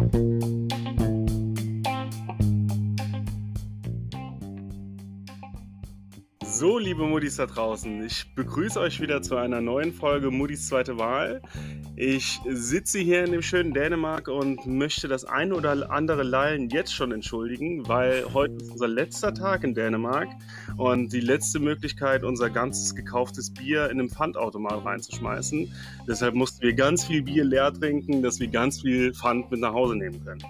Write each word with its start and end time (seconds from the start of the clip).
Bye. 0.00 0.39
So, 6.60 6.76
liebe 6.76 7.06
Muddis 7.06 7.36
da 7.36 7.46
draußen, 7.46 8.04
ich 8.04 8.34
begrüße 8.34 8.78
euch 8.78 9.00
wieder 9.00 9.22
zu 9.22 9.34
einer 9.34 9.62
neuen 9.62 9.94
Folge 9.94 10.30
Muddis 10.30 10.68
zweite 10.68 10.98
Wahl. 10.98 11.40
Ich 11.96 12.38
sitze 12.50 12.98
hier 12.98 13.24
in 13.24 13.32
dem 13.32 13.40
schönen 13.40 13.72
Dänemark 13.72 14.28
und 14.28 14.66
möchte 14.66 15.08
das 15.08 15.24
ein 15.24 15.54
oder 15.54 15.90
andere 15.90 16.22
Lallen 16.22 16.68
jetzt 16.68 16.92
schon 16.92 17.12
entschuldigen, 17.12 17.88
weil 17.88 18.26
heute 18.34 18.56
ist 18.56 18.72
unser 18.72 18.88
letzter 18.88 19.32
Tag 19.32 19.64
in 19.64 19.72
Dänemark 19.72 20.28
und 20.76 21.14
die 21.14 21.22
letzte 21.22 21.60
Möglichkeit, 21.60 22.24
unser 22.24 22.50
ganzes 22.50 22.94
gekauftes 22.94 23.54
Bier 23.54 23.86
in 23.86 23.98
einem 23.98 24.10
Pfandautomat 24.10 24.84
reinzuschmeißen. 24.84 25.72
Deshalb 26.06 26.34
mussten 26.34 26.60
wir 26.60 26.74
ganz 26.74 27.06
viel 27.06 27.22
Bier 27.22 27.44
leer 27.44 27.72
trinken, 27.72 28.22
dass 28.22 28.38
wir 28.38 28.48
ganz 28.48 28.82
viel 28.82 29.14
Pfand 29.14 29.50
mit 29.50 29.60
nach 29.60 29.72
Hause 29.72 29.96
nehmen 29.96 30.22
können. 30.22 30.44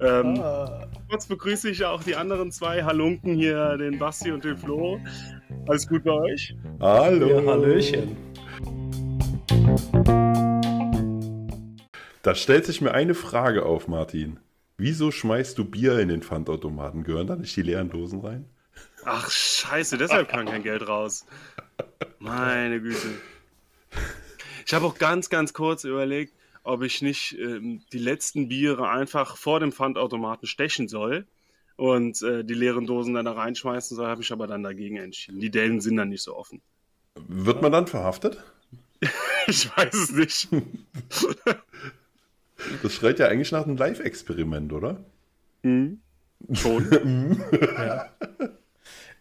Ähm, 0.00 0.40
ah. 0.40 0.86
Kurz 1.08 1.26
begrüße 1.26 1.68
ich 1.70 1.84
auch 1.84 2.02
die 2.02 2.16
anderen 2.16 2.52
zwei 2.52 2.84
Halunken 2.84 3.34
hier, 3.34 3.76
den 3.76 3.98
Basti 3.98 4.30
und 4.30 4.44
den 4.44 4.56
Flo. 4.56 4.98
Alles 5.66 5.86
gut 5.86 6.04
bei 6.04 6.12
euch? 6.12 6.54
Hallo. 6.80 7.28
Ja, 7.28 7.46
Hallöchen. 7.46 8.16
Da 12.22 12.34
stellt 12.34 12.66
sich 12.66 12.80
mir 12.80 12.92
eine 12.92 13.14
Frage 13.14 13.64
auf, 13.64 13.88
Martin. 13.88 14.40
Wieso 14.76 15.10
schmeißt 15.10 15.56
du 15.58 15.64
Bier 15.64 15.98
in 15.98 16.08
den 16.08 16.22
Pfandautomaten? 16.22 17.04
Gehören 17.04 17.26
da 17.26 17.36
nicht 17.36 17.54
die 17.56 17.62
leeren 17.62 17.90
Dosen 17.90 18.20
rein? 18.20 18.46
Ach, 19.04 19.30
scheiße, 19.30 19.98
deshalb 19.98 20.28
kam 20.28 20.46
kein 20.46 20.62
Geld 20.62 20.86
raus. 20.86 21.26
Meine 22.18 22.80
Güte. 22.80 23.08
Ich 24.66 24.74
habe 24.74 24.86
auch 24.86 24.98
ganz, 24.98 25.30
ganz 25.30 25.52
kurz 25.52 25.84
überlegt, 25.84 26.34
ob 26.62 26.82
ich 26.82 27.02
nicht 27.02 27.36
ähm, 27.38 27.82
die 27.92 27.98
letzten 27.98 28.48
Biere 28.48 28.88
einfach 28.88 29.36
vor 29.36 29.60
dem 29.60 29.72
Pfandautomaten 29.72 30.46
stechen 30.46 30.88
soll 30.88 31.26
und 31.80 32.20
äh, 32.20 32.44
die 32.44 32.52
leeren 32.52 32.84
Dosen 32.84 33.14
dann 33.14 33.24
da 33.24 33.32
reinschmeißen 33.32 33.96
soll, 33.96 34.06
habe 34.06 34.20
ich 34.20 34.30
aber 34.32 34.46
dann 34.46 34.62
dagegen 34.62 34.98
entschieden. 34.98 35.40
Die 35.40 35.50
Dellen 35.50 35.80
sind 35.80 35.96
dann 35.96 36.10
nicht 36.10 36.22
so 36.22 36.36
offen. 36.36 36.60
Wird 37.26 37.62
man 37.62 37.72
dann 37.72 37.86
verhaftet? 37.86 38.44
ich 39.46 39.74
weiß 39.74 39.94
es 39.94 40.12
nicht. 40.12 40.48
das 42.82 42.92
schreit 42.92 43.18
ja 43.18 43.28
eigentlich 43.28 43.50
nach 43.50 43.64
einem 43.64 43.78
Live-Experiment, 43.78 44.74
oder? 44.74 45.02
Mhm. 45.62 46.00
Schon. 46.52 46.86
Mhm. 47.02 47.42
ja. 47.50 48.10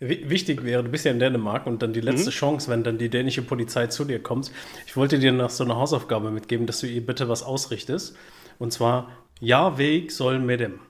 Wichtig 0.01 0.65
wäre, 0.65 0.83
du 0.83 0.89
bist 0.89 1.05
ja 1.05 1.11
in 1.11 1.19
Dänemark 1.19 1.65
und 1.65 1.81
dann 1.81 1.93
die 1.93 2.01
letzte 2.01 2.29
mhm. 2.29 2.33
Chance, 2.33 2.69
wenn 2.69 2.83
dann 2.83 2.97
die 2.97 3.09
dänische 3.09 3.41
Polizei 3.41 3.87
zu 3.87 4.03
dir 4.03 4.21
kommt. 4.21 4.51
Ich 4.85 4.97
wollte 4.97 5.17
dir 5.17 5.31
noch 5.31 5.49
so 5.49 5.63
eine 5.63 5.77
Hausaufgabe 5.77 6.29
mitgeben, 6.29 6.65
dass 6.65 6.81
du 6.81 6.87
ihr 6.87 7.05
bitte 7.05 7.29
was 7.29 7.41
ausrichtest. 7.41 8.17
Und 8.57 8.73
zwar, 8.73 9.09
ja, 9.39 9.77
Weg 9.77 10.11
soll 10.11 10.39
mit 10.39 10.59
dem. 10.59 10.81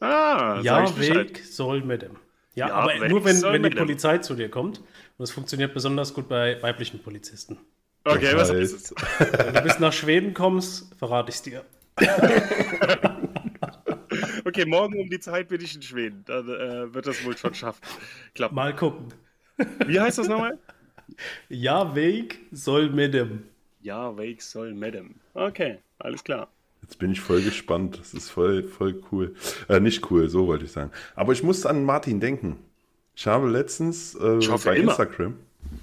Ah, 0.00 0.60
ja, 0.62 0.98
Weg 0.98 1.44
soll 1.44 1.82
mit 1.82 2.02
dem. 2.02 2.16
Ja, 2.54 2.68
ja 2.68 2.74
aber 2.74 3.08
nur 3.08 3.24
wenn, 3.24 3.42
wenn 3.42 3.62
die 3.62 3.70
Polizei 3.70 4.18
zu 4.18 4.34
dir 4.34 4.50
kommt. 4.50 4.78
Und 4.78 4.86
das 5.18 5.30
funktioniert 5.30 5.74
besonders 5.74 6.14
gut 6.14 6.28
bei 6.28 6.62
weiblichen 6.62 7.02
Polizisten. 7.02 7.58
Okay, 8.04 8.34
was 8.34 8.50
heißt 8.50 8.74
es? 8.74 8.94
Wenn 9.18 9.54
du 9.54 9.62
bis 9.62 9.78
nach 9.80 9.92
Schweden 9.92 10.34
kommst, 10.34 10.94
verrate 10.98 11.30
ich 11.30 11.36
es 11.36 11.42
dir. 11.42 11.64
Okay, 14.48 14.64
morgen 14.64 14.98
um 14.98 15.10
die 15.10 15.20
Zeit 15.20 15.48
bin 15.48 15.60
ich 15.60 15.74
in 15.74 15.82
Schweden. 15.82 16.24
Dann 16.24 16.48
äh, 16.48 16.94
wird 16.94 17.06
das 17.06 17.22
wohl 17.22 17.36
schon 17.36 17.52
schaffen. 17.52 17.82
Klappen. 18.34 18.54
Mal 18.54 18.74
gucken. 18.74 19.12
Wie 19.86 20.00
heißt 20.00 20.16
das 20.16 20.26
nochmal? 20.26 20.58
Ja, 21.50 21.94
Weg 21.94 22.40
soll 22.50 22.88
medem. 22.88 23.44
Ja, 23.82 24.16
Weg 24.16 24.40
soll 24.40 24.72
medem. 24.72 25.16
Okay, 25.34 25.80
alles 25.98 26.24
klar. 26.24 26.48
Jetzt 26.82 26.98
bin 26.98 27.12
ich 27.12 27.20
voll 27.20 27.42
gespannt. 27.42 27.98
Das 28.00 28.14
ist 28.14 28.30
voll, 28.30 28.62
voll 28.62 29.02
cool. 29.12 29.34
Äh, 29.68 29.80
nicht 29.80 30.10
cool, 30.10 30.28
so 30.28 30.46
wollte 30.46 30.64
ich 30.64 30.72
sagen. 30.72 30.90
Aber 31.14 31.32
ich 31.32 31.42
musste 31.42 31.68
an 31.68 31.84
Martin 31.84 32.20
denken. 32.20 32.58
Ich 33.14 33.26
habe 33.26 33.48
letztens 33.48 34.14
äh, 34.14 34.38
bei 34.64 34.76
immer. 34.76 34.92
Instagram. 34.92 35.34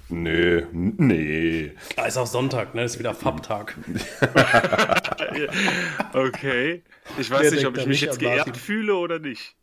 Nee, 0.08 0.64
nee. 0.72 1.72
Da 1.96 2.06
ist 2.06 2.16
auch 2.16 2.26
Sonntag, 2.26 2.74
ne? 2.74 2.82
Das 2.82 2.94
ist 2.94 2.98
wieder 2.98 3.14
Fab-Tag. 3.14 3.76
okay. 6.12 6.82
Ich 7.18 7.30
weiß 7.30 7.42
Wer 7.42 7.50
nicht, 7.52 7.66
ob 7.66 7.76
ich 7.76 7.86
mich 7.86 8.00
jetzt 8.00 8.18
geehrt 8.18 8.56
fühle 8.56 8.96
oder 8.96 9.18
nicht. 9.18 9.54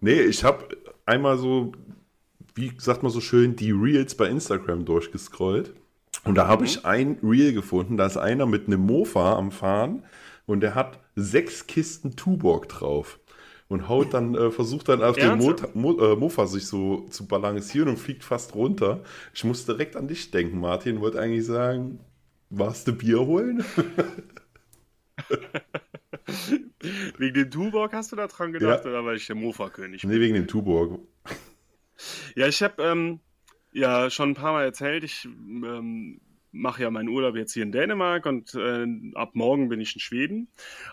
Nee, 0.00 0.20
ich 0.22 0.44
habe 0.44 0.76
einmal 1.06 1.38
so, 1.38 1.72
wie 2.54 2.72
sagt 2.78 3.02
man 3.02 3.12
so 3.12 3.20
schön, 3.20 3.54
die 3.54 3.70
Reels 3.70 4.14
bei 4.14 4.28
Instagram 4.28 4.84
durchgescrollt. 4.84 5.72
Und 6.24 6.34
da 6.36 6.46
habe 6.46 6.62
mhm. 6.62 6.66
ich 6.66 6.84
ein 6.84 7.18
Reel 7.22 7.52
gefunden, 7.52 7.96
da 7.96 8.06
ist 8.06 8.16
einer 8.16 8.46
mit 8.46 8.66
einem 8.66 8.80
Mofa 8.80 9.36
am 9.36 9.52
Fahren 9.52 10.02
und 10.46 10.60
der 10.60 10.74
hat 10.74 11.00
sechs 11.14 11.66
Kisten 11.66 12.16
Tuborg 12.16 12.68
drauf 12.68 13.18
und 13.68 13.88
haut 13.88 14.12
dann, 14.12 14.34
äh, 14.34 14.50
versucht 14.50 14.88
dann 14.88 15.02
auf 15.02 15.16
Mo 15.16 15.56
Mo 15.74 15.98
äh, 15.98 16.16
Mofa 16.16 16.46
sich 16.46 16.66
so 16.66 17.06
zu 17.08 17.26
balancieren 17.26 17.88
und 17.88 17.96
fliegt 17.96 18.22
fast 18.22 18.54
runter. 18.54 19.02
Ich 19.32 19.44
muss 19.44 19.64
direkt 19.64 19.96
an 19.96 20.08
dich 20.08 20.30
denken, 20.30 20.60
Martin. 20.60 21.00
Wollte 21.00 21.20
eigentlich 21.20 21.46
sagen, 21.46 21.98
warst 22.50 22.86
du 22.86 22.92
Bier 22.92 23.20
holen? 23.20 23.64
wegen 27.18 27.34
dem 27.34 27.50
Tuborg 27.50 27.92
hast 27.94 28.12
du 28.12 28.16
da 28.16 28.26
dran 28.26 28.52
gedacht 28.52 28.84
ja. 28.84 28.90
oder 28.90 29.04
weil 29.04 29.16
ich 29.16 29.26
der 29.26 29.36
Mofa-König 29.36 30.02
bin? 30.02 30.10
Nee, 30.10 30.20
wegen 30.20 30.34
dem 30.34 30.46
Tuborg. 30.46 31.00
Ja, 32.34 32.46
ich 32.48 32.62
habe 32.62 32.82
ähm, 32.82 33.20
ja 33.72 34.10
schon 34.10 34.30
ein 34.30 34.34
paar 34.34 34.52
Mal 34.52 34.64
erzählt, 34.64 35.04
ich 35.04 35.24
ähm, 35.24 36.20
mache 36.52 36.82
ja 36.82 36.90
meinen 36.90 37.08
Urlaub 37.08 37.34
jetzt 37.34 37.54
hier 37.54 37.62
in 37.62 37.72
Dänemark 37.72 38.26
und 38.26 38.54
äh, 38.54 38.86
ab 39.14 39.30
morgen 39.34 39.68
bin 39.68 39.80
ich 39.80 39.94
in 39.94 40.00
Schweden. 40.00 40.48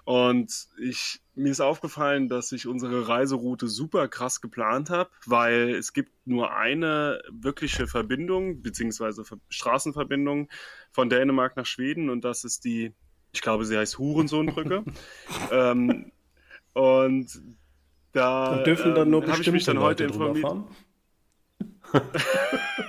Und 0.05 0.67
ich, 0.79 1.21
mir 1.35 1.51
ist 1.51 1.59
aufgefallen, 1.59 2.29
dass 2.29 2.51
ich 2.51 2.65
unsere 2.65 3.07
Reiseroute 3.07 3.67
super 3.67 4.07
krass 4.07 4.41
geplant 4.41 4.89
habe, 4.89 5.09
weil 5.25 5.75
es 5.75 5.93
gibt 5.93 6.11
nur 6.25 6.55
eine 6.55 7.21
wirkliche 7.29 7.87
Verbindung, 7.87 8.61
beziehungsweise 8.61 9.23
Straßenverbindung 9.49 10.49
von 10.91 11.09
Dänemark 11.09 11.57
nach 11.57 11.65
Schweden 11.65 12.09
und 12.09 12.23
das 12.23 12.45
ist 12.45 12.63
die, 12.63 12.93
ich 13.33 13.41
glaube, 13.41 13.65
sie 13.65 13.77
heißt 13.77 13.99
Hurensohnbrücke. 13.99 14.85
ähm, 15.51 16.11
und 16.73 17.41
da, 18.13 18.55
da 18.55 18.63
dürfen 18.63 18.95
dann 18.95 19.09
nur 19.09 19.21
ähm, 19.21 19.27
bestimmte 19.27 19.49
ich 19.49 19.53
mich 19.53 19.65
dann 19.65 19.79
heute 19.79 20.05
informiert. 20.05 20.63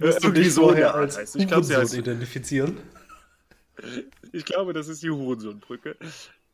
Wirst 0.00 0.24
du 0.24 0.30
dich 0.30 0.52
vorher 0.52 0.94
als 0.94 1.18
heißt. 1.18 1.36
Ich 1.36 1.46
glaub, 1.46 1.64
heißt, 1.64 1.94
identifizieren? 1.94 2.78
Ich 4.32 4.44
glaube, 4.44 4.72
das 4.72 4.88
ist 4.88 5.02
die 5.02 5.10
Hurensohnbrücke. 5.10 5.96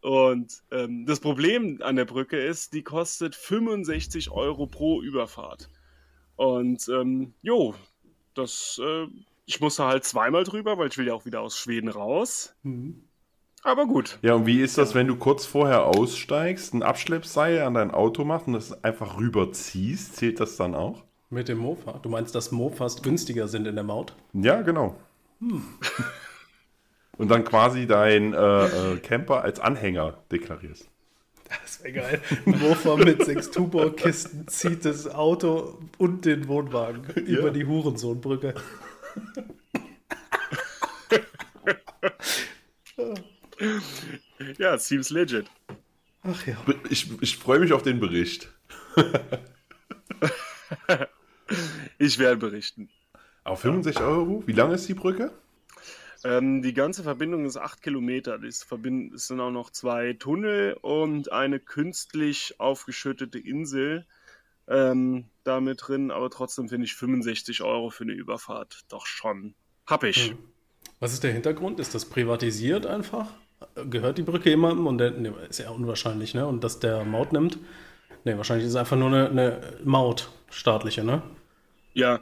Und 0.02 0.62
ähm, 0.70 1.06
das 1.06 1.20
Problem 1.20 1.80
an 1.82 1.96
der 1.96 2.04
Brücke 2.04 2.38
ist, 2.38 2.72
die 2.72 2.82
kostet 2.82 3.34
65 3.34 4.30
Euro 4.30 4.66
pro 4.66 5.02
Überfahrt. 5.02 5.68
Und 6.36 6.88
ähm, 6.88 7.34
jo, 7.42 7.74
das, 8.34 8.80
äh, 8.82 9.06
ich 9.46 9.60
musste 9.60 9.84
halt 9.84 10.04
zweimal 10.04 10.44
drüber, 10.44 10.78
weil 10.78 10.88
ich 10.88 10.98
will 10.98 11.08
ja 11.08 11.14
auch 11.14 11.24
wieder 11.24 11.40
aus 11.40 11.58
Schweden 11.58 11.88
raus. 11.88 12.54
Mhm. 12.62 13.02
Aber 13.62 13.86
gut. 13.86 14.20
Ja, 14.22 14.34
und 14.34 14.46
wie 14.46 14.60
ist 14.60 14.78
das, 14.78 14.94
wenn 14.94 15.08
du 15.08 15.16
kurz 15.16 15.44
vorher 15.44 15.86
aussteigst, 15.86 16.72
ein 16.72 16.84
Abschleppseil 16.84 17.62
an 17.62 17.74
dein 17.74 17.90
Auto 17.90 18.24
machst 18.24 18.46
und 18.46 18.52
das 18.52 18.84
einfach 18.84 19.18
rüberziehst? 19.18 20.14
Zählt 20.14 20.38
das 20.38 20.56
dann 20.56 20.76
auch? 20.76 21.02
Mit 21.28 21.48
dem 21.48 21.58
Mofa? 21.58 21.98
Du 22.02 22.08
meinst, 22.08 22.34
dass 22.36 22.52
Mofas 22.52 23.02
günstiger 23.02 23.48
sind 23.48 23.66
in 23.66 23.74
der 23.74 23.84
Maut? 23.84 24.14
Ja, 24.32 24.62
genau. 24.62 24.96
Hm. 25.40 25.62
Und 27.18 27.28
dann 27.28 27.44
quasi 27.44 27.86
dein 27.86 28.32
äh, 28.32 28.94
äh, 28.94 28.96
Camper 28.98 29.42
als 29.42 29.58
Anhänger 29.58 30.18
deklarierst. 30.30 30.88
Das 31.62 31.82
wäre 31.82 31.94
geil. 31.94 32.22
Ein 32.44 32.58
Mofa 32.58 32.96
mit 32.96 33.24
sechs 33.24 33.50
Tuborg-Kisten 33.50 34.48
zieht 34.48 34.84
das 34.84 35.08
Auto 35.08 35.78
und 35.98 36.24
den 36.24 36.48
Wohnwagen 36.48 37.06
ja. 37.14 37.38
über 37.38 37.50
die 37.50 37.64
Hurensohnbrücke. 37.64 38.54
ja, 44.58 44.76
seems 44.76 45.10
legit. 45.10 45.46
Ach 46.22 46.46
ja. 46.46 46.56
Ich, 46.90 47.10
ich 47.22 47.38
freue 47.38 47.60
mich 47.60 47.72
auf 47.72 47.82
den 47.82 48.00
Bericht. 48.00 48.52
ich 51.98 52.18
werde 52.18 52.36
berichten. 52.36 52.88
Auf 53.44 53.60
65 53.60 54.02
Euro? 54.02 54.42
Wie 54.46 54.52
lang 54.52 54.72
ist 54.72 54.88
die 54.88 54.94
Brücke? 54.94 55.32
Ähm, 56.24 56.62
die 56.62 56.74
ganze 56.74 57.02
Verbindung 57.02 57.44
ist 57.44 57.56
8 57.56 57.82
Kilometer. 57.82 58.42
Es 58.42 58.66
sind 59.28 59.40
auch 59.40 59.50
noch 59.50 59.70
zwei 59.70 60.14
Tunnel 60.14 60.76
und 60.82 61.30
eine 61.30 61.60
künstlich 61.60 62.54
aufgeschüttete 62.58 63.38
Insel 63.38 64.06
ähm, 64.66 65.26
da 65.44 65.60
mit 65.60 65.86
drin. 65.86 66.10
Aber 66.10 66.30
trotzdem 66.30 66.68
finde 66.68 66.86
ich 66.86 66.94
65 66.94 67.62
Euro 67.62 67.90
für 67.90 68.04
eine 68.04 68.14
Überfahrt 68.14 68.84
doch 68.88 69.06
schon 69.06 69.54
happig. 69.86 70.30
Hm. 70.30 70.38
Was 70.98 71.12
ist 71.12 71.22
der 71.22 71.32
Hintergrund? 71.32 71.78
Ist 71.78 71.94
das 71.94 72.06
privatisiert 72.06 72.86
einfach? 72.86 73.28
Gehört 73.88 74.18
die 74.18 74.22
Brücke 74.22 74.50
jemandem? 74.50 74.86
Und 74.86 74.98
der, 74.98 75.12
ne, 75.12 75.34
ist 75.48 75.58
ja 75.58 75.70
unwahrscheinlich, 75.70 76.34
ne? 76.34 76.46
Und 76.46 76.64
dass 76.64 76.80
der 76.80 77.04
Maut 77.04 77.32
nimmt? 77.32 77.58
Ne, 78.24 78.36
wahrscheinlich 78.36 78.66
ist 78.66 78.72
es 78.72 78.76
einfach 78.76 78.96
nur 78.96 79.08
eine, 79.08 79.28
eine 79.28 79.60
Maut, 79.84 80.30
staatliche, 80.50 81.04
ne? 81.04 81.22
Ja, 81.96 82.20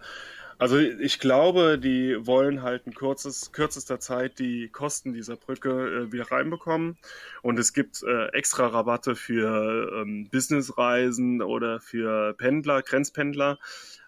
Also 0.59 0.79
ich 0.79 1.19
glaube, 1.19 1.79
die 1.79 2.17
wollen 2.27 2.63
halt 2.63 2.87
in 2.87 2.95
kurzes, 2.95 3.51
kürzester 3.53 3.99
Zeit 3.99 4.39
die 4.39 4.69
Kosten 4.69 5.13
dieser 5.13 5.37
Brücke 5.37 5.71
äh, 6.09 6.13
wieder 6.13 6.31
reinbekommen. 6.31 6.97
Und 7.43 7.59
es 7.59 7.73
gibt 7.73 8.03
äh, 8.03 8.29
extra 8.29 8.69
Rabatte 8.69 9.17
für 9.17 10.01
ähm, 10.01 10.29
Businessreisen 10.31 11.43
oder 11.43 11.81
für 11.81 12.35
Pendler, 12.35 12.83
Grenzpendler. 12.83 13.59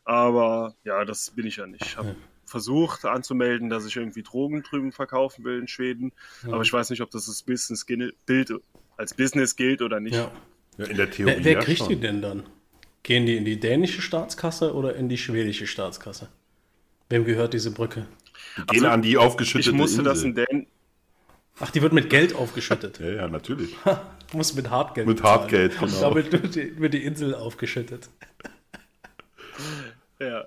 Aber 0.05 0.77
ja, 0.85 1.05
das 1.05 1.31
bin 1.31 1.47
ich 1.47 1.57
ja 1.57 1.67
nicht. 1.67 1.85
Ich 1.85 1.97
habe 1.97 2.11
ja. 2.11 2.15
versucht 2.45 3.05
anzumelden, 3.05 3.69
dass 3.69 3.85
ich 3.85 3.97
irgendwie 3.97 4.23
Drogen 4.23 4.63
drüben 4.63 4.93
verkaufen 4.93 5.45
will 5.45 5.59
in 5.59 5.67
Schweden. 5.67 6.13
Ja. 6.47 6.53
Aber 6.53 6.63
ich 6.63 6.73
weiß 6.73 6.91
nicht, 6.91 7.03
ob 7.03 7.11
das 7.11 7.27
das 7.27 7.43
Business-Bild 7.43 8.53
als 8.97 9.15
Business 9.15 9.57
gilt 9.57 9.83
oder 9.83 9.99
nicht. 9.99 10.15
Ja. 10.15 10.31
in 10.79 10.97
der 10.97 11.11
Theorie. 11.11 11.35
Wer, 11.39 11.45
wer 11.45 11.59
kriegt 11.59 11.79
schon. 11.79 11.89
die 11.89 11.97
denn 11.97 12.23
dann? 12.23 12.45
Gehen 13.06 13.25
die 13.25 13.37
in 13.37 13.44
die 13.44 13.61
dänische 13.61 14.03
Staatskasse 14.03 14.75
oder 14.75 14.97
in 14.97 15.08
die 15.08 15.17
schwedische 15.17 15.69
Staatskasse? 15.69 16.29
Wem 17.08 17.25
gehört 17.25 17.55
diese 17.55 17.70
Brücke? 17.70 18.05
Die 18.58 18.62
gehen 18.67 18.85
an 18.85 19.00
die 19.00 19.17
aufgeschüttete 19.17 19.70
Ich 19.70 19.76
musste 19.76 20.00
Insel. 20.00 20.12
das 20.12 20.23
in 20.25 20.35
Dän 20.35 20.67
Ach, 21.61 21.70
die 21.70 21.82
wird 21.82 21.93
mit 21.93 22.11
Geld 22.11 22.35
aufgeschüttet. 22.35 22.99
ja, 22.99 23.11
ja, 23.11 23.29
natürlich. 23.29 23.76
muss 24.32 24.55
mit 24.55 24.70
Hartgeld. 24.70 25.06
Mit 25.06 25.23
Hartgeld, 25.23 25.79
genau. 25.79 26.00
Damit 26.00 26.32
wird 26.32 26.56
die, 26.56 26.76
wird 26.81 26.94
die 26.94 27.05
Insel 27.05 27.37
aufgeschüttet. 27.37 28.11
ja. 30.19 30.47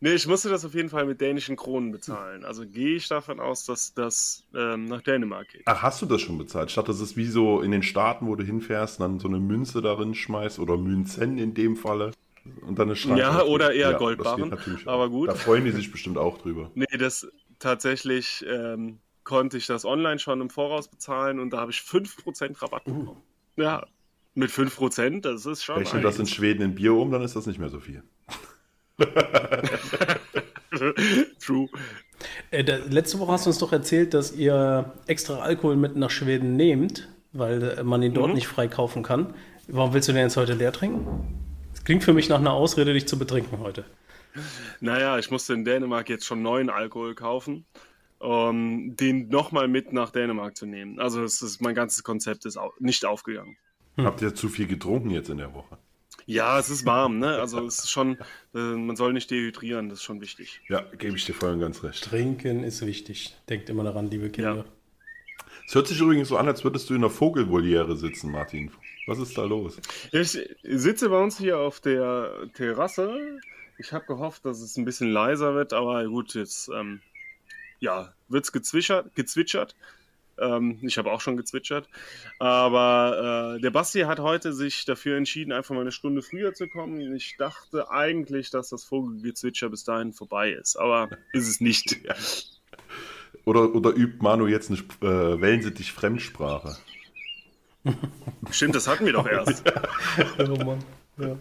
Nee, 0.00 0.14
ich 0.14 0.26
musste 0.26 0.48
das 0.48 0.64
auf 0.64 0.74
jeden 0.74 0.88
Fall 0.88 1.06
mit 1.06 1.20
dänischen 1.20 1.56
Kronen 1.56 1.92
bezahlen. 1.92 2.44
Also 2.44 2.66
gehe 2.66 2.96
ich 2.96 3.08
davon 3.08 3.40
aus, 3.40 3.64
dass 3.64 3.94
das 3.94 4.44
ähm, 4.54 4.84
nach 4.86 5.02
Dänemark 5.02 5.48
geht. 5.48 5.62
Ach, 5.66 5.82
hast 5.82 6.02
du 6.02 6.06
das 6.06 6.20
schon 6.20 6.38
bezahlt? 6.38 6.70
Ich 6.70 6.74
dachte, 6.74 6.92
das 6.92 7.00
ist 7.00 7.16
wie 7.16 7.26
so 7.26 7.60
in 7.60 7.70
den 7.70 7.82
Staaten, 7.82 8.26
wo 8.26 8.36
du 8.36 8.44
hinfährst, 8.44 9.00
dann 9.00 9.18
so 9.18 9.28
eine 9.28 9.38
Münze 9.38 9.82
darin 9.82 10.14
schmeißt 10.14 10.58
oder 10.58 10.76
Münzen 10.76 11.38
in 11.38 11.54
dem 11.54 11.76
Falle. 11.76 12.12
Und 12.66 12.78
dann 12.78 12.88
eine 12.88 12.96
Schranke. 12.96 13.20
Ja, 13.20 13.42
oder 13.42 13.72
eher 13.72 13.92
ja, 13.92 13.98
Goldbarren. 13.98 14.54
Aber 14.84 15.08
gut. 15.08 15.28
Da 15.28 15.34
freuen 15.34 15.64
die 15.64 15.70
sich 15.70 15.90
bestimmt 15.90 16.18
auch 16.18 16.38
drüber. 16.38 16.70
Nee, 16.74 16.84
das 16.98 17.26
tatsächlich 17.58 18.44
ähm, 18.46 18.98
konnte 19.24 19.56
ich 19.56 19.66
das 19.66 19.84
online 19.84 20.18
schon 20.18 20.40
im 20.40 20.50
Voraus 20.50 20.88
bezahlen 20.88 21.40
und 21.40 21.50
da 21.50 21.60
habe 21.60 21.70
ich 21.70 21.78
5% 21.78 22.60
Rabatt 22.60 22.86
uh. 22.86 22.92
bekommen. 22.92 23.22
Uh. 23.56 23.62
Ja, 23.62 23.86
mit 24.34 24.50
5%, 24.50 25.20
das 25.20 25.46
ist 25.46 25.64
schon. 25.64 25.76
Rechne 25.76 26.00
das 26.00 26.18
in 26.18 26.26
Schweden 26.26 26.62
in 26.62 26.74
Bier 26.74 26.92
um, 26.94 27.10
dann 27.10 27.22
ist 27.22 27.36
das 27.36 27.46
nicht 27.46 27.58
mehr 27.58 27.70
so 27.70 27.80
viel. 27.80 28.02
True. 31.40 31.68
Äh, 32.50 32.64
da, 32.64 32.76
letzte 32.88 33.18
Woche 33.18 33.32
hast 33.32 33.46
du 33.46 33.50
uns 33.50 33.58
doch 33.58 33.72
erzählt, 33.72 34.14
dass 34.14 34.32
ihr 34.32 34.92
extra 35.06 35.40
Alkohol 35.40 35.76
mit 35.76 35.96
nach 35.96 36.10
Schweden 36.10 36.56
nehmt, 36.56 37.08
weil 37.32 37.62
äh, 37.78 37.82
man 37.82 38.02
ihn 38.02 38.14
dort 38.14 38.28
mhm. 38.28 38.34
nicht 38.34 38.46
frei 38.46 38.68
kaufen 38.68 39.02
kann. 39.02 39.34
Warum 39.68 39.92
willst 39.94 40.08
du 40.08 40.12
den 40.12 40.22
jetzt 40.22 40.36
heute 40.36 40.54
leer 40.54 40.72
trinken? 40.72 41.06
Klingt 41.84 42.04
für 42.04 42.12
mich 42.12 42.28
nach 42.28 42.38
einer 42.38 42.52
Ausrede, 42.52 42.92
dich 42.92 43.06
zu 43.08 43.18
betrinken 43.18 43.58
heute. 43.58 43.84
Naja, 44.80 45.18
ich 45.18 45.30
musste 45.30 45.54
in 45.54 45.64
Dänemark 45.64 46.08
jetzt 46.08 46.26
schon 46.26 46.42
neuen 46.42 46.70
Alkohol 46.70 47.14
kaufen, 47.14 47.66
um 48.18 48.96
den 48.96 49.28
nochmal 49.28 49.68
mit 49.68 49.92
nach 49.92 50.10
Dänemark 50.10 50.56
zu 50.56 50.66
nehmen. 50.66 50.98
Also 50.98 51.22
es 51.22 51.40
ist, 51.42 51.60
mein 51.60 51.74
ganzes 51.74 52.02
Konzept 52.02 52.44
ist 52.46 52.58
nicht 52.78 53.04
aufgegangen. 53.04 53.56
Hm. 53.96 54.06
Habt 54.06 54.22
ihr 54.22 54.34
zu 54.34 54.48
viel 54.48 54.66
getrunken 54.66 55.10
jetzt 55.10 55.30
in 55.30 55.38
der 55.38 55.54
Woche? 55.54 55.78
Ja, 56.26 56.58
es 56.58 56.70
ist 56.70 56.86
warm, 56.86 57.18
ne? 57.18 57.38
Also 57.38 57.66
es 57.66 57.80
ist 57.80 57.90
schon, 57.90 58.18
äh, 58.54 58.58
man 58.58 58.96
soll 58.96 59.12
nicht 59.12 59.30
dehydrieren, 59.30 59.88
das 59.88 59.98
ist 59.98 60.04
schon 60.04 60.20
wichtig. 60.20 60.60
Ja, 60.68 60.80
gebe 60.96 61.16
ich 61.16 61.24
dir 61.24 61.34
vorhin 61.34 61.60
ganz 61.60 61.82
recht. 61.82 62.04
Trinken 62.04 62.64
ist 62.64 62.84
wichtig. 62.84 63.36
Denkt 63.48 63.68
immer 63.68 63.84
daran, 63.84 64.10
liebe 64.10 64.30
Kinder. 64.30 64.56
Ja. 64.56 64.64
Es 65.66 65.74
hört 65.74 65.86
sich 65.86 66.00
übrigens 66.00 66.28
so 66.28 66.36
an, 66.36 66.46
als 66.46 66.64
würdest 66.64 66.90
du 66.90 66.94
in 66.94 67.00
einer 67.00 67.10
Vogelvoliere 67.10 67.96
sitzen, 67.96 68.30
Martin. 68.30 68.70
Was 69.06 69.18
ist 69.18 69.36
da 69.36 69.44
los? 69.44 69.80
Ich 70.12 70.38
sitze 70.62 71.08
bei 71.08 71.22
uns 71.22 71.38
hier 71.38 71.58
auf 71.58 71.80
der 71.80 72.48
Terrasse. 72.54 73.38
Ich 73.78 73.92
habe 73.92 74.04
gehofft, 74.06 74.44
dass 74.44 74.60
es 74.60 74.76
ein 74.76 74.84
bisschen 74.84 75.10
leiser 75.10 75.54
wird, 75.54 75.72
aber 75.72 76.04
gut, 76.06 76.34
jetzt 76.34 76.68
ähm, 76.68 77.00
ja, 77.80 78.14
wird 78.28 78.44
es 78.44 78.52
gezwitschert. 78.52 79.14
gezwitschert. 79.14 79.74
Ähm, 80.38 80.78
ich 80.82 80.98
habe 80.98 81.10
auch 81.12 81.20
schon 81.20 81.36
gezwitschert. 81.36 81.88
Aber 82.38 83.56
äh, 83.56 83.60
der 83.60 83.70
Basti 83.70 84.00
hat 84.00 84.20
heute 84.20 84.52
sich 84.52 84.84
dafür 84.84 85.16
entschieden, 85.16 85.52
einfach 85.52 85.74
mal 85.74 85.82
eine 85.82 85.92
Stunde 85.92 86.22
früher 86.22 86.54
zu 86.54 86.68
kommen. 86.68 87.00
Ich 87.14 87.36
dachte 87.36 87.90
eigentlich, 87.90 88.50
dass 88.50 88.68
das 88.68 88.84
Vogelgezwitscher 88.84 89.68
bis 89.70 89.84
dahin 89.84 90.12
vorbei 90.12 90.52
ist, 90.52 90.76
aber 90.76 91.10
ist 91.32 91.48
es 91.48 91.60
nicht. 91.60 91.98
Oder, 93.46 93.74
oder 93.74 93.90
übt 93.90 94.22
Manu 94.22 94.46
jetzt 94.46 94.70
eine 94.70 94.78
äh, 95.02 95.38
Wellensittich 95.38 95.92
Fremdsprache? 95.92 96.78
Stimmt, 98.50 98.74
das 98.74 98.88
hatten 98.88 99.04
wir 99.04 99.12
doch 99.12 99.26
erst. 99.26 99.62
oh 100.38 100.64
Mann. 100.64 100.82
Ja. 101.18 101.36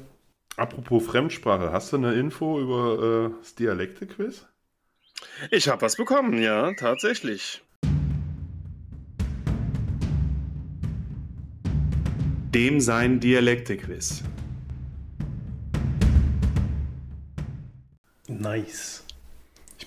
Apropos 0.57 1.05
Fremdsprache, 1.05 1.71
hast 1.71 1.93
du 1.93 1.97
eine 1.97 2.13
Info 2.13 2.59
über 2.59 3.31
äh, 3.31 3.39
das 3.39 3.55
Dialekte-Quiz? 3.55 4.45
Ich 5.49 5.67
habe 5.67 5.81
was 5.81 5.95
bekommen, 5.95 6.41
ja, 6.41 6.73
tatsächlich. 6.73 7.63
Dem 12.53 12.79
sein 12.79 13.19
Dialekte-Quiz. 13.19 14.23
Nice. 18.27 19.03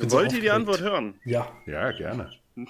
Wollt 0.00 0.32
ihr 0.32 0.40
die 0.40 0.50
Antwort 0.50 0.80
hören? 0.80 1.14
Ja. 1.24 1.48
Ja, 1.66 1.92
gerne. 1.92 2.32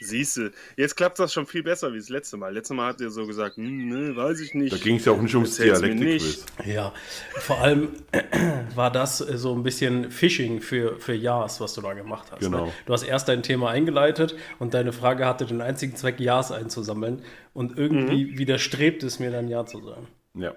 Siehst 0.00 0.36
du, 0.36 0.50
jetzt 0.76 0.96
klappt 0.96 1.18
das 1.18 1.32
schon 1.32 1.46
viel 1.46 1.62
besser 1.62 1.92
wie 1.92 1.98
das 1.98 2.08
letzte 2.08 2.36
Mal. 2.36 2.52
Letztes 2.52 2.76
Mal 2.76 2.88
hat 2.88 3.00
ihr 3.00 3.10
so 3.10 3.26
gesagt, 3.26 3.56
hm, 3.56 3.88
ne, 3.88 4.16
weiß 4.16 4.40
ich 4.40 4.54
nicht. 4.54 4.72
Da 4.72 4.76
ging 4.76 4.96
es 4.96 5.04
ja 5.04 5.12
auch 5.12 5.20
nicht 5.20 5.34
ums 5.34 5.56
Dialektik-Quiz. 5.56 6.44
Ja, 6.66 6.92
vor 7.40 7.60
allem 7.60 7.90
war 8.74 8.90
das 8.90 9.18
so 9.18 9.54
ein 9.54 9.62
bisschen 9.62 10.10
Phishing 10.10 10.60
für, 10.60 10.98
für 10.98 11.14
Jas, 11.14 11.60
was 11.60 11.74
du 11.74 11.80
da 11.80 11.92
gemacht 11.94 12.30
hast. 12.32 12.42
Ne? 12.42 12.50
Genau. 12.50 12.66
Ne? 12.66 12.72
Du 12.86 12.92
hast 12.92 13.04
erst 13.04 13.28
dein 13.28 13.42
Thema 13.42 13.70
eingeleitet 13.70 14.36
und 14.58 14.74
deine 14.74 14.92
Frage 14.92 15.26
hatte 15.26 15.46
den 15.46 15.60
einzigen 15.60 15.96
Zweck, 15.96 16.20
Jas 16.20 16.52
einzusammeln. 16.52 17.22
Und 17.52 17.78
irgendwie 17.78 18.26
mhm. 18.26 18.38
widerstrebt 18.38 19.02
es 19.04 19.20
mir 19.20 19.30
dann 19.30 19.48
Ja 19.48 19.64
zu 19.64 19.80
sagen. 19.84 20.08
Ja. 20.34 20.54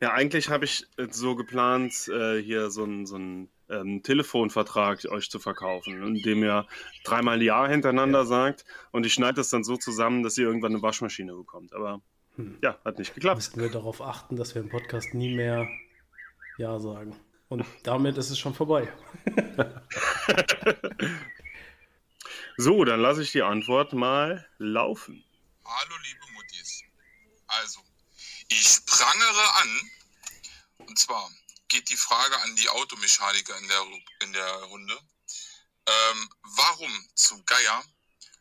Ja, 0.00 0.12
eigentlich 0.12 0.50
habe 0.50 0.64
ich 0.64 0.86
so 1.10 1.34
geplant, 1.34 2.08
äh, 2.08 2.40
hier 2.40 2.70
so 2.70 2.84
ein, 2.84 3.06
so 3.06 3.16
ein 3.16 3.48
ähm, 3.68 4.02
Telefonvertrag 4.02 5.04
euch 5.06 5.30
zu 5.30 5.38
verkaufen, 5.38 6.02
indem 6.02 6.42
ihr 6.42 6.66
dreimal 7.04 7.42
Ja 7.42 7.66
hintereinander 7.66 8.20
ja. 8.20 8.24
sagt 8.24 8.64
und 8.92 9.06
ich 9.06 9.14
schneide 9.14 9.34
das 9.34 9.50
dann 9.50 9.64
so 9.64 9.76
zusammen, 9.76 10.22
dass 10.22 10.38
ihr 10.38 10.46
irgendwann 10.46 10.72
eine 10.72 10.82
Waschmaschine 10.82 11.34
bekommt. 11.34 11.72
Aber 11.72 12.00
hm. 12.36 12.58
ja, 12.62 12.78
hat 12.84 12.98
nicht 12.98 13.14
geklappt. 13.14 13.36
Müssten 13.36 13.60
wir 13.60 13.70
darauf 13.70 14.00
achten, 14.00 14.36
dass 14.36 14.54
wir 14.54 14.62
im 14.62 14.68
Podcast 14.68 15.14
nie 15.14 15.34
mehr 15.34 15.68
Ja 16.58 16.78
sagen. 16.78 17.16
Und 17.48 17.64
damit 17.84 18.18
ist 18.18 18.30
es 18.30 18.38
schon 18.38 18.54
vorbei. 18.54 18.92
so, 22.56 22.84
dann 22.84 23.00
lasse 23.00 23.22
ich 23.22 23.32
die 23.32 23.42
Antwort 23.42 23.92
mal 23.92 24.46
laufen. 24.58 25.24
Hallo, 25.64 25.94
liebe 26.04 26.32
Muttis. 26.34 26.82
Also, 27.46 27.80
ich 28.48 28.78
prangere 28.84 29.54
an, 29.62 30.86
und 30.86 30.98
zwar 30.98 31.30
geht 31.68 31.88
die 31.88 31.96
Frage 31.96 32.38
an 32.40 32.56
die 32.56 32.68
Automechaniker 32.68 33.56
in 33.58 33.68
der, 33.68 33.86
in 34.20 34.32
der 34.32 34.52
Runde. 34.64 35.00
Ähm, 35.86 36.30
warum 36.42 37.08
zu 37.14 37.42
Geier 37.44 37.84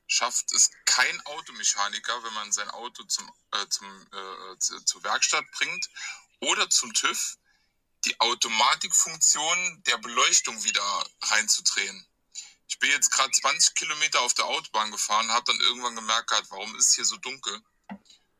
schafft 0.08 0.52
es 0.54 0.72
kein 0.86 1.26
Automechaniker, 1.26 2.24
wenn 2.24 2.34
man 2.34 2.52
sein 2.52 2.70
Auto 2.70 3.04
zum, 3.04 3.32
äh, 3.52 3.68
zum, 3.70 3.88
äh, 4.12 4.58
zu, 4.60 4.80
zur 4.86 5.04
Werkstatt 5.04 5.46
bringt 5.52 5.90
oder 6.42 6.70
zum 6.70 6.94
TÜV, 6.94 7.38
die 8.06 8.20
Automatikfunktion 8.20 9.84
der 9.88 9.98
Beleuchtung 9.98 10.64
wieder 10.64 11.10
reinzudrehen? 11.24 12.06
Ich 12.68 12.80
bin 12.80 12.90
jetzt 12.92 13.12
gerade 13.12 13.32
20 13.32 13.76
Kilometer 13.76 14.22
auf 14.22 14.34
der 14.34 14.46
Autobahn 14.46 14.92
gefahren, 14.92 15.32
habe 15.32 15.46
dann 15.46 15.62
irgendwann 15.62 15.96
gemerkt, 15.96 16.32
warum 16.50 16.76
ist 16.76 16.96
hier 16.96 17.06
so 17.06 17.18
dunkel? 17.18 17.62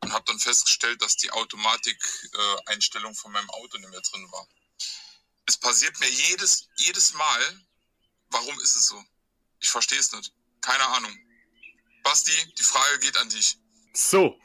Und 0.00 0.12
habe 0.12 0.24
dann 0.26 0.38
festgestellt, 0.38 1.00
dass 1.02 1.16
die 1.16 1.30
Automatik-Einstellung 1.30 3.12
äh, 3.12 3.16
von 3.16 3.32
meinem 3.32 3.50
Auto 3.50 3.78
nicht 3.78 3.90
mehr 3.90 4.00
drin 4.00 4.30
war 4.30 4.46
es 5.46 5.56
passiert 5.56 5.98
mir 6.00 6.08
jedes, 6.08 6.68
jedes 6.76 7.14
Mal. 7.14 7.40
Warum 8.30 8.54
ist 8.56 8.74
es 8.74 8.88
so? 8.88 8.96
Ich 9.60 9.68
verstehe 9.68 9.98
es 9.98 10.12
nicht. 10.12 10.32
Keine 10.60 10.86
Ahnung. 10.88 11.12
Basti, 12.02 12.32
die 12.58 12.62
Frage 12.62 12.98
geht 13.00 13.16
an 13.18 13.28
dich. 13.28 13.56
So, 13.92 14.36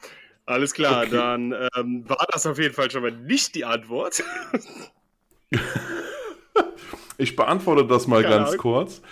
alles 0.46 0.72
klar. 0.72 1.02
Okay. 1.02 1.10
Dann 1.10 1.52
ähm, 1.76 2.08
war 2.08 2.26
das 2.32 2.46
auf 2.46 2.58
jeden 2.58 2.74
Fall 2.74 2.90
schon 2.90 3.02
mal 3.02 3.12
nicht 3.12 3.54
die 3.54 3.64
Antwort. 3.64 4.22
ich 7.18 7.36
beantworte 7.36 7.86
das 7.86 8.06
mal 8.06 8.22
Keine 8.22 8.34
ganz 8.34 8.48
Ahnung. 8.50 8.60
kurz. 8.60 9.02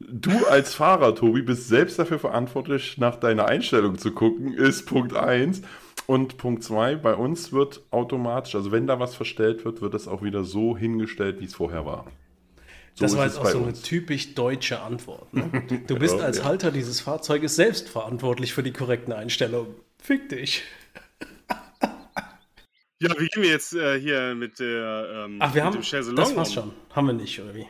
Du 0.00 0.46
als 0.46 0.74
Fahrer, 0.74 1.14
Tobi, 1.14 1.42
bist 1.42 1.68
selbst 1.68 1.98
dafür 1.98 2.20
verantwortlich, 2.20 2.98
nach 2.98 3.16
deiner 3.16 3.46
Einstellung 3.46 3.98
zu 3.98 4.12
gucken, 4.12 4.54
ist 4.54 4.86
Punkt 4.86 5.14
1. 5.14 5.62
Und 6.08 6.38
Punkt 6.38 6.64
zwei, 6.64 6.96
bei 6.96 7.14
uns 7.14 7.52
wird 7.52 7.82
automatisch, 7.90 8.54
also 8.54 8.72
wenn 8.72 8.86
da 8.86 8.98
was 8.98 9.14
verstellt 9.14 9.66
wird, 9.66 9.82
wird 9.82 9.92
es 9.92 10.08
auch 10.08 10.22
wieder 10.22 10.42
so 10.42 10.74
hingestellt, 10.74 11.38
wie 11.40 11.44
es 11.44 11.54
vorher 11.54 11.84
war. 11.84 12.06
So 12.94 13.04
das 13.04 13.16
war 13.16 13.26
jetzt 13.26 13.38
auch 13.38 13.46
so 13.46 13.58
uns. 13.58 13.66
eine 13.66 13.82
typisch 13.82 14.34
deutsche 14.34 14.80
Antwort. 14.80 15.32
Ne? 15.34 15.50
Du 15.86 15.98
bist 15.98 16.16
ja, 16.16 16.24
als 16.24 16.44
Halter 16.44 16.70
dieses 16.70 17.02
Fahrzeuges 17.02 17.56
selbst 17.56 17.90
verantwortlich 17.90 18.54
für 18.54 18.62
die 18.62 18.72
korrekten 18.72 19.12
Einstellungen. 19.12 19.74
Fick 19.98 20.28
dich. 20.30 20.62
Ja, 23.00 23.10
wie 23.10 23.28
gehen 23.28 23.44
wir 23.44 23.50
jetzt 23.50 23.74
äh, 23.74 24.00
hier 24.00 24.34
mit 24.34 24.58
der 24.58 25.26
ähm, 25.26 25.36
Ach, 25.38 25.54
wir 25.54 25.62
haben, 25.64 25.80
dem 25.80 26.16
Das 26.16 26.34
war's 26.34 26.52
schon. 26.52 26.72
Haben 26.90 27.06
wir 27.06 27.12
nicht, 27.12 27.40
oder 27.40 27.54
wie? 27.54 27.68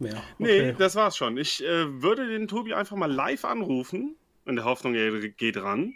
mehr. 0.00 0.20
Nee, 0.38 0.72
das 0.72 0.96
war's 0.96 1.16
schon. 1.16 1.36
Ich 1.36 1.62
äh, 1.62 2.02
würde 2.02 2.26
den 2.26 2.48
Tobi 2.48 2.74
einfach 2.74 2.96
mal 2.96 3.12
live 3.12 3.44
anrufen, 3.44 4.16
in 4.46 4.56
der 4.56 4.64
Hoffnung, 4.64 4.94
er 4.94 5.20
geht 5.28 5.56
ran. 5.58 5.94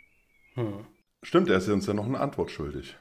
Hm. 0.54 0.86
Stimmt, 1.24 1.48
er 1.48 1.56
ist 1.56 1.68
uns 1.68 1.86
ja 1.86 1.94
noch 1.94 2.04
eine 2.04 2.20
Antwort 2.20 2.50
schuldig. 2.50 2.96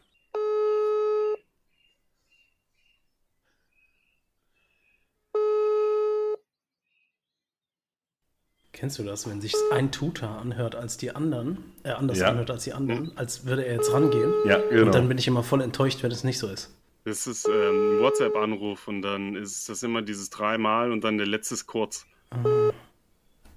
Kennst 8.71 8.97
du 8.97 9.03
das, 9.03 9.29
wenn 9.29 9.41
sich 9.41 9.53
ein 9.71 9.91
Tutor 9.91 10.29
anhört 10.29 10.75
als 10.75 10.95
die 10.97 11.11
anderen, 11.11 11.73
äh, 11.83 11.91
anders 11.91 12.19
ja. 12.19 12.29
anhört 12.29 12.49
als 12.49 12.63
die 12.63 12.73
anderen, 12.73 13.15
als 13.17 13.45
würde 13.45 13.65
er 13.65 13.75
jetzt 13.75 13.91
rangehen? 13.91 14.33
Ja, 14.45 14.57
genau. 14.57 14.85
Und 14.85 14.95
dann 14.95 15.09
bin 15.09 15.17
ich 15.17 15.27
immer 15.27 15.43
voll 15.43 15.61
enttäuscht, 15.61 16.01
wenn 16.01 16.11
es 16.11 16.23
nicht 16.23 16.39
so 16.39 16.47
ist. 16.47 16.73
Das 17.03 17.27
ist 17.27 17.45
ähm, 17.47 17.97
ein 17.97 17.99
WhatsApp-Anruf 17.99 18.87
und 18.87 19.01
dann 19.01 19.35
ist 19.35 19.67
das 19.67 19.83
immer 19.83 20.01
dieses 20.01 20.29
dreimal 20.29 20.93
und 20.93 21.03
dann 21.03 21.17
der 21.17 21.27
letzte 21.27 21.55
ist 21.55 21.67
kurz. 21.67 22.05
Ah. 22.31 22.71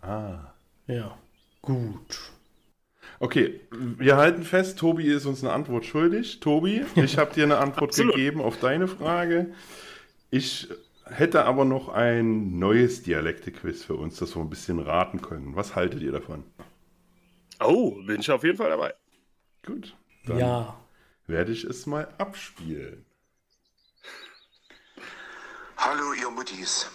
ah. 0.03 0.55
Ja, 0.89 1.17
gut. 1.63 2.36
Okay, 3.19 3.61
wir 3.71 4.17
halten 4.17 4.43
fest, 4.43 4.79
Tobi 4.79 5.07
ist 5.07 5.25
uns 5.25 5.43
eine 5.43 5.53
Antwort 5.53 5.87
schuldig. 5.87 6.41
Tobi, 6.41 6.85
ich 6.97 7.17
habe 7.17 7.33
dir 7.33 7.45
eine 7.45 7.59
Antwort 7.59 7.97
gegeben 7.97 8.41
auf 8.41 8.59
deine 8.59 8.89
Frage. 8.89 9.55
Ich 10.31 10.69
hätte 11.05 11.45
aber 11.45 11.65
noch 11.65 11.89
ein 11.89 12.59
neues 12.59 13.03
Dialekte-Quiz 13.03 13.85
für 13.85 13.95
uns, 13.95 14.17
das 14.17 14.37
wir 14.37 14.43
ein 14.43 14.51
bisschen 14.51 14.81
raten 14.81 15.23
können. 15.23 15.57
Was 15.57 15.75
haltet 15.75 16.03
ihr 16.03 16.13
davon? 16.13 16.45
Oh, 17.61 17.93
bin 18.05 18.21
ich 18.21 18.31
auf 18.31 18.45
jeden 18.45 18.59
Fall 18.59 18.71
dabei. 18.71 18.95
Gut. 19.65 19.97
Dann 20.27 20.39
ja. 20.39 20.81
Werde 21.27 21.53
ich 21.53 21.65
es 21.65 21.87
mal 21.87 22.13
abspielen. 22.19 23.07
Hallo, 25.77 26.13
ihr 26.13 26.31
Muttis. 26.31 26.91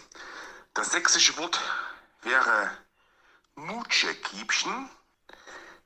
Das 0.73 0.91
sächsische 0.91 1.37
Wort 1.37 1.59
wäre 2.21 2.71
Mutschekiebchen. 3.55 4.89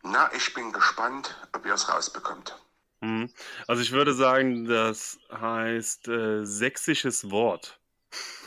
Na, 0.06 0.30
ich 0.36 0.54
bin 0.54 0.72
gespannt, 0.72 1.36
ob 1.54 1.66
ihr 1.66 1.74
es 1.74 1.92
rausbekommt. 1.92 2.56
Mhm. 3.02 3.30
Also 3.68 3.82
ich 3.82 3.92
würde 3.92 4.14
sagen, 4.14 4.66
das 4.66 5.18
heißt 5.32 6.08
äh, 6.08 6.46
sächsisches 6.46 7.32
Wort. 7.32 7.80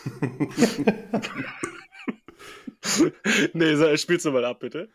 nee, 3.52 3.96
spielst 3.96 4.24
du 4.24 4.30
mal 4.30 4.44
ab, 4.44 4.60
bitte. 4.60 4.88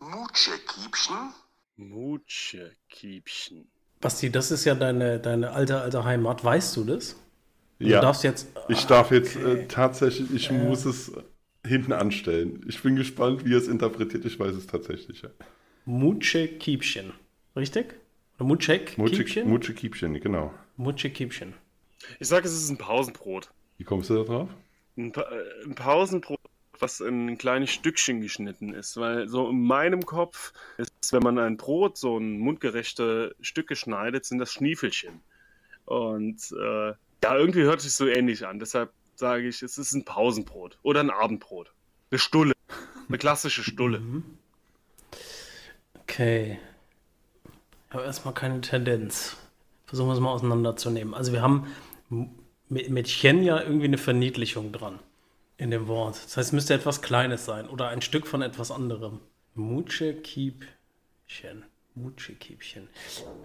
Mutschekiebchen. 0.00 1.32
Mutschekiebchen. 1.76 3.68
Basti, 4.00 4.30
das 4.30 4.50
ist 4.50 4.64
ja 4.64 4.74
deine, 4.74 5.20
deine 5.20 5.52
alte, 5.52 5.80
alte 5.80 6.04
Heimat. 6.04 6.44
Weißt 6.44 6.76
du 6.76 6.84
das? 6.84 7.16
Du 7.78 7.86
ja. 7.86 8.00
darfst 8.00 8.24
jetzt. 8.24 8.48
Ich 8.68 8.84
darf 8.86 9.12
jetzt 9.12 9.36
okay. 9.36 9.60
äh, 9.60 9.68
tatsächlich, 9.68 10.32
ich 10.34 10.50
äh. 10.50 10.52
muss 10.52 10.84
es 10.84 11.12
hinten 11.64 11.92
anstellen. 11.92 12.64
Ich 12.68 12.82
bin 12.82 12.96
gespannt, 12.96 13.44
wie 13.44 13.54
er 13.54 13.58
es 13.58 13.68
interpretiert. 13.68 14.24
Ich 14.24 14.38
weiß 14.38 14.54
es 14.54 14.66
tatsächlich. 14.66 15.22
Ja. 15.22 15.30
Mutschekiebchen. 15.84 17.12
Richtig? 17.56 17.94
Oder 18.36 18.46
Mutschek? 18.46 18.96
Kiebchen? 18.96 19.48
Mutschekiebchen, 19.48 20.20
genau. 20.20 20.52
Mutschekiebchen. 20.76 21.54
Ich 22.18 22.28
sage, 22.28 22.46
es 22.46 22.54
ist 22.54 22.70
ein 22.70 22.78
Pausenbrot. 22.78 23.50
Wie 23.78 23.84
kommst 23.84 24.10
du 24.10 24.16
da 24.16 24.24
drauf? 24.24 24.48
Ein, 24.96 25.12
pa 25.12 25.22
äh, 25.22 25.64
ein 25.64 25.74
Pausenbrot, 25.74 26.40
was 26.78 27.00
in 27.00 27.28
ein 27.28 27.38
kleines 27.38 27.70
Stückchen 27.70 28.20
geschnitten 28.20 28.74
ist. 28.74 28.96
Weil 28.96 29.28
so 29.28 29.48
in 29.50 29.62
meinem 29.62 30.04
Kopf 30.04 30.52
ist, 30.78 31.12
wenn 31.12 31.22
man 31.22 31.38
ein 31.38 31.56
Brot, 31.56 31.96
so 31.96 32.18
ein 32.18 32.38
mundgerechte 32.38 33.36
Stücke 33.40 33.76
schneidet, 33.76 34.24
sind 34.24 34.38
das 34.38 34.52
Schniefelchen. 34.52 35.20
Und 35.84 36.52
äh, 36.52 36.92
ja, 37.22 37.36
irgendwie 37.36 37.62
hört 37.62 37.80
sich 37.80 37.92
so 37.92 38.06
ähnlich 38.06 38.46
an. 38.46 38.58
Deshalb 38.58 38.92
sage 39.14 39.46
ich, 39.46 39.62
es 39.62 39.78
ist 39.78 39.92
ein 39.94 40.04
Pausenbrot 40.04 40.78
oder 40.82 41.00
ein 41.00 41.10
Abendbrot. 41.10 41.72
Eine 42.10 42.18
Stulle. 42.18 42.52
Eine 43.08 43.18
klassische 43.18 43.62
Stulle. 43.62 44.00
Okay. 46.14 46.58
Ich 47.88 47.94
habe 47.94 48.04
erstmal 48.04 48.34
keine 48.34 48.60
Tendenz. 48.60 49.36
Versuchen 49.86 50.08
wir 50.08 50.14
es 50.14 50.20
mal 50.20 50.30
auseinanderzunehmen. 50.30 51.12
Also 51.12 51.32
wir 51.32 51.42
haben 51.42 51.66
mit 52.68 53.06
Chen 53.08 53.42
ja 53.42 53.60
irgendwie 53.60 53.86
eine 53.86 53.98
Verniedlichung 53.98 54.70
dran 54.70 55.00
in 55.56 55.72
dem 55.72 55.88
Wort. 55.88 56.14
Das 56.14 56.36
heißt, 56.36 56.48
es 56.48 56.52
müsste 56.52 56.74
etwas 56.74 57.02
Kleines 57.02 57.44
sein 57.44 57.68
oder 57.68 57.88
ein 57.88 58.00
Stück 58.00 58.28
von 58.28 58.42
etwas 58.42 58.70
anderem. 58.70 59.20
Muche 59.54 60.14
Kiebchen. 60.14 61.64
Muche 61.96 62.34
Kiebchen. 62.34 62.88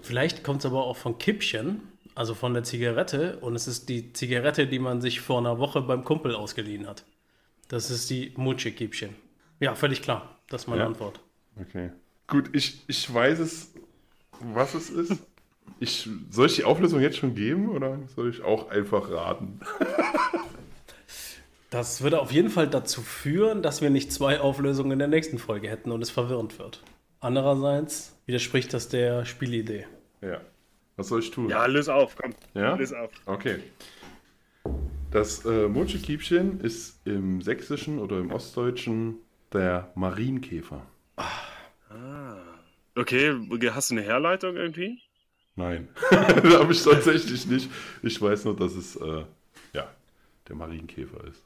Vielleicht 0.04 0.44
kommt 0.44 0.60
es 0.60 0.68
aber 0.68 0.86
auch 0.86 0.98
von 0.98 1.18
Kippchen, 1.18 1.82
also 2.14 2.36
von 2.36 2.54
der 2.54 2.64
Zigarette. 2.64 3.40
Und 3.40 3.56
es 3.56 3.68
ist 3.68 3.90
die 3.90 4.14
Zigarette, 4.14 4.68
die 4.68 4.80
man 4.80 5.02
sich 5.02 5.22
vor 5.22 5.40
einer 5.40 5.58
Woche 5.58 5.82
beim 5.82 6.04
Kumpel 6.04 6.36
ausgeliehen 6.36 6.88
hat. 6.88 7.04
Das 7.68 7.90
ist 7.90 8.12
die 8.12 8.32
Muche 8.36 8.72
Kiebchen. 8.72 9.16
Ja, 9.60 9.74
völlig 9.74 10.04
klar. 10.04 10.38
Das 10.50 10.64
ist 10.64 10.68
meine 10.68 10.82
ja. 10.82 10.88
Antwort. 10.88 11.20
Okay. 11.60 11.90
Gut, 12.30 12.50
ich, 12.54 12.84
ich 12.88 13.12
weiß 13.12 13.40
es, 13.40 13.74
was 14.40 14.76
es 14.76 14.90
ist. 14.90 15.14
Ich, 15.80 16.10
soll 16.30 16.48
ich 16.48 16.56
die 16.56 16.64
Auflösung 16.64 17.02
jetzt 17.02 17.18
schon 17.18 17.36
geben 17.36 17.70
oder 17.70 18.00
soll 18.16 18.30
ich 18.30 18.44
auch 18.44 18.70
einfach 18.70 19.10
raten? 19.10 19.60
das 21.70 22.02
würde 22.02 22.20
auf 22.20 22.32
jeden 22.32 22.50
Fall 22.50 22.68
dazu 22.68 23.02
führen, 23.02 23.62
dass 23.64 23.82
wir 23.82 23.90
nicht 23.90 24.12
zwei 24.12 24.40
Auflösungen 24.40 24.92
in 24.92 25.00
der 25.00 25.08
nächsten 25.08 25.40
Folge 25.40 25.70
hätten 25.70 25.92
und 25.92 26.02
es 26.02 26.10
verwirrend 26.10 26.60
wird. 26.60 26.84
Andererseits 27.20 28.16
widerspricht 28.26 28.74
das 28.74 28.90
der 28.90 29.26
Spielidee. 29.26 29.88
Ja. 30.22 30.42
Was 30.98 31.08
soll 31.08 31.22
ich 31.22 31.32
tun? 31.32 31.50
Ja, 31.50 31.66
löse 31.66 31.94
auf, 31.94 32.16
komm. 32.16 32.34
Ja? 32.54 32.76
Löse 32.76 33.00
auf. 33.00 33.12
Okay. 33.26 33.60
Das 35.12 35.46
äh, 35.46 35.68
Mochekiebchen 35.68 36.60
ist 36.60 37.00
im 37.06 37.42
Sächsischen 37.42 38.00
oder 38.00 38.20
im 38.20 38.32
Ostdeutschen 38.32 39.16
der 39.54 39.92
Marienkäfer. 39.96 40.86
Ah. 41.90 42.38
Okay, 42.96 43.34
hast 43.72 43.92
du 43.92 43.96
eine 43.96 44.04
Herleitung 44.04 44.56
irgendwie? 44.56 45.00
Nein, 45.56 45.90
habe 46.12 46.72
ich 46.72 46.84
tatsächlich 46.84 47.46
nicht. 47.48 47.70
Ich 48.02 48.22
weiß 48.22 48.46
nur, 48.46 48.56
dass 48.56 48.76
es 48.76 48.96
äh, 48.96 49.24
ja, 49.74 49.90
der 50.48 50.56
Marienkäfer 50.56 51.26
ist. 51.26 51.44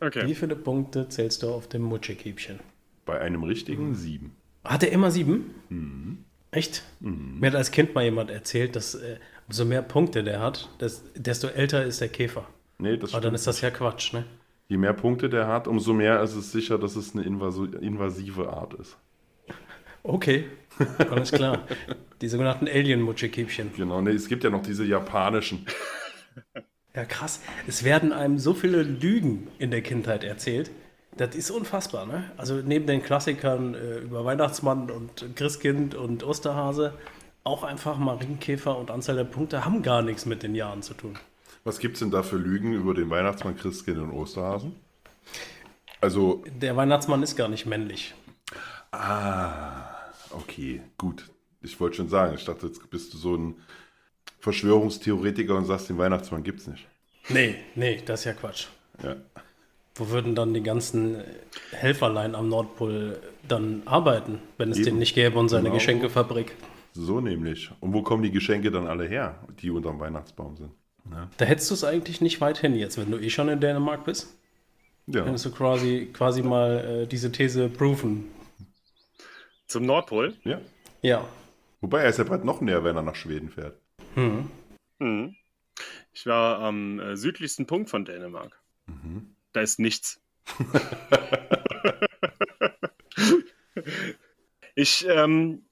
Okay. 0.00 0.26
Wie 0.26 0.34
viele 0.34 0.56
Punkte 0.56 1.08
zählst 1.08 1.42
du 1.42 1.48
auf 1.48 1.68
dem 1.68 1.82
Mutschekiebchen? 1.82 2.60
Bei 3.06 3.20
einem 3.20 3.42
richtigen 3.44 3.90
mhm. 3.90 3.94
sieben. 3.94 4.36
Hat 4.64 4.82
er 4.82 4.92
immer 4.92 5.10
sieben? 5.10 5.54
Mhm. 5.68 6.24
Echt? 6.50 6.84
Mhm. 7.00 7.38
Mir 7.40 7.48
hat 7.48 7.56
als 7.56 7.70
Kind 7.70 7.94
mal 7.94 8.04
jemand 8.04 8.30
erzählt, 8.30 8.76
dass 8.76 8.94
äh, 8.94 9.18
umso 9.46 9.64
mehr 9.64 9.82
Punkte 9.82 10.22
der 10.22 10.40
hat, 10.40 10.68
das, 10.78 11.02
desto 11.14 11.48
älter 11.48 11.84
ist 11.84 12.00
der 12.00 12.08
Käfer. 12.08 12.46
Nee, 12.78 12.96
das 12.96 13.14
Aber 13.14 13.22
dann 13.22 13.34
ist 13.34 13.46
das 13.46 13.60
ja 13.60 13.70
Quatsch, 13.70 14.12
ne? 14.12 14.24
Je 14.68 14.76
mehr 14.76 14.92
Punkte 14.92 15.28
der 15.28 15.46
hat, 15.46 15.68
umso 15.68 15.92
mehr 15.92 16.22
ist 16.22 16.34
es 16.34 16.52
sicher, 16.52 16.78
dass 16.78 16.96
es 16.96 17.14
eine 17.14 17.24
invasive 17.24 18.48
Art 18.48 18.74
ist. 18.74 18.96
Okay, 20.02 20.46
alles 21.10 21.32
klar. 21.32 21.66
Die 22.20 22.28
sogenannten 22.28 22.68
Alien-Mutschekiebchen. 22.68 23.72
Genau, 23.76 24.00
nee, 24.00 24.10
es 24.10 24.28
gibt 24.28 24.44
ja 24.44 24.50
noch 24.50 24.62
diese 24.62 24.84
japanischen. 24.84 25.66
Ja, 26.94 27.04
krass. 27.04 27.40
Es 27.66 27.84
werden 27.84 28.12
einem 28.12 28.38
so 28.38 28.52
viele 28.54 28.82
Lügen 28.82 29.48
in 29.58 29.70
der 29.70 29.82
Kindheit 29.82 30.24
erzählt. 30.24 30.70
Das 31.16 31.34
ist 31.34 31.50
unfassbar, 31.50 32.06
ne? 32.06 32.30
Also 32.36 32.56
neben 32.56 32.86
den 32.86 33.02
Klassikern 33.02 33.74
äh, 33.74 33.98
über 33.98 34.24
Weihnachtsmann 34.24 34.90
und 34.90 35.36
Christkind 35.36 35.94
und 35.94 36.24
Osterhase, 36.24 36.94
auch 37.44 37.64
einfach 37.64 37.98
Marienkäfer 37.98 38.78
und 38.78 38.90
Anzahl 38.90 39.16
der 39.16 39.24
Punkte 39.24 39.64
haben 39.64 39.82
gar 39.82 40.02
nichts 40.02 40.26
mit 40.26 40.42
den 40.42 40.54
Jahren 40.54 40.82
zu 40.82 40.94
tun. 40.94 41.18
Was 41.64 41.78
gibt 41.78 41.94
es 41.94 42.00
denn 42.00 42.10
da 42.10 42.22
für 42.22 42.36
Lügen 42.36 42.72
über 42.72 42.94
den 42.94 43.10
Weihnachtsmann, 43.10 43.56
Christkind 43.56 43.98
und 43.98 44.10
Osterhasen? 44.10 44.74
Also. 46.00 46.42
Der 46.46 46.76
Weihnachtsmann 46.76 47.22
ist 47.22 47.36
gar 47.36 47.48
nicht 47.48 47.66
männlich. 47.66 48.14
Ah. 48.90 49.91
Okay, 50.32 50.80
gut. 50.98 51.30
Ich 51.62 51.78
wollte 51.80 51.96
schon 51.96 52.08
sagen, 52.08 52.34
ich 52.34 52.44
dachte, 52.44 52.66
jetzt 52.66 52.90
bist 52.90 53.12
du 53.14 53.18
so 53.18 53.36
ein 53.36 53.54
Verschwörungstheoretiker 54.40 55.56
und 55.56 55.66
sagst, 55.66 55.88
den 55.88 55.98
Weihnachtsmann 55.98 56.42
gibt's 56.42 56.66
nicht. 56.66 56.86
Nee, 57.28 57.56
nee, 57.74 58.02
das 58.04 58.20
ist 58.20 58.24
ja 58.24 58.32
Quatsch. 58.32 58.66
Ja. 59.02 59.16
Wo 59.94 60.08
würden 60.08 60.34
dann 60.34 60.54
die 60.54 60.62
ganzen 60.62 61.22
Helferlein 61.70 62.34
am 62.34 62.48
Nordpol 62.48 63.20
dann 63.46 63.82
arbeiten, 63.84 64.38
wenn 64.58 64.70
es 64.70 64.78
Eben. 64.78 64.86
den 64.86 64.98
nicht 64.98 65.14
gäbe 65.14 65.38
und 65.38 65.48
seine 65.48 65.64
genau. 65.64 65.74
Geschenkefabrik? 65.74 66.56
So 66.94 67.20
nämlich. 67.20 67.70
Und 67.80 67.92
wo 67.92 68.02
kommen 68.02 68.22
die 68.22 68.30
Geschenke 68.30 68.70
dann 68.70 68.86
alle 68.86 69.06
her, 69.06 69.38
die 69.60 69.70
unterm 69.70 70.00
Weihnachtsbaum 70.00 70.56
sind? 70.56 70.70
Ja. 71.10 71.28
Da 71.36 71.44
hättest 71.44 71.70
du 71.70 71.74
es 71.74 71.84
eigentlich 71.84 72.20
nicht 72.20 72.40
weit 72.40 72.58
hin 72.58 72.74
jetzt, 72.74 72.98
wenn 72.98 73.10
du 73.10 73.18
eh 73.18 73.30
schon 73.30 73.48
in 73.48 73.60
Dänemark 73.60 74.04
bist. 74.04 74.34
Ja. 75.06 75.22
Könntest 75.22 75.44
du 75.46 75.50
quasi, 75.50 76.10
quasi 76.12 76.42
mal 76.42 77.02
äh, 77.02 77.06
diese 77.06 77.32
These 77.32 77.68
proven. 77.68 78.26
Zum 79.72 79.86
Nordpol? 79.86 80.36
Ja. 80.44 80.60
Ja. 81.00 81.26
Wobei 81.80 82.02
er 82.02 82.10
ist 82.10 82.18
ja 82.18 82.24
bald 82.24 82.44
noch 82.44 82.60
näher, 82.60 82.84
wenn 82.84 82.94
er 82.94 83.00
nach 83.00 83.14
Schweden 83.14 83.48
fährt. 83.48 83.80
Hm. 84.14 84.50
Hm. 85.00 85.34
Ich 86.12 86.26
war 86.26 86.58
am 86.58 87.00
äh, 87.00 87.16
südlichsten 87.16 87.66
Punkt 87.66 87.88
von 87.88 88.04
Dänemark. 88.04 88.60
Mhm. 88.84 89.34
Da 89.54 89.62
ist 89.62 89.78
nichts. 89.78 90.20
ich 94.74 95.06
ähm, 95.08 95.64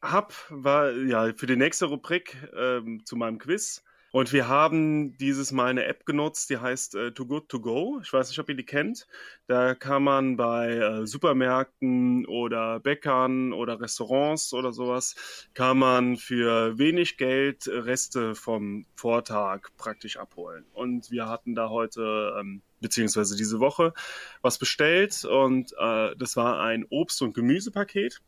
hab, 0.00 0.32
war 0.48 0.90
ja 0.92 1.30
für 1.34 1.46
die 1.46 1.56
nächste 1.56 1.84
Rubrik 1.84 2.34
ähm, 2.56 3.04
zu 3.04 3.16
meinem 3.16 3.38
Quiz 3.38 3.84
Und 4.10 4.32
wir 4.32 4.48
haben 4.48 5.16
dieses 5.18 5.52
Mal 5.52 5.66
eine 5.66 5.84
App 5.84 6.06
genutzt, 6.06 6.48
die 6.48 6.56
heißt 6.56 6.94
äh, 6.94 7.12
Too 7.12 7.26
Good 7.26 7.48
To 7.50 7.60
Go. 7.60 8.00
Ich 8.02 8.10
weiß 8.10 8.28
nicht, 8.30 8.38
ob 8.38 8.48
ihr 8.48 8.54
die 8.54 8.64
kennt. 8.64 9.06
Da 9.46 9.74
kann 9.74 10.02
man 10.02 10.36
bei 10.38 10.70
äh, 10.70 11.06
Supermärkten 11.06 12.24
oder 12.26 12.80
Bäckern 12.80 13.52
oder 13.52 13.80
Restaurants 13.80 14.54
oder 14.54 14.72
sowas, 14.72 15.48
kann 15.52 15.78
man 15.78 16.16
für 16.16 16.78
wenig 16.78 17.18
Geld 17.18 17.68
Reste 17.68 18.34
vom 18.34 18.86
Vortag 18.94 19.68
praktisch 19.76 20.16
abholen. 20.16 20.64
Und 20.72 21.10
wir 21.10 21.28
hatten 21.28 21.54
da 21.54 21.68
heute, 21.68 22.34
ähm, 22.40 22.62
beziehungsweise 22.80 23.36
diese 23.36 23.60
Woche, 23.60 23.92
was 24.40 24.58
bestellt 24.58 25.24
und 25.24 25.72
äh, 25.78 26.16
das 26.16 26.36
war 26.36 26.60
ein 26.60 26.86
Obst- 26.88 27.22
und 27.22 27.34
Gemüsepaket. 27.34 28.22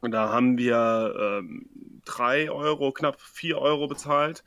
Und 0.00 0.12
da 0.12 0.28
haben 0.28 0.56
wir 0.56 1.14
ähm, 1.18 1.66
drei 2.04 2.50
Euro, 2.50 2.92
knapp 2.92 3.20
vier 3.20 3.58
Euro 3.58 3.88
bezahlt 3.88 4.44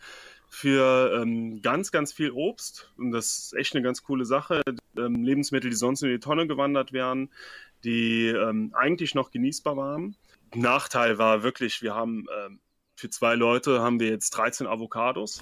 für 0.49 1.21
ähm, 1.21 1.61
ganz, 1.61 1.91
ganz 1.91 2.11
viel 2.11 2.31
Obst. 2.31 2.91
Und 2.97 3.11
das 3.11 3.37
ist 3.37 3.53
echt 3.53 3.75
eine 3.75 3.83
ganz 3.83 4.03
coole 4.03 4.25
Sache. 4.25 4.61
Ähm, 4.97 5.23
Lebensmittel, 5.23 5.69
die 5.69 5.75
sonst 5.75 6.01
in 6.01 6.09
die 6.09 6.19
Tonne 6.19 6.47
gewandert 6.47 6.91
wären, 6.91 7.29
die 7.83 8.27
ähm, 8.27 8.73
eigentlich 8.75 9.15
noch 9.15 9.31
genießbar 9.31 9.77
waren. 9.77 10.15
Nachteil 10.55 11.17
war 11.19 11.43
wirklich, 11.43 11.81
wir 11.81 11.93
haben 11.93 12.25
ähm, 12.45 12.59
für 12.99 13.09
zwei 13.09 13.35
Leute 13.35 13.79
haben 13.79 13.99
wir 14.01 14.09
jetzt 14.09 14.31
13 14.31 14.67
Avocados. 14.67 15.39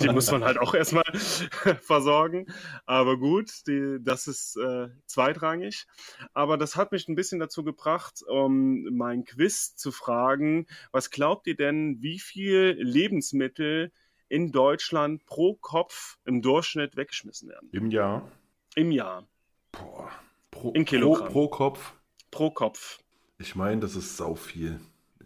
die 0.00 0.08
muss 0.10 0.30
man 0.30 0.44
halt 0.44 0.58
auch 0.58 0.74
erstmal 0.74 1.04
versorgen. 1.82 2.46
Aber 2.86 3.18
gut, 3.18 3.50
die, 3.66 3.98
das 4.00 4.28
ist 4.28 4.56
äh, 4.56 4.88
zweitrangig. 5.06 5.86
Aber 6.34 6.56
das 6.56 6.76
hat 6.76 6.92
mich 6.92 7.08
ein 7.08 7.16
bisschen 7.16 7.40
dazu 7.40 7.64
gebracht, 7.64 8.22
um 8.28 8.84
mein 8.96 9.24
Quiz 9.24 9.74
zu 9.74 9.90
fragen, 9.90 10.66
was 10.92 11.10
glaubt 11.10 11.48
ihr 11.48 11.56
denn, 11.56 12.00
wie 12.00 12.20
viel 12.20 12.76
Lebensmittel 12.78 13.90
in 14.30 14.52
Deutschland 14.52 15.26
pro 15.26 15.54
Kopf 15.54 16.18
im 16.24 16.40
Durchschnitt 16.40 16.96
weggeschmissen 16.96 17.48
werden? 17.48 17.68
Im 17.72 17.90
Jahr. 17.90 18.30
Im 18.76 18.92
Jahr. 18.92 19.26
Boah. 19.72 20.10
Pro, 20.50 20.72
In 20.72 20.84
Kilogramm. 20.84 21.28
Pro, 21.32 21.48
pro 21.48 21.48
Kopf. 21.48 21.92
Pro 22.30 22.50
Kopf. 22.50 23.00
Ich 23.38 23.54
meine, 23.56 23.80
das 23.80 23.96
ist 23.96 24.16
sau 24.16 24.34
viel. 24.34 24.80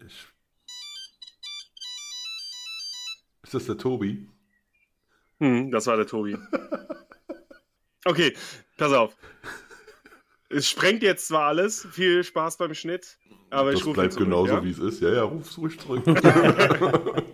Ich... 0.05 0.27
Ist 3.43 3.53
das 3.53 3.65
der 3.67 3.77
Tobi? 3.77 4.27
Hm, 5.39 5.69
das 5.71 5.87
war 5.87 5.95
der 5.95 6.07
Tobi. 6.07 6.37
Okay, 8.07 8.35
pass 8.77 8.93
auf. 8.93 9.17
Es 10.49 10.69
sprengt 10.69 11.01
jetzt 11.01 11.27
zwar 11.27 11.47
alles, 11.47 11.87
viel 11.91 12.23
Spaß 12.23 12.57
beim 12.57 12.75
Schnitt, 12.75 13.17
aber 13.49 13.71
das 13.71 13.79
ich 13.79 13.85
rufe 13.87 13.95
bleibt 13.95 14.13
zurück, 14.13 14.27
genauso, 14.27 14.53
ja? 14.53 14.63
wie 14.63 14.69
es 14.69 14.77
ist. 14.77 15.01
Ja, 15.01 15.11
ja, 15.11 15.23
ruf's 15.23 15.57
ruhig 15.57 15.79
zurück. 15.79 16.03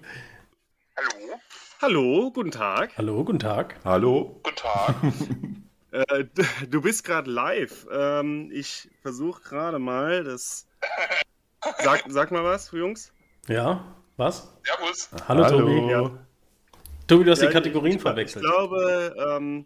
Hallo? 1.82 2.02
Hallo, 2.02 2.32
guten 2.32 2.52
Tag. 2.52 2.92
Hallo, 2.96 3.24
guten 3.24 3.40
Tag. 3.40 3.80
Hallo? 3.84 4.40
Guten 4.44 4.56
Tag. 4.56 4.96
Äh, 5.94 6.24
du 6.70 6.80
bist 6.80 7.04
gerade 7.04 7.30
live. 7.30 7.86
Ähm, 7.92 8.50
ich 8.54 8.88
versuche 9.02 9.42
gerade 9.42 9.78
mal 9.78 10.24
das. 10.24 10.66
Sag, 11.84 12.06
sag 12.08 12.32
mal 12.32 12.46
was, 12.46 12.72
Jungs. 12.72 13.12
Ja, 13.50 13.94
was? 14.16 14.56
Servus. 14.64 15.10
Hallo, 15.28 15.50
Tobi. 15.50 15.92
Ja. 15.92 16.12
Tobi, 17.08 17.26
du 17.26 17.32
hast 17.32 17.42
Ja, 17.42 17.50
die 17.50 17.54
Kategorien 17.54 17.98
ich, 17.98 18.02
verwechselt. 18.02 18.46
Ich 18.46 18.50
glaube, 18.50 19.14
ähm, 19.20 19.66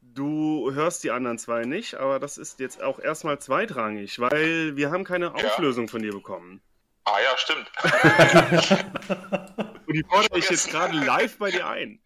du 0.00 0.70
hörst 0.72 1.02
die 1.02 1.10
anderen 1.10 1.38
zwei 1.38 1.62
nicht, 1.62 1.94
aber 1.94 2.20
das 2.20 2.38
ist 2.38 2.60
jetzt 2.60 2.80
auch 2.80 3.00
erstmal 3.00 3.40
zweitrangig, 3.40 4.20
weil 4.20 4.76
wir 4.76 4.92
haben 4.92 5.02
keine 5.02 5.34
Auflösung 5.34 5.88
von 5.88 6.02
dir 6.02 6.12
bekommen. 6.12 6.62
Ah 7.04 7.18
ja, 7.18 7.36
stimmt. 7.36 7.68
Und 9.92 9.98
die 9.98 10.08
fordere 10.08 10.38
ich 10.38 10.50
jetzt 10.50 10.70
gerade 10.70 10.96
live 10.96 11.38
bei 11.38 11.50
dir 11.50 11.66
ein. 11.66 12.02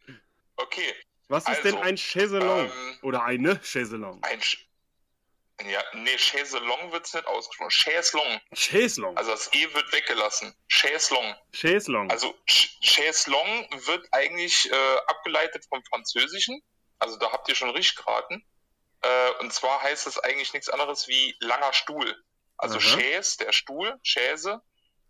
Okay. 0.56 0.94
Was 1.28 1.48
ist 1.48 1.62
denn 1.64 1.74
Also, 1.74 1.88
ein 1.88 1.96
Chaiselong? 1.96 2.66
ähm, 2.66 2.98
Oder 3.02 3.24
eine 3.24 3.60
Chaiselong? 3.62 4.22
Ein 4.22 4.40
Sch 4.42 4.58
ja, 5.64 5.82
nee, 5.94 6.16
Chaiselong 6.18 6.92
wird's 6.92 7.14
nicht 7.14 7.26
ausgesprochen. 7.26 7.70
Chaiselong. 7.70 8.40
Chaiselong. 8.52 9.16
Also 9.16 9.30
das 9.30 9.50
E 9.54 9.72
wird 9.72 9.90
weggelassen. 9.90 10.54
Chaiselong. 10.68 11.34
Chaiselong. 11.52 12.10
Also 12.10 12.34
Ch- 12.46 12.78
Chaiselong 12.82 13.66
wird 13.86 14.06
eigentlich 14.12 14.70
äh, 14.70 14.96
abgeleitet 15.06 15.64
vom 15.70 15.82
Französischen. 15.84 16.60
Also 16.98 17.16
da 17.16 17.32
habt 17.32 17.48
ihr 17.48 17.54
schon 17.54 17.70
richtig 17.70 17.96
geraten. 17.96 18.44
Äh, 19.00 19.30
und 19.40 19.50
zwar 19.52 19.82
heißt 19.82 20.06
es 20.06 20.18
eigentlich 20.18 20.52
nichts 20.52 20.68
anderes 20.68 21.08
wie 21.08 21.34
langer 21.40 21.72
Stuhl. 21.72 22.22
Also 22.58 22.76
Aha. 22.78 22.98
Chaise, 22.98 23.38
der 23.38 23.52
Stuhl, 23.52 23.98
Chaise 24.06 24.60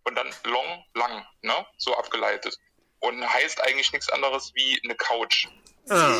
und 0.04 0.14
dann 0.14 0.32
long, 0.44 0.84
lang, 0.94 1.26
ne? 1.42 1.66
So 1.76 1.96
abgeleitet. 1.96 2.56
Und 3.06 3.26
heißt 3.26 3.62
eigentlich 3.62 3.92
nichts 3.92 4.08
anderes 4.10 4.52
wie 4.54 4.80
eine 4.84 4.94
Couch. 4.94 5.46
ah. 5.90 6.14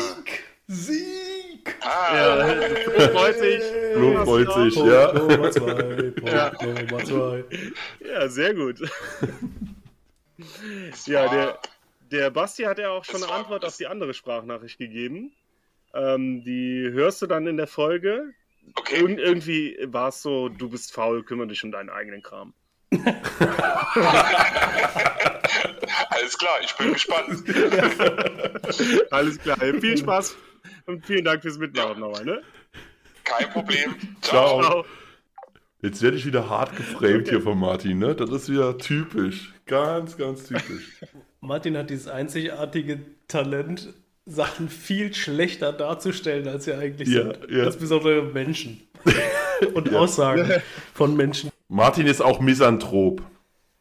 Sieg! 0.69 1.75
Ah, 1.79 2.13
Ja, 2.13 2.65
Flo 2.83 3.01
freut 3.13 3.39
sich. 3.39 3.61
Flo 3.93 4.25
freut 4.25 4.53
sich, 4.53 4.75
ja. 4.75 5.13
Nummer 5.13 5.49
zwei, 5.51 5.73
Punkt 5.73 6.23
Ja. 6.29 6.51
Nummer 6.61 7.03
zwei. 7.05 7.45
Ja, 8.05 8.27
sehr 8.27 8.53
gut. 8.53 8.79
Ja, 11.07 11.27
der, 11.29 11.59
der 12.11 12.29
Basti 12.29 12.61
hat 12.63 12.77
ja 12.77 12.89
auch 12.91 13.03
schon 13.03 13.23
eine 13.23 13.31
Antwort 13.31 13.65
auf 13.65 13.75
die 13.75 13.87
andere 13.87 14.13
Sprachnachricht 14.13 14.77
gegeben. 14.77 15.33
Ähm, 15.95 16.43
die 16.43 16.89
hörst 16.91 17.23
du 17.23 17.25
dann 17.25 17.47
in 17.47 17.57
der 17.57 17.65
Folge. 17.65 18.33
Okay. 18.75 18.97
Irgend, 18.97 19.19
irgendwie 19.19 19.77
war 19.87 20.09
es 20.09 20.21
so, 20.21 20.47
du 20.49 20.69
bist 20.69 20.93
faul, 20.93 21.23
kümmere 21.23 21.47
dich 21.47 21.63
um 21.63 21.71
deinen 21.71 21.89
eigenen 21.89 22.21
Kram. 22.21 22.53
Alles 26.09 26.37
klar, 26.37 26.57
ich 26.63 26.73
bin 26.75 26.93
gespannt. 26.93 27.43
Alles 29.11 29.37
klar. 29.39 29.57
Viel 29.59 29.97
Spaß 29.97 30.35
und 30.85 31.05
vielen 31.05 31.25
Dank 31.25 31.41
fürs 31.41 31.57
Mitmachen 31.57 31.99
nochmal, 31.99 32.25
ne? 32.25 32.41
Kein 33.23 33.49
Problem. 33.49 33.95
Ciao. 34.21 34.61
Ciao. 34.61 34.85
Jetzt 35.81 36.01
werde 36.01 36.17
ich 36.17 36.25
wieder 36.25 36.49
hart 36.49 36.75
geframed 36.75 37.21
Okay. 37.21 37.29
hier 37.31 37.41
von 37.41 37.57
Martin, 37.59 37.99
ne? 37.99 38.15
Das 38.15 38.29
ist 38.31 38.49
wieder 38.49 38.77
typisch. 38.77 39.53
Ganz, 39.65 40.17
ganz 40.17 40.45
typisch. 40.47 41.01
Martin 41.41 41.77
hat 41.77 41.89
dieses 41.89 42.07
einzigartige 42.07 42.99
Talent, 43.27 43.93
Sachen 44.25 44.69
viel 44.69 45.13
schlechter 45.13 45.71
darzustellen, 45.71 46.47
als 46.47 46.65
sie 46.65 46.73
eigentlich 46.73 47.07
Ja, 47.09 47.23
sind. 47.23 47.37
ja. 47.49 47.63
Insbesondere 47.65 48.23
Menschen. 48.23 48.81
Und 49.73 49.91
Ja. 49.91 49.99
Aussagen 49.99 50.51
von 50.93 51.15
Menschen. 51.15 51.49
Martin 51.69 52.07
ist 52.07 52.21
auch 52.21 52.39
Misanthrop. 52.39 53.21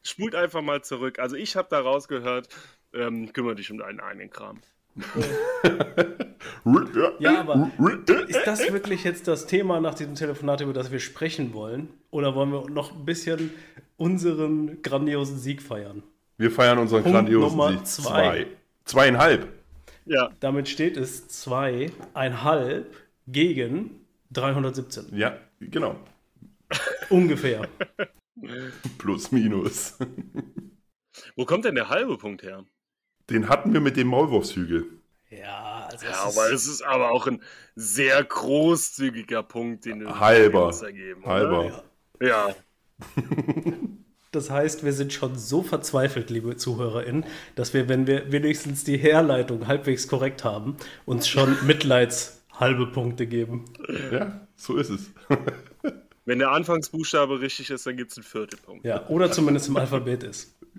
Spult 0.06 0.34
einfach 0.34 0.62
mal 0.62 0.82
zurück. 0.82 1.18
Also 1.18 1.36
ich 1.36 1.56
habe 1.56 1.68
da 1.70 1.80
rausgehört, 1.80 2.48
ähm, 2.94 3.32
kümmere 3.32 3.56
dich 3.56 3.70
um 3.70 3.78
deinen 3.78 4.00
eigenen 4.00 4.30
Kram. 4.30 4.60
Ja, 7.18 7.40
aber 7.40 7.70
ist 8.28 8.46
das 8.46 8.72
wirklich 8.72 9.04
jetzt 9.04 9.28
das 9.28 9.46
Thema 9.46 9.80
nach 9.80 9.94
diesem 9.94 10.14
Telefonat, 10.14 10.60
über 10.60 10.72
das 10.72 10.90
wir 10.90 11.00
sprechen 11.00 11.54
wollen? 11.54 11.88
Oder 12.10 12.34
wollen 12.34 12.50
wir 12.50 12.68
noch 12.68 12.92
ein 12.92 13.04
bisschen 13.04 13.52
unseren 13.96 14.82
grandiosen 14.82 15.38
Sieg 15.38 15.62
feiern? 15.62 16.02
Wir 16.38 16.50
feiern 16.50 16.78
unseren 16.78 17.02
Punkt 17.02 17.16
grandiosen 17.16 17.56
Nummer 17.56 17.72
Sieg. 17.72 17.86
zwei. 17.86 18.12
Zwei. 18.12 18.46
Zweieinhalb. 18.84 19.48
Ja, 20.06 20.30
Damit 20.40 20.68
steht 20.68 20.96
es 20.96 21.28
zweieinhalb 21.28 22.94
gegen 23.26 24.06
317. 24.32 25.16
Ja, 25.16 25.36
genau. 25.60 25.96
Ungefähr. 27.10 27.68
Plus, 28.98 29.32
minus. 29.32 29.94
wo 31.36 31.44
kommt 31.44 31.64
denn 31.64 31.74
der 31.76 31.88
halbe 31.88 32.18
Punkt 32.18 32.42
her? 32.42 32.64
Den 33.30 33.48
hatten 33.48 33.72
wir 33.72 33.80
mit 33.80 33.96
dem 33.96 34.08
Maulwurfshügel. 34.08 35.00
Ja, 35.30 35.86
also 35.90 36.06
Ja, 36.06 36.12
es 36.28 36.36
aber 36.38 36.46
ist, 36.48 36.66
es 36.66 36.66
ist 36.68 36.82
aber 36.82 37.10
auch 37.10 37.26
ein 37.26 37.42
sehr 37.74 38.22
großzügiger 38.24 39.42
Punkt, 39.42 39.84
den 39.84 40.00
du 40.00 40.20
Halber. 40.20 40.66
uns 40.68 40.82
ergeben? 40.82 41.24
Halber. 41.26 41.84
Ja. 42.20 42.54
das 44.32 44.50
heißt, 44.50 44.84
wir 44.84 44.92
sind 44.92 45.12
schon 45.12 45.36
so 45.38 45.62
verzweifelt, 45.62 46.30
liebe 46.30 46.56
ZuhörerInnen, 46.56 47.24
dass 47.54 47.74
wir, 47.74 47.88
wenn 47.88 48.06
wir 48.06 48.32
wenigstens 48.32 48.84
die 48.84 48.98
Herleitung 48.98 49.66
halbwegs 49.66 50.08
korrekt 50.08 50.44
haben, 50.44 50.76
uns 51.04 51.28
schon 51.28 51.56
Mitleidshalbe 51.66 52.86
Punkte 52.88 53.26
geben. 53.26 53.64
Ja, 54.12 54.46
so 54.56 54.76
ist 54.76 54.90
es. 54.90 55.10
Wenn 56.26 56.40
der 56.40 56.50
Anfangsbuchstabe 56.50 57.40
richtig 57.40 57.70
ist, 57.70 57.86
dann 57.86 57.96
gibt 57.96 58.10
es 58.10 58.18
einen 58.18 58.24
Viertelpunkt. 58.24 58.84
Ja, 58.84 59.06
oder 59.08 59.30
zumindest 59.30 59.68
im 59.68 59.76
Alphabet 59.76 60.24
ist. 60.24 60.54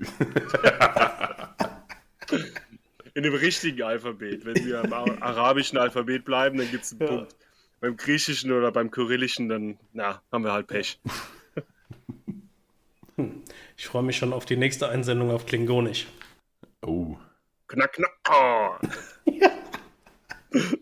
In 3.13 3.23
dem 3.23 3.33
richtigen 3.33 3.81
Alphabet. 3.81 4.45
Wenn 4.45 4.63
wir 4.65 4.83
im 4.83 4.93
Ar- 4.93 5.21
arabischen 5.21 5.77
Alphabet 5.79 6.23
bleiben, 6.25 6.57
dann 6.59 6.69
gibt 6.69 6.83
es 6.83 6.91
einen 6.91 7.01
Ja. 7.01 7.07
Punkt. 7.07 7.35
Beim 7.79 7.95
griechischen 7.97 8.51
oder 8.51 8.71
beim 8.71 8.91
kyrillischen, 8.91 9.49
dann 9.49 9.79
na, 9.93 10.21
haben 10.31 10.43
wir 10.43 10.51
halt 10.51 10.67
Pech. 10.67 10.99
Ich 13.77 13.87
freue 13.87 14.03
mich 14.03 14.17
schon 14.17 14.33
auf 14.33 14.45
die 14.45 14.57
nächste 14.57 14.89
Einsendung 14.89 15.31
auf 15.31 15.45
Klingonisch. 15.47 16.05
Oh. 16.85 17.15
Knack, 17.67 17.93
knack. 17.93 18.17
Oh. 18.29 18.75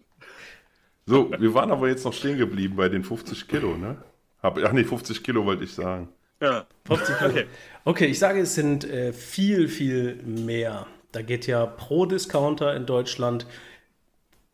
So, 1.07 1.29
wir 1.37 1.53
waren 1.53 1.71
aber 1.71 1.87
jetzt 1.87 2.03
noch 2.03 2.13
stehen 2.13 2.39
geblieben 2.39 2.75
bei 2.77 2.89
den 2.89 3.03
50 3.03 3.47
Kilo, 3.47 3.77
ne? 3.77 3.97
Hab, 4.45 4.59
ach 4.63 4.71
nee, 4.71 4.83
50 4.83 5.23
Kilo 5.23 5.45
wollte 5.45 5.63
ich 5.63 5.73
sagen. 5.73 6.07
Ja. 6.39 6.65
50 6.85 7.17
Kilo. 7.17 7.29
Okay. 7.31 7.45
Okay, 7.87 8.05
ich 8.07 8.17
sage, 8.17 8.39
es 8.39 8.55
sind 8.55 8.83
äh, 8.83 9.13
viel, 9.13 9.67
viel 9.67 10.15
mehr. 10.23 10.87
Da 11.11 11.21
geht 11.21 11.45
ja 11.45 11.67
pro 11.67 12.07
Discounter 12.07 12.75
in 12.75 12.87
Deutschland 12.87 13.45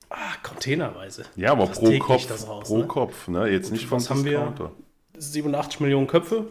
ah, 0.10 0.34
containerweise. 0.43 1.23
Ja, 1.38 1.54
aber 1.54 1.67
pro 1.67 1.86
täglich 1.86 2.01
Kopf, 2.01 2.27
das 2.27 2.45
raus, 2.45 2.67
pro 2.67 2.80
ne? 2.80 2.88
Kopf, 2.88 3.30
ne? 3.30 3.47
Jetzt 3.47 3.71
nicht 3.71 3.86
vom 3.86 3.99
was 3.99 4.10
haben 4.10 4.25
wir? 4.25 4.39
Discounter. 4.39 4.71
87 5.17 5.80
Millionen 5.80 6.08
Köpfe, 6.08 6.47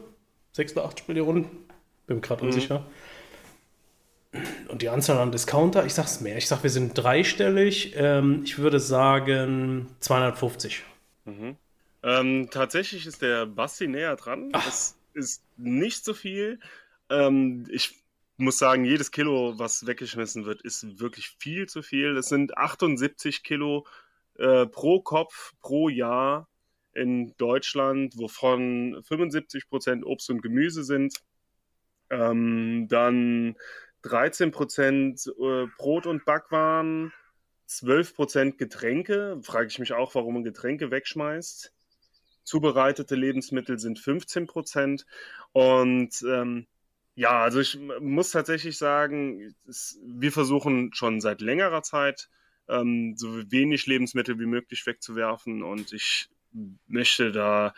86 0.52 1.06
Millionen, 1.08 1.44
bin 2.06 2.16
mir 2.16 2.22
gerade 2.22 2.46
unsicher. 2.46 2.86
Und 4.68 4.80
die 4.80 4.88
Anzahl 4.88 5.18
an 5.18 5.30
Discounter, 5.30 5.84
ich 5.84 5.92
sag's 5.92 6.22
mehr, 6.22 6.38
ich 6.38 6.48
sag, 6.48 6.62
wir 6.62 6.70
sind 6.70 6.96
dreistellig. 6.96 7.94
Ähm, 7.94 8.40
ich 8.44 8.58
würde 8.58 8.80
sagen 8.80 9.88
250. 10.00 10.82
Ähm, 12.02 12.48
tatsächlich 12.50 13.06
ist 13.06 13.22
der 13.22 13.46
Basti 13.46 13.86
näher 13.86 14.16
dran. 14.16 14.50
Das 14.52 14.96
ist 15.14 15.42
nicht 15.56 16.04
so 16.04 16.14
viel. 16.14 16.58
Ähm, 17.10 17.66
ich 17.70 18.02
muss 18.36 18.58
sagen, 18.58 18.84
jedes 18.84 19.10
Kilo, 19.10 19.58
was 19.58 19.86
weggeschmissen 19.86 20.46
wird, 20.46 20.62
ist 20.62 20.98
wirklich 20.98 21.28
viel 21.38 21.68
zu 21.68 21.82
viel. 21.82 22.16
Es 22.16 22.28
sind 22.28 22.56
78 22.56 23.42
Kilo 23.42 23.86
äh, 24.38 24.66
pro 24.66 25.00
Kopf 25.00 25.52
pro 25.60 25.88
Jahr 25.88 26.48
in 26.94 27.34
Deutschland, 27.36 28.16
wovon 28.16 29.02
75 29.02 29.68
Prozent 29.68 30.04
Obst 30.04 30.30
und 30.30 30.42
Gemüse 30.42 30.84
sind. 30.84 31.14
Ähm, 32.08 32.88
dann 32.88 33.56
13 34.02 34.50
Prozent 34.50 35.26
äh, 35.38 35.66
Brot 35.76 36.06
und 36.06 36.24
Backwaren, 36.24 37.12
12 37.66 38.14
Prozent 38.14 38.58
Getränke. 38.58 39.38
Frage 39.42 39.68
ich 39.68 39.78
mich 39.78 39.92
auch, 39.92 40.14
warum 40.14 40.34
man 40.34 40.44
Getränke 40.44 40.90
wegschmeißt. 40.90 41.72
Zubereitete 42.44 43.14
Lebensmittel 43.14 43.78
sind 43.78 43.98
15 43.98 44.46
Prozent. 44.46 45.06
Und 45.52 46.22
ähm, 46.22 46.66
ja, 47.14 47.42
also 47.42 47.60
ich 47.60 47.78
muss 48.00 48.30
tatsächlich 48.30 48.78
sagen, 48.78 49.54
es, 49.68 49.98
wir 50.04 50.32
versuchen 50.32 50.92
schon 50.94 51.20
seit 51.20 51.40
längerer 51.40 51.82
Zeit, 51.82 52.30
ähm, 52.68 53.14
so 53.16 53.28
wenig 53.50 53.86
Lebensmittel 53.86 54.38
wie 54.38 54.46
möglich 54.46 54.86
wegzuwerfen. 54.86 55.62
Und 55.62 55.92
ich 55.92 56.30
möchte 56.86 57.32
da 57.32 57.74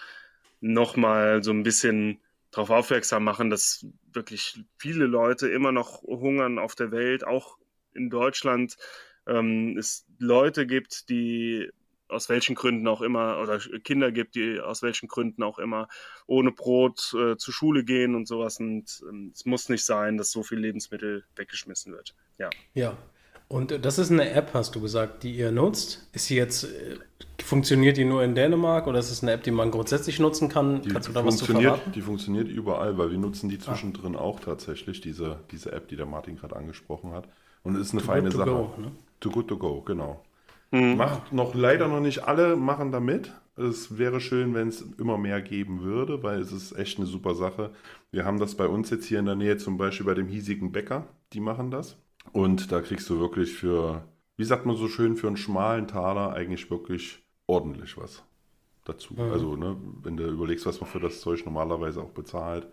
nochmal 0.61 1.43
so 1.43 1.51
ein 1.51 1.63
bisschen 1.63 2.21
darauf 2.51 2.71
aufmerksam 2.71 3.25
machen, 3.25 3.51
dass 3.51 3.87
wirklich 4.13 4.63
viele 4.79 5.07
Leute 5.07 5.49
immer 5.49 5.73
noch 5.73 6.03
hungern 6.03 6.59
auf 6.59 6.75
der 6.75 6.93
Welt, 6.93 7.27
auch 7.27 7.59
in 7.95 8.11
Deutschland. 8.11 8.77
Ähm, 9.27 9.77
es 9.79 10.07
Leute 10.19 10.67
gibt, 10.67 11.09
die 11.09 11.71
aus 12.13 12.29
welchen 12.29 12.55
Gründen 12.55 12.87
auch 12.87 13.01
immer, 13.03 13.41
oder 13.43 13.59
Kinder 13.85 14.13
gibt, 14.13 14.35
die 14.35 14.61
aus 14.61 14.83
welchen 14.83 15.09
Gründen 15.09 15.43
auch 15.43 15.59
immer 15.59 15.89
ohne 16.27 16.53
Brot 16.53 17.15
äh, 17.15 17.37
zur 17.37 17.55
Schule 17.55 17.85
gehen 17.85 18.15
und 18.15 18.29
sowas. 18.29 18.61
Und 18.61 19.03
ähm, 19.09 19.33
es 19.35 19.45
muss 19.45 19.69
nicht 19.69 19.85
sein, 19.85 20.17
dass 20.17 20.31
so 20.31 20.43
viel 20.43 20.59
Lebensmittel 20.59 21.25
weggeschmissen 21.37 21.93
wird. 21.93 22.15
Ja. 22.39 22.51
Ja. 22.75 22.97
Und 23.49 23.71
äh, 23.73 23.81
das 23.81 23.99
ist 23.99 24.11
eine 24.11 24.31
App, 24.31 24.55
hast 24.55 24.75
du 24.75 24.81
gesagt, 24.81 25.23
die 25.25 25.35
ihr 25.37 25.51
nutzt. 25.53 26.09
Ist 26.13 26.27
sie 26.27 26.37
jetzt, 26.37 26.65
äh, 26.65 26.97
funktioniert 27.43 27.97
die 27.97 28.05
nur 28.05 28.23
in 28.25 28.35
Dänemark 28.35 28.87
oder 28.87 28.99
ist 28.99 29.11
es 29.11 29.23
eine 29.23 29.33
App, 29.33 29.43
die 29.43 29.51
man 29.51 29.71
grundsätzlich 29.71 30.19
nutzen 30.21 30.49
kann? 30.49 30.81
Die 30.83 30.89
Kannst 30.89 31.09
du 31.09 31.13
da 31.13 31.25
was 31.25 31.37
zu 31.37 31.45
funktioniert, 31.45 31.75
verraten? 31.77 31.93
die 31.93 32.01
funktioniert 32.01 32.49
überall, 32.49 32.97
weil 32.97 33.11
wir 33.11 33.19
nutzen 33.19 33.51
die 33.51 33.59
zwischendrin 33.59 34.17
auch 34.17 34.41
tatsächlich, 34.41 35.01
diese, 35.03 35.41
diese 35.51 35.73
App, 35.73 35.89
die 35.89 35.97
der 35.97 36.07
Martin 36.07 36.37
gerade 36.37 36.57
angesprochen 36.57 37.13
hat. 37.13 37.29
Und 37.63 37.77
es 37.77 37.89
ist 37.89 37.93
eine 37.93 38.01
Too 38.01 38.07
feine 38.07 38.23
good 38.23 38.33
to 38.33 38.39
Sache. 38.39 38.51
go, 38.51 38.75
ne? 38.81 38.93
Too 39.21 39.31
good 39.31 39.49
to 39.49 39.57
go, 39.59 39.83
genau. 39.83 40.25
Mhm. 40.73 40.97
Macht 40.97 41.33
noch 41.33 41.55
leider 41.55 41.87
noch 41.87 42.01
nicht 42.01 42.25
alle 42.25 42.57
machen 42.57 42.91
damit. 42.91 43.33
Es 43.57 43.99
wäre 43.99 44.21
schön, 44.21 44.55
wenn 44.55 44.69
es 44.69 44.81
immer 44.99 45.19
mehr 45.19 45.43
geben 45.43 45.83
würde, 45.83 46.23
weil 46.23 46.41
es 46.41 46.51
ist 46.53 46.73
echt 46.73 46.99
eine 46.99 47.07
super 47.07 47.35
Sache. 47.35 47.71
Wir 48.11 48.25
haben 48.25 48.41
das 48.41 48.55
bei 48.57 48.67
uns 48.67 48.89
jetzt 48.91 49.05
hier 49.05 49.19
in 49.19 49.27
der 49.27 49.35
Nähe, 49.37 49.59
zum 49.59 49.77
Beispiel 49.77 50.07
bei 50.07 50.15
dem 50.15 50.29
hiesigen 50.29 50.73
Bäcker, 50.73 51.07
die 51.35 51.41
machen 51.41 51.71
das. 51.71 51.99
Und 52.33 52.73
da 52.73 52.81
kriegst 52.81 53.09
du 53.11 53.21
wirklich 53.21 53.53
für, 53.53 54.03
wie 54.39 54.45
sagt 54.45 54.65
man 54.65 54.77
so 54.77 54.89
schön, 54.89 55.17
für 55.17 55.27
einen 55.27 55.37
schmalen 55.37 55.87
Taler 55.87 56.33
eigentlich 56.33 56.71
wirklich 56.71 57.23
ordentlich 57.47 57.99
was 57.99 58.25
dazu. 58.85 59.15
Also, 59.19 59.57
ne, 59.57 59.77
wenn 60.03 60.17
du 60.17 60.27
überlegst, 60.27 60.65
was 60.65 60.81
man 60.81 60.89
für 60.89 61.01
das 61.01 61.21
Zeug 61.21 61.45
normalerweise 61.45 62.01
auch 62.03 62.11
bezahlt 62.11 62.67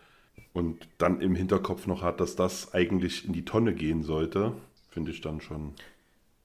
und 0.53 0.87
dann 0.97 1.19
im 1.19 1.35
Hinterkopf 1.35 1.85
noch 1.87 2.01
hat, 2.01 2.21
dass 2.21 2.35
das 2.37 2.73
eigentlich 2.73 3.25
in 3.25 3.33
die 3.33 3.45
Tonne 3.45 3.73
gehen 3.73 4.03
sollte, 4.03 4.53
finde 4.89 5.11
ich 5.11 5.21
dann 5.21 5.41
schon 5.41 5.73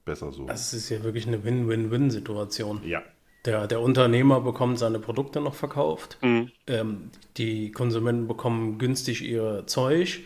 besser 0.05 0.31
so. 0.31 0.45
Das 0.45 0.73
ist 0.73 0.89
ja 0.89 1.03
wirklich 1.03 1.27
eine 1.27 1.43
Win-Win-Win-Situation. 1.43 2.81
ja. 2.85 3.01
Der, 3.45 3.67
der 3.67 3.79
Unternehmer 3.79 4.41
bekommt 4.41 4.79
seine 4.79 4.97
Produkte 4.97 5.39
noch 5.39 5.53
verkauft, 5.53 6.17
Mhm. 6.23 6.49
ähm, 6.65 7.11
die 7.37 7.71
Konsumenten 7.71 8.27
bekommen 8.27 8.79
günstig 8.79 9.21
ihr 9.21 9.67
Zeug 9.67 10.21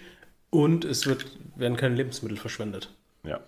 und 0.52 0.86
es 0.86 1.06
wird, 1.06 1.26
werden 1.58 1.76
keine 1.76 1.96
Lebensmittel 1.96 2.38
verschwendet. 2.38 2.94
Ja. 3.24 3.42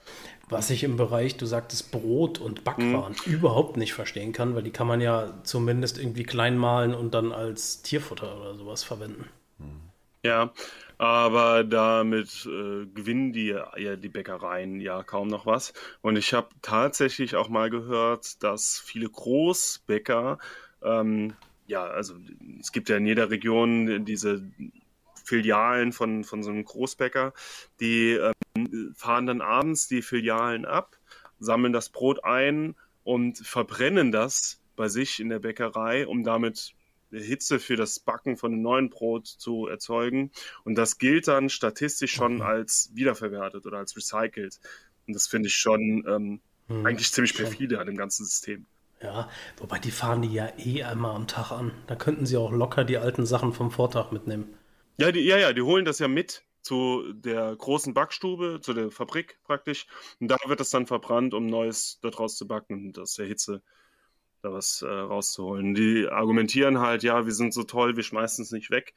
Was 0.50 0.70
ich 0.72 0.84
im 0.84 0.98
Bereich, 0.98 1.38
du 1.38 1.46
sagtest 1.46 1.90
Brot 1.94 2.40
und 2.40 2.66
Backwaren, 2.66 3.16
überhaupt 3.26 3.78
nicht 3.78 3.94
verstehen 3.94 4.34
kann, 4.34 4.56
weil 4.56 4.64
die 4.64 4.72
kann 4.72 4.88
man 4.88 5.00
ja 5.00 5.40
zumindest 5.44 5.98
irgendwie 5.98 6.24
klein 6.24 6.58
mahlen 6.58 6.94
und 6.94 7.14
dann 7.14 7.32
als 7.32 7.82
Tierfutter 7.82 8.38
oder 8.42 8.56
sowas 8.56 8.84
verwenden. 8.84 9.30
Ja, 10.24 10.52
aber 11.02 11.64
damit 11.64 12.46
äh, 12.46 12.86
gewinnen 12.86 13.34
die 13.34 13.48
ja 13.48 13.96
die 13.96 14.08
Bäckereien 14.08 14.80
ja 14.80 15.02
kaum 15.02 15.30
noch 15.30 15.48
was. 15.48 15.74
Und 16.02 16.16
ich 16.16 16.32
habe 16.36 16.50
tatsächlich 16.62 17.36
auch 17.36 17.50
mal 17.50 17.72
gehört, 17.72 18.44
dass 18.44 18.78
viele 18.78 19.10
Großbäcker, 19.10 20.38
ähm, 20.84 21.34
ja, 21.66 21.86
also 21.86 22.14
es 22.60 22.72
gibt 22.72 22.88
ja 22.88 22.98
in 22.98 23.08
jeder 23.08 23.32
Region 23.32 24.06
diese 24.06 24.44
Filialen 25.26 25.92
von, 25.92 26.24
von 26.24 26.44
so 26.44 26.52
einem 26.52 26.66
Großbäcker, 26.66 27.34
die 27.80 28.20
ähm, 28.56 28.94
fahren 28.96 29.26
dann 29.26 29.42
abends 29.42 29.88
die 29.88 30.04
Filialen 30.04 30.66
ab, 30.66 31.00
sammeln 31.40 31.74
das 31.74 31.90
Brot 31.90 32.24
ein 32.24 32.76
und 33.04 33.40
verbrennen 33.40 34.12
das 34.12 34.62
bei 34.76 34.88
sich 34.88 35.20
in 35.20 35.30
der 35.30 35.40
Bäckerei, 35.40 36.06
um 36.06 36.24
damit 36.24 36.76
Hitze 37.12 37.60
für 37.60 37.76
das 37.76 38.00
Backen 38.00 38.38
von 38.38 38.54
einem 38.54 38.62
neuen 38.62 38.90
Brot 38.90 39.28
zu 39.28 39.68
erzeugen. 39.68 40.32
Und 40.64 40.76
das 40.76 40.98
gilt 40.98 41.28
dann 41.28 41.50
statistisch 41.50 42.14
schon 42.14 42.42
als 42.42 42.92
wiederverwertet 42.94 43.66
oder 43.66 43.78
als 43.78 43.96
recycelt. 43.96 44.60
Und 45.08 45.16
das 45.16 45.28
finde 45.28 45.48
ich 45.48 45.56
schon 45.56 46.06
ähm, 46.08 46.42
Hm, 46.72 46.86
eigentlich 46.86 47.12
ziemlich 47.12 47.36
perfide 47.36 47.80
an 47.80 47.88
dem 47.88 47.98
ganzen 47.98 48.26
System. 48.26 48.66
Ja, 49.02 49.30
wobei 49.58 49.80
die 49.80 49.92
fahren 49.92 50.22
die 50.22 50.32
ja 50.32 50.50
eh 50.58 50.84
einmal 50.84 51.16
am 51.16 51.28
Tag 51.28 51.52
an. 51.52 51.72
Da 51.88 51.96
könnten 51.96 52.26
sie 52.26 52.38
auch 52.38 52.52
locker 52.52 52.84
die 52.84 52.98
alten 52.98 53.26
Sachen 53.26 53.52
vom 53.54 53.72
Vortag 53.72 54.12
mitnehmen. 54.12 54.54
Ja, 54.98 55.12
die, 55.12 55.22
ja, 55.22 55.38
ja, 55.38 55.54
die 55.54 55.64
holen 55.64 55.86
das 55.86 56.00
ja 56.00 56.08
mit 56.08 56.44
zu 56.62 57.12
der 57.14 57.56
großen 57.56 57.96
Backstube, 57.96 58.60
zu 58.62 58.74
der 58.74 58.92
Fabrik 58.92 59.40
praktisch. 59.44 59.88
Und 60.20 60.28
da 60.28 60.38
wird 60.46 60.60
das 60.60 60.70
dann 60.70 60.86
verbrannt, 60.86 61.34
um 61.34 61.48
Neues 61.48 62.00
daraus 62.02 62.38
zu 62.38 62.48
backen 62.48 62.88
und 62.88 63.00
aus 63.00 63.16
der 63.16 63.26
Hitze 63.26 63.64
da 64.42 64.52
was 64.54 64.82
äh, 64.82 64.88
rauszuholen. 64.88 65.74
Die 65.76 66.08
argumentieren 66.10 66.80
halt, 66.80 67.04
ja, 67.04 67.26
wir 67.26 67.34
sind 67.34 67.54
so 67.54 67.64
toll, 67.64 67.96
wir 67.96 68.04
schmeißen 68.04 68.44
es 68.44 68.52
nicht 68.52 68.72
weg, 68.72 68.94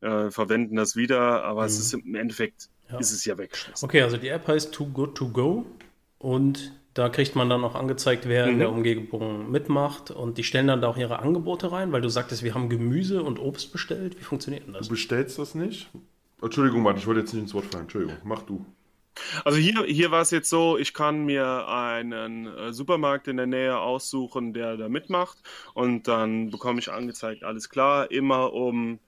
äh, 0.00 0.30
verwenden 0.30 0.76
das 0.76 0.96
wieder, 0.96 1.44
aber 1.44 1.64
es 1.64 1.74
Mhm. 1.76 1.80
ist 1.80 1.92
im 1.94 2.14
Endeffekt 2.14 2.68
Ja. 2.90 2.98
ist 2.98 3.12
es 3.12 3.24
ja 3.24 3.38
weggeschmissen. 3.38 3.86
Okay, 3.86 4.02
also 4.02 4.16
die 4.16 4.28
App 4.28 4.46
heißt 4.48 4.72
Too 4.74 4.86
Good 4.86 5.14
To 5.16 5.28
Go 5.28 5.64
und 6.18 6.72
da 6.94 7.08
kriegt 7.08 7.36
man 7.36 7.48
dann 7.48 7.64
auch 7.64 7.74
angezeigt, 7.74 8.28
wer 8.28 8.46
in 8.48 8.56
Mhm. 8.56 8.58
der 8.58 8.70
Umgebung 8.70 9.50
mitmacht 9.50 10.10
und 10.10 10.36
die 10.36 10.44
stellen 10.44 10.66
dann 10.66 10.82
da 10.82 10.88
auch 10.88 10.98
ihre 10.98 11.20
Angebote 11.20 11.72
rein, 11.72 11.90
weil 11.92 12.02
du 12.02 12.10
sagtest, 12.10 12.42
wir 12.42 12.54
haben 12.54 12.68
Gemüse 12.68 13.22
und 13.22 13.38
Obst 13.38 13.72
bestellt. 13.72 14.18
Wie 14.20 14.24
funktioniert 14.24 14.66
denn 14.66 14.74
das? 14.74 14.88
Du 14.88 14.90
bestellst 14.92 15.38
das 15.38 15.54
nicht? 15.54 15.88
Entschuldigung, 16.42 16.82
Martin, 16.82 17.00
ich 17.00 17.06
wollte 17.06 17.20
jetzt 17.20 17.32
nicht 17.32 17.44
ins 17.44 17.54
Wort 17.54 17.66
fallen. 17.66 17.84
Entschuldigung, 17.84 18.16
mach 18.24 18.42
du. 18.42 18.66
Also 19.44 19.58
hier, 19.58 19.84
hier 19.84 20.10
war 20.10 20.22
es 20.22 20.30
jetzt 20.30 20.48
so, 20.48 20.78
ich 20.78 20.94
kann 20.94 21.24
mir 21.24 21.68
einen 21.68 22.46
äh, 22.46 22.72
Supermarkt 22.72 23.28
in 23.28 23.36
der 23.36 23.46
Nähe 23.46 23.78
aussuchen, 23.78 24.52
der 24.52 24.76
da 24.76 24.88
mitmacht. 24.88 25.38
Und 25.74 26.08
dann 26.08 26.50
bekomme 26.50 26.78
ich 26.80 26.90
angezeigt, 26.90 27.44
alles 27.44 27.68
klar, 27.68 28.10
immer 28.10 28.52
um, 28.52 28.98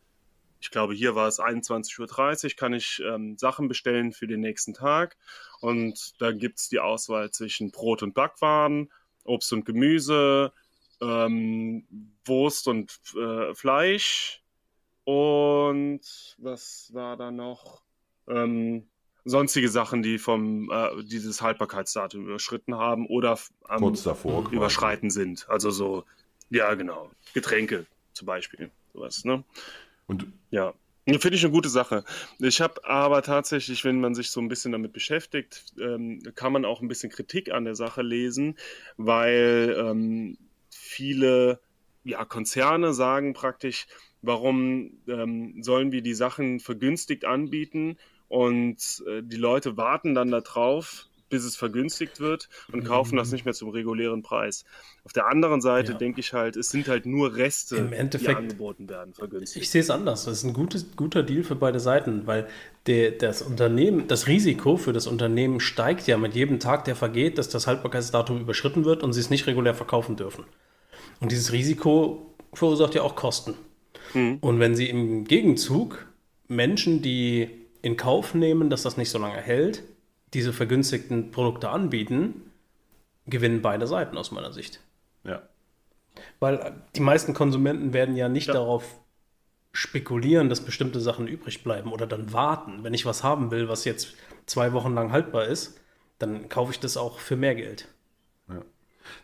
ich 0.61 0.71
glaube 0.71 0.95
hier 0.95 1.15
war 1.15 1.29
es 1.29 1.41
21.30 1.41 2.45
Uhr, 2.45 2.57
kann 2.57 2.75
ich 2.75 3.03
ähm, 3.07 3.37
Sachen 3.39 3.69
bestellen 3.69 4.13
für 4.13 4.27
den 4.27 4.41
nächsten 4.41 4.75
Tag. 4.75 5.17
Und 5.61 6.21
da 6.21 6.33
gibt 6.33 6.59
es 6.59 6.69
die 6.69 6.81
Auswahl 6.81 7.31
zwischen 7.31 7.71
Brot 7.71 8.03
und 8.03 8.15
Backwaren, 8.15 8.91
Obst 9.25 9.53
und 9.53 9.65
Gemüse, 9.65 10.53
ähm, 11.01 11.87
Wurst 12.25 12.69
und 12.69 12.99
äh, 13.17 13.55
Fleisch. 13.55 14.43
Und 15.05 16.01
was 16.39 16.91
war 16.95 17.17
da 17.17 17.31
noch? 17.31 17.83
Ähm, 18.27 18.89
sonstige 19.25 19.69
Sachen, 19.69 20.03
die 20.03 20.19
vom 20.19 20.71
äh, 20.71 21.03
dieses 21.05 21.41
Haltbarkeitsdatum 21.41 22.27
überschritten 22.27 22.75
haben 22.77 23.07
oder 23.07 23.39
am 23.69 23.81
Kurz 23.81 24.03
davor. 24.03 24.45
quasi. 24.45 24.57
Überschreiten 24.57 25.11
sind. 25.11 25.49
Also 25.49 25.71
so, 25.71 26.05
ja 26.51 26.75
genau, 26.75 27.11
Getränke 27.33 27.87
zum 28.13 28.27
Beispiel, 28.27 28.71
sowas. 28.93 29.25
Ne? 29.25 29.45
Und 30.07 30.27
Ja, 30.51 30.75
Ja, 31.07 31.19
finde 31.19 31.37
ich 31.37 31.45
eine 31.45 31.53
gute 31.53 31.69
Sache. 31.69 32.05
Ich 32.39 32.61
habe 32.61 32.85
aber 32.85 33.23
tatsächlich, 33.23 33.85
wenn 33.85 34.01
man 34.01 34.15
sich 34.15 34.31
so 34.31 34.41
ein 34.41 34.49
bisschen 34.49 34.73
damit 34.73 34.93
beschäftigt, 34.93 35.65
ähm, 35.81 36.23
kann 36.35 36.53
man 36.53 36.65
auch 36.65 36.81
ein 36.81 36.89
bisschen 36.89 37.11
Kritik 37.11 37.51
an 37.51 37.65
der 37.65 37.75
Sache 37.75 38.03
lesen, 38.03 38.57
weil 38.97 39.75
ähm, 39.79 40.39
viele 40.71 41.61
ja, 42.05 42.25
Konzerne 42.25 42.93
sagen 42.93 43.33
praktisch, 43.33 43.87
warum 44.21 44.99
ähm, 45.09 45.63
sollen 45.63 45.93
wir 45.93 46.03
die 46.03 46.15
Sachen 46.15 46.61
vergünstigt 46.61 47.25
anbieten 47.25 47.97
und 48.35 49.03
äh, 49.07 49.23
die 49.23 49.37
Leute 49.37 49.77
warten 49.77 50.15
dann 50.15 50.31
darauf, 50.31 51.07
bis 51.31 51.45
es 51.45 51.57
vergünstigt 51.57 52.21
wird 52.21 52.49
und 52.73 52.85
kaufen 52.85 53.17
das 53.17 53.33
nicht 53.33 53.45
mehr 53.45 53.55
zum 53.55 53.71
regulären 53.71 54.23
Preis. 54.23 54.65
Auf 55.05 55.13
der 55.13 55.27
anderen 55.27 55.61
Seite 55.61 55.93
Ja. 55.93 55.99
denke 55.99 56.21
ich 56.21 56.33
halt, 56.33 56.55
es 56.57 56.69
sind 56.69 56.87
halt 56.87 57.07
nur 57.07 57.35
Reste, 57.37 57.77
Im 57.77 57.91
die 57.91 57.97
Endeffekt- 57.97 58.37
angeboten 58.39 58.89
werden, 58.89 59.15
vergünstigt. 59.15 59.65
Ich 59.65 59.71
sehe 59.71 59.81
es 59.81 59.91
anders. 59.91 60.25
Das 60.27 60.39
ist 60.39 60.45
ein 60.45 60.53
gutes, 60.53 60.95
guter 60.97 61.23
Deal 61.23 61.43
für 61.43 61.57
beide 61.57 61.81
Seiten, 61.81 62.27
weil 62.27 62.47
der, 62.87 63.13
das 63.13 63.41
Unternehmen, 63.43 64.07
das 64.07 64.27
Risiko 64.29 64.77
für 64.77 64.93
das 64.93 65.07
Unternehmen 65.07 65.61
steigt 65.61 66.07
ja 66.07 66.19
mit 66.19 66.35
jedem 66.35 66.61
Tag, 66.61 66.85
der 66.85 66.95
vergeht, 66.95 67.39
dass 67.39 67.49
das 67.49 67.67
Haltbarkeitsdatum 67.67 68.41
überschritten 68.41 68.85
wird 68.85 69.03
und 69.03 69.13
sie 69.13 69.21
es 69.21 69.31
nicht 69.31 69.47
regulär 69.47 69.75
verkaufen 69.75 70.17
dürfen. 70.17 70.45
Und 71.21 71.33
dieses 71.33 71.53
Risiko 71.53 72.35
verursacht 72.53 72.95
ja 72.95 73.03
auch 73.03 73.17
Kosten. 73.17 73.55
Und 74.15 74.61
wenn 74.61 74.77
sie 74.77 74.89
im 74.91 75.25
Gegenzug 75.25 76.07
Menschen, 76.47 77.01
die 77.03 77.64
in 77.85 77.97
Kauf 77.97 78.35
nehmen, 78.35 78.71
dass 78.71 78.83
das 78.83 78.97
nicht 78.97 79.11
so 79.11 79.19
lange 79.19 79.41
hält, 79.41 79.83
diese 80.33 80.53
vergünstigten 80.53 81.31
Produkte 81.31 81.69
anbieten, 81.69 82.51
gewinnen 83.27 83.63
beide 83.63 83.87
Seiten 83.87 84.17
aus 84.17 84.31
meiner 84.33 84.53
Sicht. 84.53 84.81
Ja. 85.23 85.43
Weil 86.41 86.83
die 86.97 87.01
meisten 87.01 87.35
Konsumenten 87.35 87.93
werden 87.93 88.17
ja 88.17 88.29
nicht 88.29 88.49
Ja. 88.49 88.55
darauf 88.55 89.01
spekulieren, 89.73 90.49
dass 90.49 90.61
bestimmte 90.61 91.01
Sachen 91.01 91.27
übrig 91.29 91.63
bleiben 91.63 91.93
oder 91.93 92.07
dann 92.07 92.33
warten. 92.33 92.85
Wenn 92.85 92.95
ich 92.95 93.05
was 93.07 93.23
haben 93.23 93.51
will, 93.51 93.69
was 93.69 93.85
jetzt 93.85 94.15
zwei 94.47 94.73
Wochen 94.73 94.95
lang 94.95 95.13
haltbar 95.13 95.47
ist, 95.47 95.79
dann 96.19 96.49
kaufe 96.49 96.73
ich 96.73 96.81
das 96.81 96.97
auch 96.97 97.19
für 97.19 97.37
mehr 97.37 97.55
Geld. 97.55 97.89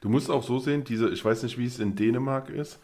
Du 0.02 0.10
musst 0.10 0.28
auch 0.30 0.42
so 0.42 0.58
sehen, 0.58 0.84
diese, 0.84 1.08
ich 1.08 1.24
weiß 1.24 1.42
nicht, 1.44 1.56
wie 1.56 1.64
es 1.64 1.78
in 1.78 1.96
Dänemark 1.96 2.50
ist. 2.50 2.78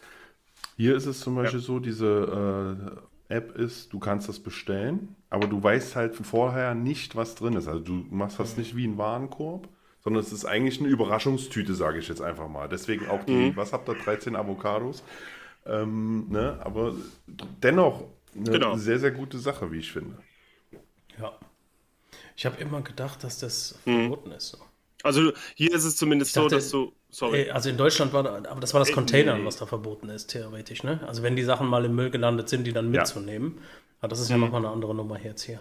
Hier 0.77 0.95
ist 0.95 1.05
es 1.05 1.19
zum 1.19 1.35
Beispiel 1.35 1.59
so, 1.59 1.77
diese 1.79 2.97
äh, 3.29 3.35
App 3.35 3.55
ist, 3.55 3.93
du 3.93 3.99
kannst 3.99 4.27
das 4.27 4.39
bestellen, 4.39 5.15
aber 5.29 5.47
du 5.47 5.61
weißt 5.61 5.95
halt 5.95 6.15
vorher 6.15 6.73
nicht, 6.75 7.15
was 7.15 7.35
drin 7.35 7.53
ist. 7.53 7.67
Also 7.67 7.79
du 7.81 8.05
machst 8.09 8.39
das 8.39 8.57
nicht 8.57 8.75
wie 8.75 8.87
ein 8.87 8.97
Warenkorb, 8.97 9.67
sondern 10.03 10.23
es 10.23 10.31
ist 10.31 10.45
eigentlich 10.45 10.79
eine 10.79 10.89
Überraschungstüte, 10.89 11.73
sage 11.75 11.99
ich 11.99 12.07
jetzt 12.07 12.21
einfach 12.21 12.47
mal. 12.47 12.69
Deswegen 12.69 13.07
auch 13.09 13.23
die, 13.25 13.55
was 13.57 13.73
habt 13.73 13.89
ihr, 13.89 13.95
13 13.95 14.35
Avocados. 14.35 15.03
Ähm, 15.65 16.27
ne? 16.29 16.59
Aber 16.63 16.93
dennoch 17.61 18.05
eine 18.35 18.51
Genau. 18.51 18.77
sehr, 18.77 18.99
sehr 18.99 19.11
gute 19.11 19.37
Sache, 19.39 19.71
wie 19.71 19.79
ich 19.79 19.91
finde. 19.91 20.17
Ja. 21.19 21.33
Ich 22.35 22.45
habe 22.45 22.61
immer 22.61 22.81
gedacht, 22.81 23.23
dass 23.23 23.39
das 23.39 23.77
Mhm. 23.85 24.07
verboten 24.09 24.31
ist. 24.31 24.49
So. 24.49 24.57
Also 25.03 25.31
hier 25.55 25.73
ist 25.73 25.83
es 25.83 25.95
zumindest 25.97 26.35
dachte- 26.37 26.49
so, 26.49 26.55
dass 26.55 26.69
du. 26.69 26.93
Sorry. 27.17 27.41
Äh, 27.47 27.49
Also 27.51 27.69
in 27.69 27.77
Deutschland 27.77 28.13
war 28.13 28.23
da, 28.23 28.35
aber 28.51 28.59
das 28.59 28.73
war 28.73 28.79
das 28.79 28.89
Äh, 28.89 28.93
Containern, 28.93 29.43
was 29.45 29.57
da 29.57 29.65
verboten 29.65 30.09
ist, 30.09 30.27
theoretisch. 30.27 30.83
Ne? 30.83 30.99
Also 31.07 31.23
wenn 31.23 31.35
die 31.35 31.43
Sachen 31.43 31.67
mal 31.67 31.83
im 31.85 31.95
Müll 31.95 32.11
gelandet 32.11 32.47
sind, 32.49 32.65
die 32.65 32.73
dann 32.73 32.91
mitzunehmen. 32.91 33.59
Aber 33.99 34.09
das 34.09 34.19
ist 34.19 34.29
Mhm. 34.29 34.35
ja 34.35 34.37
nochmal 34.37 34.61
eine 34.65 34.69
andere 34.73 34.93
Nummer 34.93 35.19
jetzt 35.19 35.41
hier. 35.43 35.59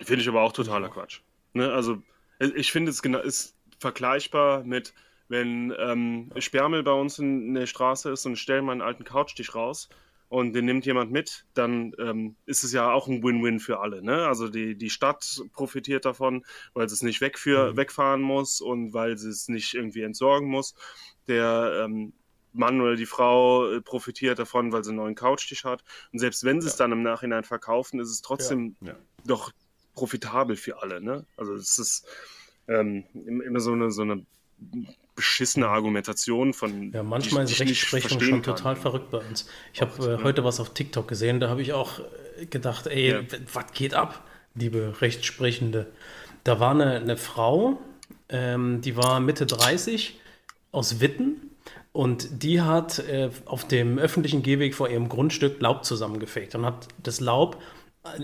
Finde 0.00 0.20
ich 0.22 0.28
aber 0.28 0.42
auch 0.42 0.52
totaler 0.52 0.90
Quatsch. 0.90 1.20
Ne? 1.54 1.72
Also, 1.72 1.98
ich- 2.38 2.54
ich 2.54 2.72
finde, 2.72 2.90
es 2.90 3.00
genau, 3.00 3.20
ist 3.20 3.56
vergleichbar 3.80 4.64
mit, 4.64 4.92
wenn 5.28 5.74
ähm, 5.78 6.30
Sperrmüll 6.38 6.82
bei 6.82 6.92
uns 6.92 7.18
in, 7.18 7.54
der 7.54 7.66
Straße 7.66 8.10
ist 8.10 8.26
und 8.26 8.34
ich 8.34 8.40
stelle 8.42 8.62
meinen 8.62 8.82
alten 8.82 9.04
Couchtisch 9.04 9.54
raus 9.54 9.88
und 10.28 10.52
den 10.52 10.66
nimmt 10.66 10.84
jemand 10.84 11.10
mit, 11.10 11.46
dann 11.54 11.94
ähm, 11.98 12.36
ist 12.44 12.62
es 12.64 12.72
ja 12.72 12.92
auch 12.92 13.08
ein 13.08 13.22
Win-Win 13.22 13.60
für 13.60 13.80
alle. 13.80 14.02
Ne? 14.02 14.26
Also 14.26 14.48
die, 14.48 14.76
die 14.76 14.90
Stadt 14.90 15.40
profitiert 15.52 16.04
davon, 16.04 16.44
weil 16.74 16.88
sie 16.88 16.94
es 16.94 17.02
nicht 17.02 17.20
wegführ, 17.20 17.76
wegfahren 17.76 18.20
muss 18.20 18.60
und 18.60 18.92
weil 18.92 19.16
sie 19.16 19.30
es 19.30 19.48
nicht 19.48 19.74
irgendwie 19.74 20.02
entsorgen 20.02 20.48
muss. 20.48 20.74
Der 21.28 21.82
ähm, 21.84 22.12
Mann 22.52 22.80
oder 22.80 22.96
die 22.96 23.06
Frau 23.06 23.70
äh, 23.70 23.80
profitiert 23.80 24.38
davon, 24.38 24.72
weil 24.72 24.84
sie 24.84 24.90
einen 24.90 24.98
neuen 24.98 25.14
Couchtisch 25.14 25.64
hat. 25.64 25.82
Und 26.12 26.18
selbst 26.18 26.44
wenn 26.44 26.60
sie 26.60 26.68
es 26.68 26.76
dann 26.76 26.92
im 26.92 27.02
Nachhinein 27.02 27.44
verkaufen, 27.44 28.00
ist 28.00 28.10
es 28.10 28.20
trotzdem 28.20 28.76
Ja. 28.80 28.96
doch 29.24 29.52
profitabel 29.94 30.56
für 30.56 30.82
alle. 30.82 31.00
Ne? 31.00 31.24
Also 31.36 31.54
es 31.54 31.78
ist 31.78 32.06
ähm, 32.66 33.04
im- 33.14 33.40
immer 33.40 33.60
so 33.60 33.72
eine, 33.72 33.90
so 33.90 34.02
eine 34.02 34.24
beschissene 35.18 35.66
Argumentation 35.68 36.54
von 36.54 36.92
Ja, 36.92 37.02
manchmal 37.02 37.44
die 37.44 37.52
ist 37.52 37.60
Rechtsprechung 37.60 38.20
schon 38.20 38.40
kann. 38.42 38.54
total 38.56 38.76
verrückt 38.76 39.10
bei 39.10 39.18
uns. 39.18 39.48
Ich 39.74 39.80
habe 39.82 40.14
äh, 40.20 40.22
heute 40.22 40.44
was 40.44 40.60
auf 40.60 40.72
TikTok 40.74 41.08
gesehen, 41.08 41.40
da 41.40 41.48
habe 41.48 41.60
ich 41.60 41.72
auch 41.72 41.98
äh, 42.38 42.46
gedacht, 42.46 42.86
ey, 42.86 43.10
Ja. 43.10 43.20
was 43.52 43.72
geht 43.72 43.94
ab, 43.94 44.22
liebe 44.54 44.94
Rechtsprechende? 45.00 45.86
Da 46.44 46.60
war 46.60 46.70
eine, 46.70 46.92
eine 47.00 47.16
Frau, 47.16 47.78
ähm, 48.28 48.80
die 48.80 48.96
war 48.96 49.18
Mitte 49.18 49.44
30 49.44 50.18
aus 50.70 51.00
Witten 51.00 51.50
und 51.92 52.42
die 52.44 52.60
hat 52.62 53.00
äh, 53.00 53.30
auf 53.44 53.66
dem 53.66 53.98
öffentlichen 53.98 54.44
Gehweg 54.44 54.76
vor 54.76 54.88
ihrem 54.88 55.08
Grundstück 55.08 55.60
Laub 55.60 55.84
zusammengefegt 55.84 56.54
und 56.54 56.64
hat 56.64 56.86
das 57.02 57.18
Laub 57.20 57.60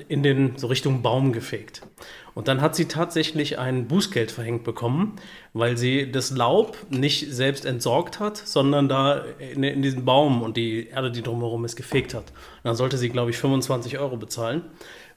in 0.08 0.22
den 0.22 0.56
so 0.56 0.66
Richtung 0.66 1.02
Baum 1.02 1.32
gefegt. 1.32 1.82
Und 2.34 2.48
dann 2.48 2.60
hat 2.60 2.74
sie 2.74 2.86
tatsächlich 2.86 3.58
ein 3.58 3.86
Bußgeld 3.86 4.32
verhängt 4.32 4.64
bekommen, 4.64 5.16
weil 5.52 5.76
sie 5.76 6.10
das 6.10 6.30
Laub 6.30 6.76
nicht 6.90 7.32
selbst 7.32 7.64
entsorgt 7.64 8.18
hat, 8.18 8.36
sondern 8.36 8.88
da 8.88 9.24
in, 9.38 9.62
in 9.62 9.82
diesen 9.82 10.04
Baum 10.04 10.42
und 10.42 10.56
die 10.56 10.88
Erde, 10.88 11.12
die 11.12 11.22
drumherum 11.22 11.64
ist, 11.64 11.76
gefegt 11.76 12.12
hat. 12.12 12.30
Und 12.30 12.64
dann 12.64 12.76
sollte 12.76 12.98
sie, 12.98 13.08
glaube 13.08 13.30
ich, 13.30 13.36
25 13.36 13.98
Euro 13.98 14.16
bezahlen. 14.16 14.62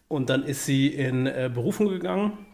Und 0.08 0.30
dann 0.30 0.43
ist 0.43 0.65
sie 0.65 0.88
in 0.88 1.25
äh, 1.25 1.49
Berufung 1.53 1.89
gegangen 1.89 2.45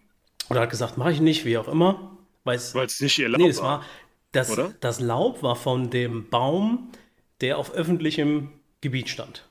oder 0.50 0.62
hat 0.62 0.70
gesagt, 0.70 0.98
mache 0.98 1.12
ich 1.12 1.20
nicht, 1.20 1.46
wie 1.46 1.58
auch 1.58 1.68
immer. 1.68 2.18
Weil 2.46 2.56
es 2.56 2.74
nicht 3.00 3.20
ihr 3.20 3.30
Laub 3.30 3.42
Nee, 3.42 3.50
es 3.50 3.62
war. 3.62 3.80
war 3.80 3.86
das, 4.34 4.60
das 4.80 5.00
Laub 5.00 5.44
war 5.44 5.56
von 5.56 5.90
dem 5.90 6.30
Baum, 6.30 6.90
der 7.42 7.58
auf 7.58 7.74
öffentlichem 7.74 8.50
Gebiet 8.82 9.10
stand. 9.10 9.48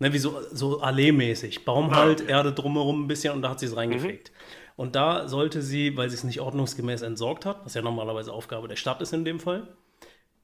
Ne, 0.00 0.12
wie 0.12 0.18
so, 0.18 0.40
so 0.52 0.80
Allee-mäßig. 0.80 1.64
Baum 1.64 1.94
halt, 1.94 2.20
Erde 2.28 2.52
drumherum 2.52 3.04
ein 3.04 3.08
bisschen 3.08 3.34
und 3.34 3.42
da 3.42 3.50
hat 3.50 3.60
sie 3.60 3.66
es 3.66 3.76
reingefegt. 3.76 4.30
Und 4.76 4.94
da 4.94 5.26
sollte 5.26 5.60
sie, 5.60 5.96
weil 5.96 6.08
sie 6.08 6.14
es 6.14 6.22
nicht 6.22 6.40
ordnungsgemäß 6.40 7.02
entsorgt 7.02 7.44
hat, 7.44 7.64
was 7.64 7.74
ja 7.74 7.82
normalerweise 7.82 8.32
Aufgabe 8.32 8.68
der 8.68 8.76
Stadt 8.76 9.02
ist 9.02 9.12
in 9.12 9.24
dem 9.24 9.40
Fall, 9.40 9.66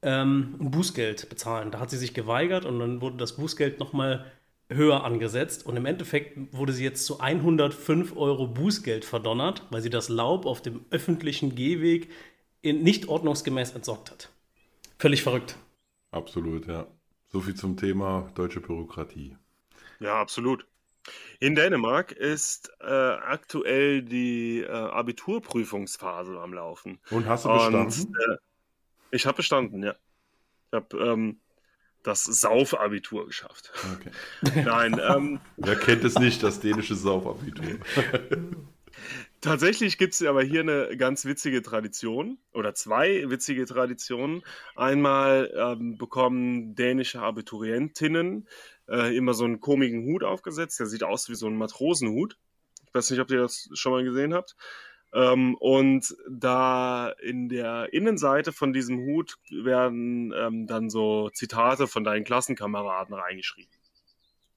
ähm, 0.02 0.56
ein 0.60 0.70
Bußgeld 0.72 1.28
bezahlen. 1.28 1.70
Da 1.70 1.78
hat 1.78 1.90
sie 1.90 1.98
sich 1.98 2.14
geweigert 2.14 2.64
und 2.64 2.80
dann 2.80 3.00
wurde 3.00 3.16
das 3.16 3.36
Bußgeld 3.36 3.78
nochmal 3.78 4.24
höher 4.68 5.04
angesetzt 5.04 5.66
und 5.66 5.76
im 5.76 5.86
Endeffekt 5.86 6.52
wurde 6.52 6.72
sie 6.72 6.82
jetzt 6.82 7.06
zu 7.06 7.20
105 7.20 8.16
Euro 8.16 8.48
Bußgeld 8.48 9.04
verdonnert, 9.04 9.62
weil 9.70 9.82
sie 9.82 9.90
das 9.90 10.08
Laub 10.08 10.46
auf 10.46 10.62
dem 10.62 10.84
öffentlichen 10.90 11.54
Gehweg 11.54 12.10
in, 12.60 12.82
nicht 12.82 13.08
ordnungsgemäß 13.08 13.72
entsorgt 13.72 14.10
hat. 14.10 14.30
Völlig 14.98 15.22
verrückt. 15.22 15.56
Absolut, 16.10 16.66
ja. 16.66 16.86
So 17.28 17.40
viel 17.40 17.54
zum 17.54 17.76
Thema 17.76 18.30
deutsche 18.34 18.60
Bürokratie. 18.60 19.36
Ja, 20.04 20.20
absolut. 20.20 20.66
In 21.40 21.54
Dänemark 21.54 22.12
ist 22.12 22.70
äh, 22.80 22.84
aktuell 22.84 24.02
die 24.02 24.60
äh, 24.60 24.68
Abiturprüfungsphase 24.68 26.38
am 26.38 26.52
Laufen. 26.52 26.98
Und 27.10 27.26
hast 27.26 27.46
du 27.46 27.50
Und, 27.50 27.54
bestanden? 27.54 28.14
äh, 28.30 28.36
ich 29.10 29.26
habe 29.26 29.36
bestanden, 29.38 29.82
ja. 29.82 29.94
Ich 30.70 30.76
habe 30.76 30.98
ähm, 30.98 31.40
das 32.02 32.24
Saufabitur 32.24 33.26
geschafft. 33.26 33.72
Okay. 33.98 34.62
Nein, 34.66 35.00
ähm, 35.02 35.40
Wer 35.56 35.76
kennt 35.76 36.04
es 36.04 36.18
nicht, 36.18 36.42
das 36.42 36.60
dänische 36.60 36.94
Saufabitur? 36.94 37.78
Tatsächlich 39.40 39.98
gibt 39.98 40.14
es 40.14 40.22
aber 40.22 40.42
hier 40.42 40.60
eine 40.60 40.96
ganz 40.96 41.26
witzige 41.26 41.60
Tradition 41.60 42.38
oder 42.52 42.74
zwei 42.74 43.28
witzige 43.28 43.66
Traditionen. 43.66 44.42
Einmal 44.74 45.52
ähm, 45.54 45.98
bekommen 45.98 46.74
dänische 46.74 47.20
Abiturientinnen 47.20 48.48
äh, 48.88 49.16
immer 49.16 49.34
so 49.34 49.44
einen 49.44 49.60
komischen 49.60 50.04
Hut 50.04 50.24
aufgesetzt. 50.24 50.78
Der 50.80 50.86
sieht 50.86 51.02
aus 51.02 51.28
wie 51.28 51.34
so 51.34 51.46
ein 51.46 51.56
Matrosenhut. 51.56 52.38
Ich 52.86 52.94
weiß 52.94 53.10
nicht, 53.10 53.20
ob 53.20 53.30
ihr 53.30 53.40
das 53.40 53.68
schon 53.74 53.92
mal 53.92 54.04
gesehen 54.04 54.34
habt. 54.34 54.56
Ähm, 55.12 55.54
und 55.56 56.14
da 56.28 57.08
in 57.22 57.48
der 57.48 57.92
Innenseite 57.92 58.52
von 58.52 58.72
diesem 58.72 58.98
Hut 58.98 59.36
werden 59.50 60.32
ähm, 60.36 60.66
dann 60.66 60.90
so 60.90 61.30
Zitate 61.30 61.86
von 61.86 62.02
deinen 62.02 62.24
Klassenkameraden 62.24 63.14
reingeschrieben. 63.14 63.72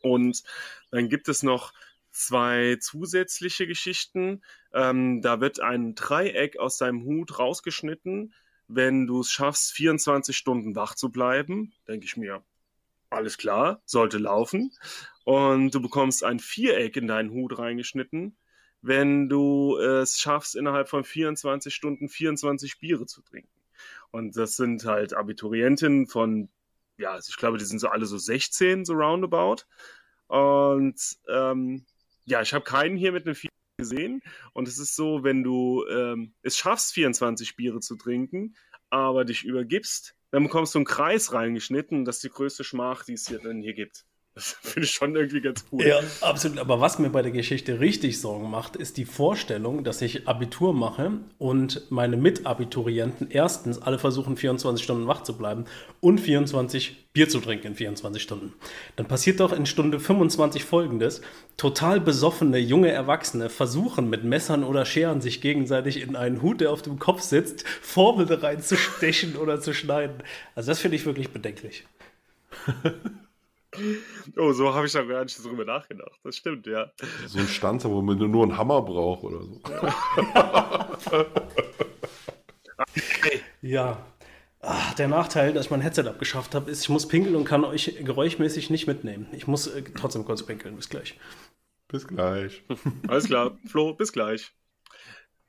Und 0.02 0.44
dann 0.92 1.10
gibt 1.10 1.30
es 1.30 1.44
noch 1.44 1.74
zwei 2.12 2.78
zusätzliche 2.80 3.68
Geschichten. 3.68 4.42
Ähm, 4.74 5.22
da 5.22 5.40
wird 5.42 5.60
ein 5.60 5.94
Dreieck 5.94 6.58
aus 6.58 6.78
deinem 6.78 7.04
Hut 7.04 7.38
rausgeschnitten. 7.38 8.34
Wenn 8.68 9.06
du 9.06 9.22
es 9.22 9.32
schaffst, 9.32 9.72
24 9.74 10.36
Stunden 10.36 10.76
wach 10.76 10.96
zu 10.96 11.10
bleiben, 11.10 11.74
denke 11.88 12.06
ich 12.06 12.18
mir, 12.18 12.44
alles 13.10 13.38
klar, 13.38 13.82
sollte 13.86 14.18
laufen. 14.18 14.74
Und 15.24 15.72
du 15.72 15.82
bekommst 15.82 16.24
ein 16.24 16.40
Viereck 16.40 16.96
in 16.98 17.08
deinen 17.08 17.32
Hut 17.32 17.58
reingeschnitten, 17.58 18.38
wenn 18.82 19.28
du 19.30 19.78
es 19.78 20.20
schaffst, 20.20 20.56
innerhalb 20.56 20.90
von 20.90 21.04
24 21.04 21.74
Stunden 21.74 22.10
24 22.10 22.80
Biere 22.80 23.06
zu 23.06 23.22
trinken. 23.22 23.50
Und 24.12 24.38
das 24.38 24.56
sind 24.56 24.86
halt 24.86 25.14
Abiturientinnen 25.14 26.08
von, 26.08 26.50
ja, 26.98 27.12
also 27.12 27.30
ich 27.30 27.38
glaube, 27.38 27.58
die 27.58 27.66
sind 27.66 27.80
so 27.80 27.90
alle 27.90 28.06
so 28.06 28.18
16, 28.18 28.86
so 28.86 28.94
roundabout. 28.94 29.64
Und 30.28 31.00
ähm, 31.28 31.86
ja, 32.26 32.42
ich 32.42 32.54
habe 32.54 32.64
keinen 32.64 32.98
hier 32.98 33.12
mit 33.12 33.26
einem 33.26 33.36
Vier 33.36 33.50
gesehen. 33.78 34.22
Und 34.54 34.68
es 34.68 34.80
ist 34.80 34.96
so, 34.96 35.24
wenn 35.24 35.44
du 35.44 35.86
ähm, 35.88 36.34
es 36.42 36.58
schaffst, 36.58 36.94
24 36.94 37.56
Biere 37.56 37.80
zu 37.80 37.96
trinken, 37.96 38.56
aber 38.90 39.26
dich 39.26 39.44
übergibst, 39.44 40.16
dann 40.32 40.44
bekommst 40.44 40.76
du 40.76 40.80
einen 40.80 40.86
Kreis 40.86 41.34
reingeschnitten. 41.34 42.06
Das 42.06 42.18
ist 42.18 42.24
die 42.24 42.30
größte 42.30 42.64
Schmach, 42.64 43.04
die 43.06 43.14
es 43.14 43.28
hier, 43.28 43.40
denn 43.40 43.62
hier 43.62 43.74
gibt. 43.74 44.06
Das 44.38 44.56
finde 44.62 44.86
ich 44.86 44.92
schon 44.92 45.16
irgendwie 45.16 45.42
ganz 45.42 45.66
cool. 45.72 45.84
Ja, 45.84 46.00
absolut. 46.22 46.60
Aber 46.60 46.80
was 46.80 47.00
mir 47.00 47.10
bei 47.10 47.24
der 47.24 47.32
Geschichte 47.32 47.80
richtig 47.80 48.22
Sorgen 48.22 48.52
macht, 48.52 48.76
ist 48.76 48.98
die 48.98 49.06
Vorstellung, 49.06 49.84
dass 49.84 50.00
ich 50.04 50.28
Abitur 50.28 50.76
mache 50.76 51.12
und 51.40 51.90
meine 51.90 52.18
Mitabiturienten 52.18 53.32
erstens 53.32 53.82
alle 53.82 53.98
versuchen, 53.98 54.38
24 54.38 54.84
Stunden 54.84 55.08
wach 55.08 55.24
zu 55.24 55.36
bleiben 55.36 55.66
und 56.02 56.20
24 56.20 57.08
Bier 57.14 57.28
zu 57.28 57.40
trinken 57.40 57.66
in 57.66 57.76
24 57.76 58.22
Stunden. 58.22 58.54
Dann 58.96 59.08
passiert 59.08 59.40
doch 59.40 59.52
in 59.52 59.66
Stunde 59.66 60.00
25 60.00 60.64
folgendes. 60.64 61.22
Total 61.58 62.00
besoffene 62.00 62.60
junge 62.60 62.92
Erwachsene 62.92 63.50
versuchen 63.50 64.08
mit 64.08 64.24
Messern 64.24 64.64
oder 64.64 64.86
Scheren 64.86 65.20
sich 65.20 65.42
gegenseitig 65.42 66.00
in 66.00 66.16
einen 66.16 66.44
Hut, 66.44 66.62
der 66.62 66.72
auf 66.72 66.84
dem 66.84 67.00
Kopf 67.00 67.22
sitzt, 67.22 67.68
Formel 67.82 68.32
reinzustechen 68.32 69.36
oder 69.36 69.60
zu 69.62 69.74
schneiden. 69.74 70.22
Also 70.54 70.70
das 70.70 70.80
finde 70.80 70.98
ich 70.98 71.08
wirklich 71.08 71.32
bedenklich. 71.32 71.86
Oh, 74.38 74.54
so 74.54 74.74
habe 74.74 74.86
ich 74.88 74.94
da 74.94 75.04
gar 75.04 75.24
nicht 75.24 75.44
drüber 75.44 75.66
nachgedacht. 75.66 76.20
Das 76.24 76.38
stimmt, 76.38 76.68
ja. 76.68 76.92
So 77.28 77.40
ein 77.40 77.48
Stanzer, 77.48 77.90
wo 77.90 78.02
man 78.02 78.18
nur 78.18 78.44
einen 78.44 78.58
Hammer 78.58 78.82
braucht 78.82 79.24
oder 79.24 79.44
so. 79.44 79.62
Ja. 83.62 84.06
Ah, 84.60 84.94
der 84.96 85.08
Nachteil, 85.08 85.54
dass 85.54 85.66
ich 85.66 85.72
mein 85.72 85.82
Headset 85.82 86.08
abgeschafft 86.08 86.56
habe, 86.56 86.72
ist, 86.72 86.82
ich 86.82 86.90
muss 86.90 87.08
pinkeln 87.08 87.36
und 87.36 87.46
kann 87.46 87.64
euch 87.64 87.98
geräuschmäßig 88.04 88.70
nicht 88.70 88.88
mitnehmen. 88.88 89.28
Ich 89.32 89.48
muss 89.48 89.68
äh, 89.68 89.84
trotzdem 89.96 90.26
kurz 90.26 90.44
pinkeln. 90.44 90.76
Bis 90.76 90.90
gleich. 90.90 91.20
Bis 91.88 92.08
gleich. 92.08 92.64
Alles 93.08 93.26
klar, 93.26 93.58
Flo, 93.66 93.94
bis 93.94 94.12
gleich. 94.12 94.54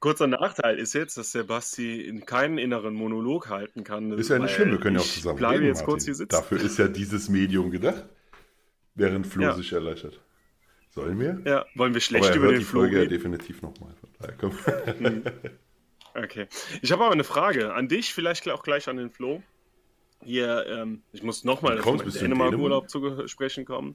Kurzer 0.01 0.29
Nachteil 0.29 0.79
ist 0.79 0.93
jetzt, 0.93 1.17
dass 1.19 1.33
der 1.33 1.43
Basti 1.43 2.01
in 2.03 2.25
keinen 2.25 2.59
inneren 2.59 2.95
Monolog 2.95 3.49
halten 3.49 3.83
kann. 3.83 4.13
Ist 4.13 4.31
ja 4.31 4.39
nicht 4.39 4.55
schlimm, 4.55 4.71
wir 4.71 4.79
können 4.79 4.97
ja 4.97 5.03
auch 5.03 5.07
zusammen 5.07 5.39
bleibe 5.39 5.55
reden, 5.57 5.67
jetzt 5.67 5.79
Martin. 5.79 5.93
kurz 5.93 6.05
hier 6.05 6.15
sitzen. 6.15 6.37
Dafür 6.37 6.61
ist 6.61 6.79
ja 6.79 6.87
dieses 6.87 7.29
Medium 7.29 7.71
gedacht, 7.71 8.05
während 8.95 9.27
Flo 9.27 9.43
Ja. 9.43 9.55
sich 9.55 9.73
erleichtert. 9.73 10.21
Sollen 10.91 11.19
wir? 11.19 11.41
Ja, 11.45 11.67
wollen 11.75 11.95
wir 11.95 12.01
schlecht 12.01 12.27
er 12.31 12.37
über 12.37 12.49
den 12.49 12.61
die 12.61 12.65
Flo 12.65 12.81
Folge 12.81 12.97
ja 12.97 13.03
reden? 13.03 13.11
definitiv 13.13 13.61
nochmal. 13.63 13.95
Komm. 14.41 14.53
Okay. 16.15 16.47
Ich 16.83 16.91
habe 16.93 17.05
aber 17.05 17.13
eine 17.13 17.25
Frage 17.25 17.75
an 17.75 17.89
dich, 17.89 18.15
vielleicht 18.15 18.49
auch 18.49 18.63
gleich 18.63 18.89
an 18.89 18.97
den 18.97 19.11
Flo. 19.11 19.43
Hier, 20.25 20.67
ähm, 20.67 21.03
ich 21.13 21.23
muss 21.23 21.45
nochmal 21.45 21.79
in 21.79 22.11
Dänemark-Urlaub 22.13 22.91
zu 22.91 23.29
sprechen 23.29 23.65
kommen. 23.65 23.95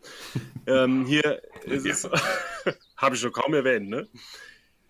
ähm, 0.67 1.05
hier 1.05 1.41
ist 1.65 1.85
es, 1.85 2.09
habe 2.97 3.15
ich 3.15 3.21
schon 3.21 3.33
kaum 3.33 3.53
erwähnt, 3.53 3.89
ne? 3.89 4.07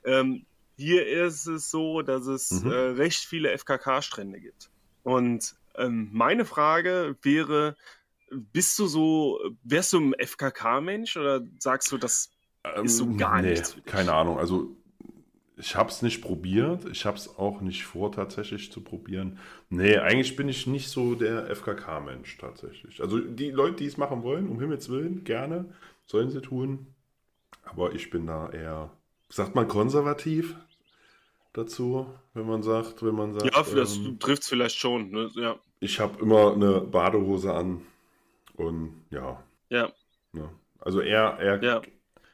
Ähm, 0.05 0.45
hier 0.77 1.07
ist 1.07 1.47
es 1.47 1.69
so, 1.69 2.01
dass 2.01 2.27
es 2.27 2.63
Mhm. 2.63 2.71
äh, 2.71 2.73
recht 2.73 3.25
viele 3.25 3.51
FKK-Strände 3.51 4.39
gibt. 4.39 4.71
Und 5.03 5.55
ähm, 5.75 6.09
meine 6.11 6.45
Frage 6.45 7.17
wäre, 7.21 7.75
bist 8.31 8.79
du 8.79 8.87
so, 8.87 9.39
wärst 9.63 9.93
du 9.93 9.99
ein 9.99 10.13
FKK-Mensch 10.13 11.17
oder 11.17 11.41
sagst 11.59 11.91
du, 11.91 11.97
das 11.97 12.31
ist 12.81 12.97
so 12.97 13.13
gar 13.15 13.39
Ähm, 13.39 13.41
nee, 13.41 13.49
nichts? 13.51 13.77
Keine 13.85 14.13
Ahnung. 14.13 14.39
Also 14.39 14.75
ich 15.57 15.75
habe 15.75 15.89
es 15.89 16.01
nicht 16.01 16.21
probiert. 16.21 16.85
Ich 16.91 17.05
habe 17.05 17.17
es 17.17 17.37
auch 17.37 17.61
nicht 17.61 17.83
vor, 17.85 18.11
tatsächlich 18.11 18.71
zu 18.71 18.81
probieren. 18.81 19.39
Nee, 19.69 19.97
eigentlich 19.97 20.35
bin 20.35 20.49
ich 20.49 20.67
nicht 20.67 20.89
so 20.89 21.15
der 21.15 21.49
FKK-Mensch 21.55 22.37
tatsächlich. 22.37 23.01
Also 23.01 23.19
die 23.19 23.51
Leute, 23.51 23.77
die 23.77 23.85
es 23.85 23.97
machen 23.97 24.23
wollen, 24.23 24.49
um 24.49 24.59
Himmels 24.59 24.89
Willen, 24.89 25.23
gerne, 25.23 25.65
sollen 26.05 26.31
sie 26.31 26.41
tun. 26.41 26.87
Aber 27.63 27.93
ich 27.93 28.09
bin 28.09 28.27
da 28.27 28.49
eher, 28.51 28.91
sagt 29.33 29.55
man 29.55 29.67
konservativ 29.67 30.55
dazu, 31.53 32.07
wenn 32.33 32.45
man 32.45 32.63
sagt, 32.63 33.03
wenn 33.03 33.15
man 33.15 33.33
sagt, 33.33 33.45
Ja, 33.45 33.63
das 33.63 33.97
ähm, 33.97 34.19
trifft 34.19 34.43
es 34.43 34.49
vielleicht 34.49 34.77
schon. 34.77 35.09
Ne? 35.11 35.29
Ja, 35.35 35.59
ich 35.79 35.99
habe 35.99 36.21
immer 36.21 36.53
eine 36.53 36.81
Badehose 36.81 37.53
an 37.53 37.81
und 38.55 39.03
ja, 39.09 39.43
ja. 39.69 39.91
ne. 40.31 40.49
also 40.79 41.01
eher, 41.01 41.37
eher 41.39 41.63
Ja. 41.63 41.81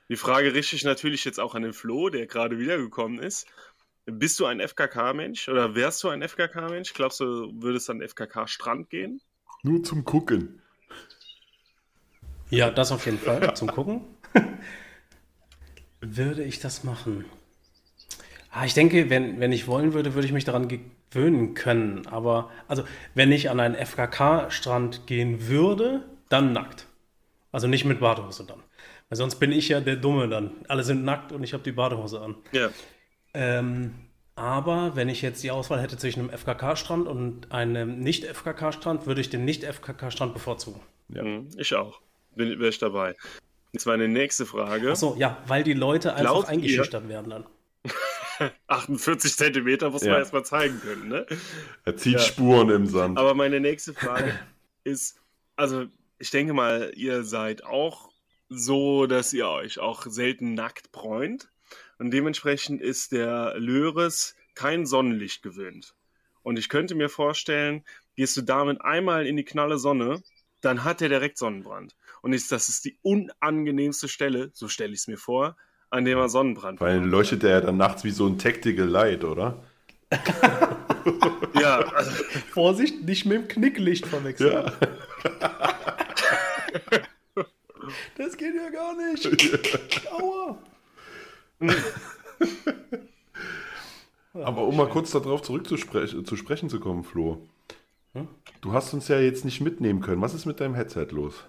Die 0.10 0.16
Frage 0.16 0.56
richte 0.56 0.76
ich 0.76 0.84
natürlich 0.84 1.24
jetzt 1.24 1.40
auch 1.40 1.54
an 1.54 1.62
den 1.62 1.74
Flo, 1.74 2.10
der 2.10 2.26
gerade 2.26 2.58
wiedergekommen 2.58 3.20
ist. 3.20 3.48
Bist 4.06 4.40
du 4.40 4.46
ein 4.46 4.60
FKK-Mensch 4.60 5.48
oder 5.50 5.76
wärst 5.76 6.04
du 6.04 6.10
ein 6.10 6.24
FKK-Mensch? 6.24 6.96
Glaubst 6.96 7.20
du, 7.20 7.52
würdest 7.62 7.92
an 7.92 8.00
den 8.00 8.10
FKK-Strand 8.10 8.90
gehen? 8.90 9.22
nur 9.64 9.84
zum 9.84 10.06
Gucken. 10.06 10.62
Ja, 12.50 12.72
das 12.72 12.92
auf 12.92 13.06
jeden 13.06 13.20
Fall. 13.20 13.54
Zum 13.56 13.70
Gucken. 13.70 14.02
würde 16.02 16.44
ich 16.44 16.60
das 16.60 16.84
machen? 16.84 17.26
Ah, 18.52 18.66
ich 18.66 18.74
denke, 18.74 19.10
wenn, 19.10 19.40
wenn 19.40 19.52
ich 19.52 19.68
wollen 19.68 19.94
würde, 19.94 20.16
würde 20.16 20.26
ich 20.26 20.34
mich 20.34 20.46
daran 20.46 20.68
gewöhnen 20.68 21.54
können. 21.54 22.08
Aber, 22.08 22.50
also, 22.68 22.84
wenn 23.14 23.32
ich 23.32 23.50
an 23.50 23.60
einen 23.60 23.76
FKK-Strand 23.76 25.06
gehen 25.08 25.48
würde, 25.48 26.04
dann 26.30 26.54
nackt. 26.54 26.88
Also 27.52 27.68
nicht 27.68 27.86
mit 27.86 28.00
Badehose 28.00 28.46
dann. 28.46 28.62
Weil 29.10 29.18
sonst 29.18 29.36
bin 29.36 29.52
ich 29.52 29.70
ja 29.70 29.82
der 29.82 29.96
Dumme 29.96 30.30
dann. 30.30 30.52
Alle 30.68 30.84
sind 30.84 31.04
nackt 31.04 31.32
und 31.32 31.44
ich 31.44 31.54
habe 31.54 31.64
die 31.64 31.72
Badehose 31.72 32.22
an. 32.22 32.36
Ja. 32.52 32.70
Ähm, 33.34 33.94
aber 34.36 34.96
wenn 34.96 35.10
ich 35.10 35.22
jetzt 35.22 35.44
die 35.44 35.52
Auswahl 35.52 35.82
hätte 35.82 35.98
zwischen 35.98 36.22
einem 36.22 36.30
FKK-Strand 36.30 37.08
und 37.08 37.52
einem 37.52 38.00
Nicht-FKK-Strand, 38.00 39.06
würde 39.06 39.22
ich 39.22 39.30
den 39.30 39.46
Nicht-FKK-Strand 39.46 40.34
bevorzugen. 40.34 40.80
Ja. 41.10 41.24
Mhm, 41.24 41.50
Ich 41.58 41.74
auch. 41.76 42.00
Bin 42.36 42.58
wäre 42.60 42.70
ich 42.70 42.78
dabei. 42.78 43.16
Jetzt 43.72 43.86
meine 43.86 44.08
nächste 44.08 44.46
Frage. 44.46 44.92
Achso, 44.92 45.16
ja, 45.18 45.38
weil 45.48 45.64
die 45.64 45.74
Leute 45.74 46.12
einfach 46.14 46.22
Glaubt 46.32 46.48
ihr- 46.48 46.50
eingeschüchtert 46.54 47.08
werden 47.08 47.30
dann. 47.30 47.46
48 48.68 49.36
Zentimeter 49.36 49.90
muss 49.90 50.04
Ja. 50.04 50.12
man 50.12 50.20
erstmal 50.22 50.46
zeigen 50.46 50.80
können, 50.82 51.08
ne? 51.10 51.26
Er 51.86 51.98
zieht 51.98 52.14
Ja. 52.14 52.20
Spuren 52.20 52.70
im 52.70 52.86
Sand. 52.88 53.18
Aber 53.18 53.34
meine 53.34 53.60
nächste 53.60 53.94
Frage 53.94 54.38
ist, 54.84 55.20
also 55.56 55.86
ich 56.20 56.32
denke 56.32 56.54
mal, 56.54 56.92
ihr 56.96 57.24
seid 57.24 57.64
auch 57.66 58.10
so, 58.50 59.06
dass 59.08 59.34
ihr 59.34 59.48
euch 59.48 59.80
auch 59.80 60.06
selten 60.08 60.54
nackt 60.54 60.92
bräunt. 60.92 61.50
Und 62.00 62.12
dementsprechend 62.12 62.82
ist 62.82 63.12
der 63.12 63.56
Löres 63.58 64.36
kein 64.56 64.86
Sonnenlicht 64.86 65.44
gewöhnt. 65.44 65.94
Und 66.42 66.58
ich 66.58 66.70
könnte 66.70 66.96
mir 66.96 67.10
vorstellen, 67.10 67.84
gehst 68.16 68.36
du 68.38 68.42
damit 68.42 68.82
einmal 68.82 69.28
in 69.28 69.36
die 69.38 69.44
knalle 69.44 69.78
Sonne, 69.78 70.22
dann 70.62 70.84
hat 70.84 71.02
er 71.02 71.10
direkt 71.10 71.38
Sonnenbrand. 71.38 71.96
Und 72.22 72.34
ist, 72.34 72.52
das 72.52 72.70
ist 72.70 72.86
die 72.86 72.98
unangenehmste 73.02 74.08
Stelle, 74.08 74.52
so 74.54 74.68
stelle 74.68 74.94
ich 74.94 75.00
es 75.00 75.08
mir 75.08 75.18
vor, 75.18 75.56
an 75.90 76.06
dem 76.06 76.18
er 76.18 76.30
Sonnenbrand 76.30 76.80
Weil 76.82 76.96
bekommt. 76.96 77.12
leuchtet 77.12 77.44
er 77.44 77.50
ja 77.52 77.62
dann 77.62 77.78
nachts 77.78 78.04
wie 78.04 78.12
so 78.12 78.28
ein 78.28 78.38
Tactical 78.38 78.88
Light, 78.88 79.24
oder? 79.24 79.64
Ja, 81.60 81.80
also, 81.80 82.12
Vorsicht, 82.52 83.04
nicht 83.04 83.26
mit 83.26 83.38
dem 83.38 83.48
Knicklicht 83.48 84.06
verwechseln. 84.06 84.52
Ja. 84.54 84.74
Das 88.18 88.38
geht 88.38 88.54
ja 88.54 88.70
gar 88.70 88.96
nicht. 88.96 89.28
Aua. 90.12 90.58
Aber 94.34 94.68
um 94.68 94.78
mal 94.78 94.90
kurz 94.90 95.12
darauf 95.12 95.42
zurückzusprechen 95.42 96.26
zu 96.26 96.36
sprechen 96.36 96.70
zu 96.70 96.80
kommen, 96.80 97.04
Flo. 97.04 97.48
Du 98.62 98.74
hast 98.74 98.94
uns 98.94 99.08
ja 99.08 99.20
jetzt 99.20 99.46
nicht 99.46 99.62
mitnehmen 99.62 100.02
können. 100.02 100.22
Was 100.22 100.34
ist 100.34 100.46
mit 100.46 100.60
deinem 100.60 100.76
Headset 100.76 101.08
los? 101.12 101.46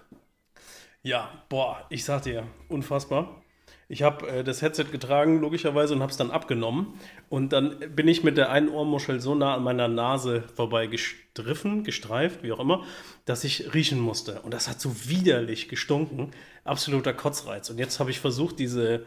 Ja, 1.03 1.43
boah, 1.49 1.83
ich 1.89 2.05
sag 2.05 2.23
dir, 2.23 2.45
unfassbar. 2.67 3.41
Ich 3.89 4.03
habe 4.03 4.27
äh, 4.27 4.43
das 4.43 4.61
Headset 4.61 4.85
getragen, 4.91 5.39
logischerweise, 5.41 5.95
und 5.95 6.01
habe 6.01 6.11
es 6.11 6.17
dann 6.17 6.29
abgenommen. 6.29 6.93
Und 7.27 7.53
dann 7.53 7.77
bin 7.95 8.07
ich 8.07 8.23
mit 8.23 8.37
der 8.37 8.51
einen 8.51 8.69
Ohrmuschel 8.69 9.19
so 9.19 9.33
nah 9.33 9.55
an 9.55 9.63
meiner 9.63 9.87
Nase 9.87 10.43
vorbei 10.55 10.85
gestriffen, 10.85 11.83
gestreift, 11.83 12.43
wie 12.43 12.51
auch 12.51 12.59
immer, 12.59 12.85
dass 13.25 13.43
ich 13.43 13.73
riechen 13.73 13.99
musste. 13.99 14.41
Und 14.41 14.53
das 14.53 14.69
hat 14.69 14.79
so 14.79 15.09
widerlich 15.09 15.69
gestunken. 15.69 16.31
Absoluter 16.65 17.13
Kotzreiz. 17.13 17.71
Und 17.71 17.79
jetzt 17.79 17.99
habe 17.99 18.11
ich 18.11 18.19
versucht, 18.19 18.59
diese, 18.59 19.03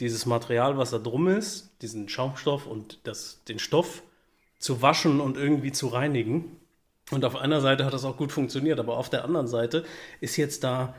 dieses 0.00 0.26
Material, 0.26 0.76
was 0.76 0.90
da 0.90 0.98
drum 0.98 1.28
ist, 1.28 1.72
diesen 1.80 2.10
Schaumstoff 2.10 2.66
und 2.66 3.00
das, 3.04 3.42
den 3.48 3.58
Stoff 3.58 4.02
zu 4.58 4.82
waschen 4.82 5.20
und 5.20 5.38
irgendwie 5.38 5.72
zu 5.72 5.86
reinigen. 5.88 6.58
Und 7.10 7.24
auf 7.24 7.36
einer 7.36 7.62
Seite 7.62 7.86
hat 7.86 7.94
das 7.94 8.04
auch 8.04 8.18
gut 8.18 8.32
funktioniert, 8.32 8.78
aber 8.78 8.98
auf 8.98 9.08
der 9.08 9.24
anderen 9.24 9.48
Seite 9.48 9.84
ist 10.20 10.36
jetzt 10.36 10.62
da 10.62 10.94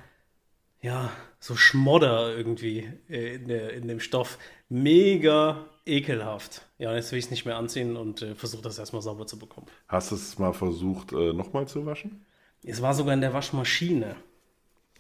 ja, 0.82 1.12
so 1.40 1.56
Schmodder 1.56 2.36
irgendwie 2.36 2.90
äh, 3.10 3.36
in, 3.36 3.48
der, 3.48 3.74
in 3.74 3.88
dem 3.88 4.00
Stoff. 4.00 4.38
Mega 4.70 5.66
ekelhaft. 5.86 6.68
Ja, 6.78 6.94
jetzt 6.96 7.12
will 7.12 7.20
ich 7.20 7.26
es 7.26 7.32
nicht 7.32 7.46
mehr 7.46 7.58
anziehen 7.58 7.98
und 7.98 8.22
äh, 8.22 8.36
versuche 8.36 8.62
das 8.62 8.78
erstmal 8.80 9.02
sauber 9.02 9.26
zu 9.28 9.38
bekommen. 9.40 9.68
Hast 9.88 10.12
du 10.12 10.16
es 10.16 10.38
mal 10.40 10.54
versucht, 10.54 11.12
äh, 11.12 11.34
nochmal 11.34 11.68
zu 11.68 11.86
waschen? 11.86 12.26
Es 12.64 12.82
war 12.82 12.94
sogar 12.94 13.14
in 13.14 13.22
der 13.22 13.34
Waschmaschine. 13.34 14.16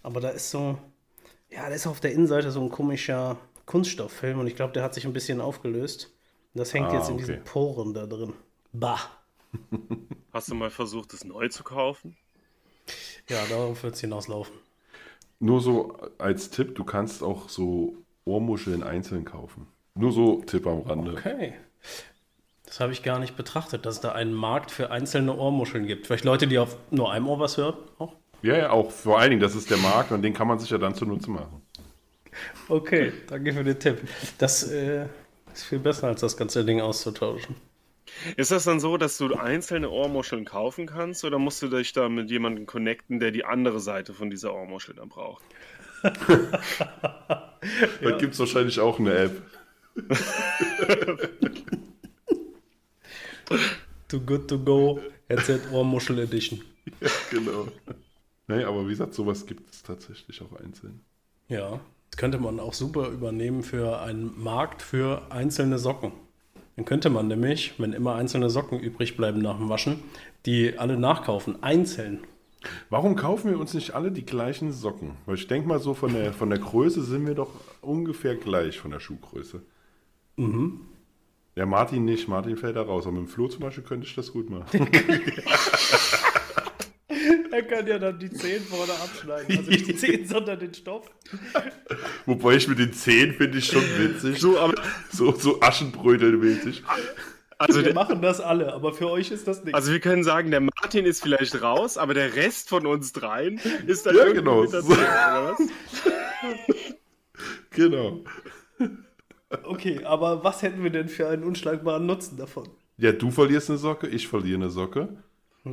Aber 0.01 0.21
da 0.21 0.29
ist 0.29 0.49
so, 0.49 0.77
ja, 1.49 1.67
da 1.67 1.75
ist 1.75 1.87
auf 1.87 1.99
der 1.99 2.13
Innenseite 2.13 2.51
so 2.51 2.61
ein 2.61 2.69
komischer 2.69 3.37
Kunststofffilm 3.65 4.39
und 4.39 4.47
ich 4.47 4.55
glaube, 4.55 4.73
der 4.73 4.83
hat 4.83 4.93
sich 4.93 5.05
ein 5.05 5.13
bisschen 5.13 5.41
aufgelöst. 5.41 6.11
Das 6.55 6.73
hängt 6.73 6.89
Ah, 6.89 6.95
jetzt 6.95 7.09
in 7.09 7.15
okay. 7.15 7.25
diesen 7.25 7.43
Poren 7.43 7.93
da 7.93 8.05
drin. 8.07 8.33
Bah. 8.73 8.99
hast 10.33 10.49
du 10.49 10.55
mal 10.55 10.71
versucht, 10.71 11.13
es 11.13 11.23
neu 11.23 11.47
zu 11.49 11.63
kaufen? 11.63 12.17
Ja, 13.29 13.45
darauf 13.47 13.83
wird 13.83 13.95
es 13.95 14.01
hinauslaufen. 14.01 14.55
Nur 15.39 15.61
so 15.61 15.97
als 16.17 16.49
Tipp, 16.49 16.75
du 16.75 16.83
kannst 16.83 17.23
auch 17.23 17.49
so 17.49 17.95
Ohrmuscheln 18.25 18.83
einzeln 18.83 19.25
kaufen. 19.25 19.67
Nur 19.95 20.11
so 20.11 20.41
Tipp 20.41 20.67
am 20.67 20.81
Rande. 20.81 21.11
Okay. 21.11 21.53
Das 22.65 22.79
habe 22.79 22.91
ich 22.91 23.01
gar 23.01 23.19
nicht 23.19 23.35
betrachtet, 23.35 23.85
dass 23.85 23.95
es 23.95 24.01
da 24.01 24.11
einen 24.11 24.33
Markt 24.33 24.69
für 24.69 24.91
einzelne 24.91 25.35
Ohrmuscheln 25.35 25.87
gibt. 25.87 26.07
Vielleicht 26.07 26.25
Leute, 26.25 26.45
die 26.45 26.59
auf 26.59 26.77
nur 26.91 27.11
einem 27.11 27.27
Ohr 27.27 27.39
was 27.39 27.57
hören. 27.57 27.75
Auch. 27.97 28.13
Ja, 28.41 28.57
ja, 28.57 28.69
auch 28.69 28.91
vor 28.91 29.19
allen 29.19 29.31
Dingen, 29.31 29.41
das 29.41 29.55
ist 29.55 29.69
der 29.69 29.77
Markt 29.77 30.11
und 30.11 30.21
den 30.21 30.33
kann 30.33 30.47
man 30.47 30.59
sich 30.59 30.69
ja 30.69 30.77
dann 30.77 30.93
zunutze 30.93 31.31
machen. 31.31 31.61
Okay, 32.67 33.11
danke 33.27 33.53
für 33.53 33.63
den 33.63 33.79
Tipp. 33.79 34.07
Das 34.37 34.63
äh, 34.63 35.05
ist 35.53 35.63
viel 35.63 35.79
besser, 35.79 36.07
als 36.07 36.21
das 36.21 36.37
ganze 36.37 36.63
Ding 36.63 36.79
auszutauschen. 36.79 37.55
Ist 38.35 38.51
das 38.51 38.63
dann 38.65 38.79
so, 38.79 38.97
dass 38.97 39.17
du 39.17 39.33
einzelne 39.35 39.89
Ohrmuscheln 39.89 40.45
kaufen 40.45 40.85
kannst 40.85 41.23
oder 41.23 41.39
musst 41.39 41.61
du 41.61 41.67
dich 41.67 41.93
da 41.93 42.09
mit 42.09 42.29
jemandem 42.29 42.65
connecten, 42.65 43.19
der 43.19 43.31
die 43.31 43.45
andere 43.45 43.79
Seite 43.79 44.13
von 44.13 44.29
dieser 44.29 44.53
Ohrmuschel 44.53 44.95
dann 44.95 45.09
braucht? 45.09 45.43
Da 48.01 48.11
gibt 48.17 48.33
es 48.33 48.39
wahrscheinlich 48.39 48.79
auch 48.79 48.99
eine 48.99 49.13
App. 49.13 49.41
Too 54.07 54.19
good 54.21 54.47
to 54.47 54.57
go. 54.57 55.01
Headset 55.27 55.59
Ohrmuschel 55.71 56.19
Edition. 56.19 56.61
Ja, 57.01 57.09
genau. 57.29 57.67
Nee, 58.47 58.63
aber 58.63 58.85
wie 58.85 58.91
gesagt, 58.91 59.13
sowas 59.13 59.45
gibt 59.45 59.69
es 59.71 59.83
tatsächlich 59.83 60.41
auch 60.41 60.53
einzeln. 60.59 61.01
Ja, 61.47 61.79
das 62.09 62.17
könnte 62.17 62.39
man 62.39 62.59
auch 62.59 62.73
super 62.73 63.09
übernehmen 63.09 63.61
für 63.61 63.99
einen 64.01 64.41
Markt 64.41 64.81
für 64.81 65.31
einzelne 65.31 65.77
Socken. 65.77 66.13
Dann 66.79 66.85
könnte 66.85 67.09
man 67.09 67.27
nämlich, 67.27 67.73
wenn 67.77 67.91
immer 67.91 68.15
einzelne 68.15 68.49
Socken 68.49 68.79
übrig 68.79 69.17
bleiben 69.17 69.41
nach 69.41 69.57
dem 69.57 69.67
Waschen, 69.67 69.99
die 70.45 70.79
alle 70.79 70.97
nachkaufen, 70.97 71.61
einzeln. 71.61 72.21
Warum 72.89 73.17
kaufen 73.17 73.51
wir 73.51 73.59
uns 73.59 73.73
nicht 73.73 73.95
alle 73.95 74.13
die 74.13 74.25
gleichen 74.25 74.71
Socken? 74.71 75.17
Weil 75.25 75.35
ich 75.35 75.45
denke 75.47 75.67
mal 75.67 75.79
so, 75.79 75.93
von 75.93 76.13
der, 76.13 76.31
von 76.31 76.49
der 76.49 76.59
Größe 76.59 77.03
sind 77.03 77.27
wir 77.27 77.35
doch 77.35 77.49
ungefähr 77.81 78.37
gleich 78.37 78.79
von 78.79 78.91
der 78.91 79.01
Schuhgröße. 79.01 79.61
Mhm. 80.37 80.79
Ja, 81.57 81.65
Martin 81.65 82.05
nicht. 82.05 82.29
Martin 82.29 82.55
fällt 82.55 82.77
da 82.77 82.83
raus. 82.83 83.05
Aber 83.05 83.17
mit 83.17 83.27
dem 83.27 83.27
Flo 83.27 83.49
zum 83.49 83.59
Beispiel 83.59 83.83
könnte 83.83 84.07
ich 84.07 84.15
das 84.15 84.31
gut 84.31 84.49
machen. 84.49 84.65
Er 87.51 87.63
kann 87.63 87.87
ja 87.87 87.99
dann 87.99 88.19
die 88.19 88.31
Zehen 88.31 88.63
vorne 88.63 88.93
abschneiden. 88.93 89.57
Also 89.57 89.69
nicht 89.71 89.87
die 89.87 89.95
Zehen, 89.95 90.27
sondern 90.27 90.59
den 90.59 90.73
Stoff. 90.73 91.09
Wobei 92.25 92.55
ich 92.55 92.67
mit 92.67 92.79
den 92.79 92.93
Zehen 92.93 93.33
finde 93.33 93.57
ich 93.57 93.65
schon 93.67 93.83
witzig. 93.97 94.39
So, 94.39 94.55
So, 95.11 95.31
so 95.33 95.59
Aschenbrödel-mäßig. 95.59 96.83
also, 97.57 97.79
Wir 97.79 97.83
der, 97.85 97.93
machen 97.93 98.21
das 98.21 98.39
alle, 98.39 98.73
aber 98.73 98.93
für 98.93 99.09
euch 99.09 99.31
ist 99.31 99.47
das 99.47 99.63
nichts. 99.63 99.73
also 99.75 99.91
wir 99.91 99.99
können 99.99 100.23
sagen, 100.23 100.51
der 100.51 100.61
Martin 100.61 101.05
ist 101.05 101.21
vielleicht 101.23 101.61
raus, 101.61 101.97
aber 101.97 102.13
der 102.13 102.35
Rest 102.35 102.69
von 102.69 102.85
uns 102.85 103.11
dreien 103.13 103.59
ist 103.87 104.05
dann 104.05 104.15
Ja, 104.15 104.21
irgendwie 104.25 104.39
genau. 104.39 104.61
mit 104.61 104.73
dazu, 104.73 104.91
oder 104.91 105.55
was? 105.57 105.67
Genau. 107.71 108.23
okay, 109.63 110.03
aber 110.03 110.43
was 110.43 110.61
hätten 110.61 110.83
wir 110.83 110.89
denn 110.89 111.07
für 111.09 111.27
einen 111.29 111.43
unschlagbaren 111.43 112.05
Nutzen 112.05 112.37
davon? 112.37 112.67
Ja, 112.97 113.11
du 113.11 113.31
verlierst 113.31 113.69
eine 113.69 113.79
Socke, 113.79 114.07
ich 114.07 114.27
verliere 114.27 114.57
eine 114.57 114.69
Socke. 114.69 115.09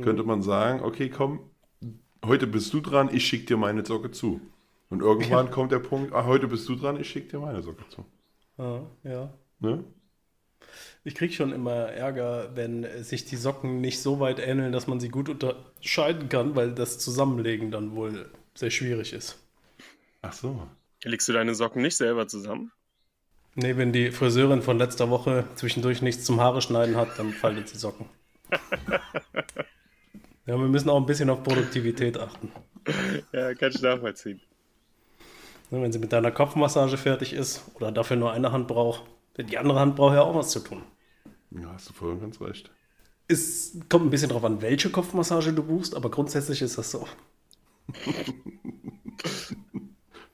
Könnte 0.01 0.23
man 0.23 0.41
sagen, 0.41 0.83
okay, 0.83 1.09
komm, 1.09 1.39
heute 2.27 2.47
bist 2.47 2.73
du 2.73 2.81
dran, 2.81 3.09
ich 3.13 3.25
schicke 3.27 3.45
dir 3.45 3.57
meine 3.57 3.85
Socke 3.85 4.11
zu. 4.11 4.41
Und 4.89 5.01
irgendwann 5.01 5.51
kommt 5.51 5.71
der 5.71 5.79
Punkt, 5.79 6.13
ah, 6.13 6.25
heute 6.25 6.47
bist 6.47 6.67
du 6.69 6.75
dran, 6.75 6.99
ich 6.99 7.09
schicke 7.09 7.29
dir 7.29 7.39
meine 7.39 7.61
Socke 7.61 7.83
zu. 7.89 8.05
Ah, 8.57 8.81
ja. 9.03 9.33
Ne? 9.59 9.83
Ich 11.03 11.15
kriege 11.15 11.33
schon 11.33 11.51
immer 11.51 11.87
Ärger, 11.87 12.55
wenn 12.55 12.85
sich 13.03 13.25
die 13.25 13.35
Socken 13.35 13.81
nicht 13.81 14.01
so 14.01 14.19
weit 14.19 14.39
ähneln, 14.39 14.71
dass 14.71 14.87
man 14.87 14.99
sie 14.99 15.09
gut 15.09 15.29
unterscheiden 15.29 16.29
kann, 16.29 16.55
weil 16.55 16.73
das 16.73 16.99
Zusammenlegen 16.99 17.71
dann 17.71 17.95
wohl 17.95 18.29
sehr 18.55 18.71
schwierig 18.71 19.13
ist. 19.13 19.37
Ach 20.21 20.33
so. 20.33 20.67
Legst 21.03 21.27
du 21.27 21.33
deine 21.33 21.55
Socken 21.55 21.81
nicht 21.81 21.95
selber 21.95 22.27
zusammen? 22.27 22.71
Nee, 23.55 23.77
wenn 23.77 23.91
die 23.91 24.11
Friseurin 24.11 24.61
von 24.61 24.77
letzter 24.77 25.09
Woche 25.09 25.45
zwischendurch 25.55 26.01
nichts 26.01 26.25
zum 26.25 26.41
Haare 26.41 26.61
schneiden 26.61 26.95
hat, 26.95 27.17
dann 27.17 27.31
faltet 27.31 27.69
sie 27.69 27.77
Socken. 27.77 28.07
Ja, 30.47 30.57
wir 30.57 30.67
müssen 30.67 30.89
auch 30.89 30.97
ein 30.97 31.05
bisschen 31.05 31.29
auf 31.29 31.43
Produktivität 31.43 32.17
achten. 32.17 32.51
Ja, 33.33 33.53
kann 33.53 33.69
ich 33.69 33.81
nachvollziehen. 33.81 34.39
Wenn 35.69 35.91
sie 35.91 35.99
mit 35.99 36.13
deiner 36.13 36.31
Kopfmassage 36.31 36.95
fertig 36.95 37.33
ist 37.33 37.63
oder 37.73 37.91
dafür 37.91 38.15
nur 38.15 38.31
eine 38.31 38.53
Hand 38.53 38.69
braucht, 38.69 39.03
die 39.37 39.57
andere 39.57 39.79
Hand 39.81 39.97
braucht 39.97 40.15
ja 40.15 40.21
auch 40.21 40.33
was 40.33 40.49
zu 40.51 40.61
tun. 40.61 40.83
Ja, 41.51 41.73
hast 41.73 41.89
du 41.89 41.93
voll 41.93 42.11
und 42.11 42.21
ganz 42.21 42.39
recht. 42.39 42.71
Es 43.27 43.77
kommt 43.89 44.05
ein 44.05 44.09
bisschen 44.09 44.29
drauf 44.29 44.45
an, 44.45 44.61
welche 44.61 44.89
Kopfmassage 44.89 45.51
du 45.51 45.63
buchst, 45.63 45.93
aber 45.93 46.09
grundsätzlich 46.09 46.61
ist 46.61 46.77
das 46.77 46.91
so. 46.91 47.05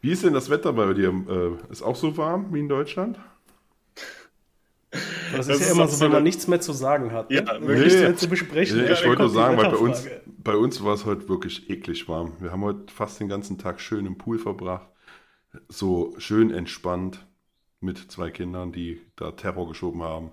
Wie 0.01 0.11
ist 0.11 0.23
denn 0.23 0.33
das 0.33 0.51
Wetter 0.51 0.73
bei 0.73 0.93
dir? 0.93 1.09
Äh, 1.09 1.71
ist 1.71 1.81
auch 1.81 1.95
so 1.95 2.15
warm 2.17 2.53
wie 2.53 2.59
in 2.59 2.69
Deutschland? 2.69 3.17
Das, 5.31 5.47
Das 5.47 5.59
ist 5.59 5.67
ja 5.67 5.73
immer 5.73 5.87
so, 5.87 5.99
wenn 6.05 6.11
man 6.11 6.23
nichts 6.23 6.47
mehr 6.47 6.61
zu 6.61 6.73
sagen 6.73 7.11
hat. 7.11 7.29
Ne? 7.29 7.37
Ja, 7.37 7.55
Und 7.55 7.67
wirklich. 7.67 7.85
nichts 7.85 7.99
mehr 8.01 8.15
zu 8.15 8.29
besprechen. 8.29 8.77
Nee, 8.77 8.85
Ja, 8.87 8.93
ich 8.93 9.05
wollte 9.05 9.23
nur 9.23 9.31
sagen, 9.31 9.57
weil 9.57 9.71
bei 9.71 9.77
uns, 9.77 10.07
bei 10.25 10.55
uns 10.55 10.83
war 10.83 10.93
es 10.93 11.05
heute 11.05 11.27
wirklich 11.29 11.69
eklig 11.69 12.07
warm. 12.07 12.33
Wir 12.39 12.51
haben 12.51 12.63
heute 12.63 12.93
fast 12.93 13.19
den 13.19 13.27
ganzen 13.27 13.57
Tag 13.57 13.79
schön 13.81 14.05
im 14.05 14.17
Pool 14.17 14.37
verbracht. 14.37 14.87
So 15.67 16.13
schön 16.17 16.51
entspannt 16.51 17.25
mit 17.79 17.97
zwei 18.11 18.31
Kindern, 18.31 18.71
die 18.71 19.01
da 19.15 19.31
Terror 19.31 19.67
geschoben 19.67 20.03
haben. 20.03 20.31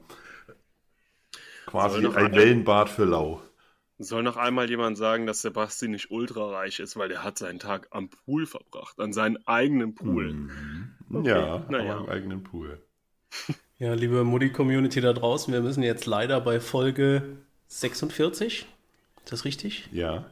Quasi 1.66 2.06
ein 2.06 2.34
Wellenbad 2.34 2.88
für 2.88 3.04
Lau. 3.04 3.42
Soll 3.98 4.22
noch 4.22 4.38
einmal 4.38 4.70
jemand 4.70 4.96
sagen, 4.96 5.26
dass 5.26 5.42
Sebastian 5.42 5.90
nicht 5.92 6.10
ultrareich 6.10 6.80
ist, 6.80 6.96
weil 6.96 7.10
der 7.10 7.22
hat 7.22 7.36
seinen 7.36 7.58
Tag 7.58 7.88
am 7.90 8.08
Pool 8.08 8.46
verbracht, 8.46 8.98
an 8.98 9.12
seinen 9.12 9.46
eigenen 9.46 9.94
Pool. 9.94 10.32
Mhm. 10.32 11.24
Ja, 11.24 11.64
naja. 11.68 11.98
im 11.98 12.08
eigenen 12.08 12.42
Pool. 12.42 12.82
Ja, 13.80 13.94
liebe 13.94 14.24
Mutti-Community 14.24 15.00
da 15.00 15.14
draußen, 15.14 15.54
wir 15.54 15.62
müssen 15.62 15.82
jetzt 15.82 16.04
leider 16.04 16.38
bei 16.42 16.60
Folge 16.60 17.38
46, 17.68 18.66
ist 19.16 19.32
das 19.32 19.46
richtig? 19.46 19.88
Ja. 19.90 20.26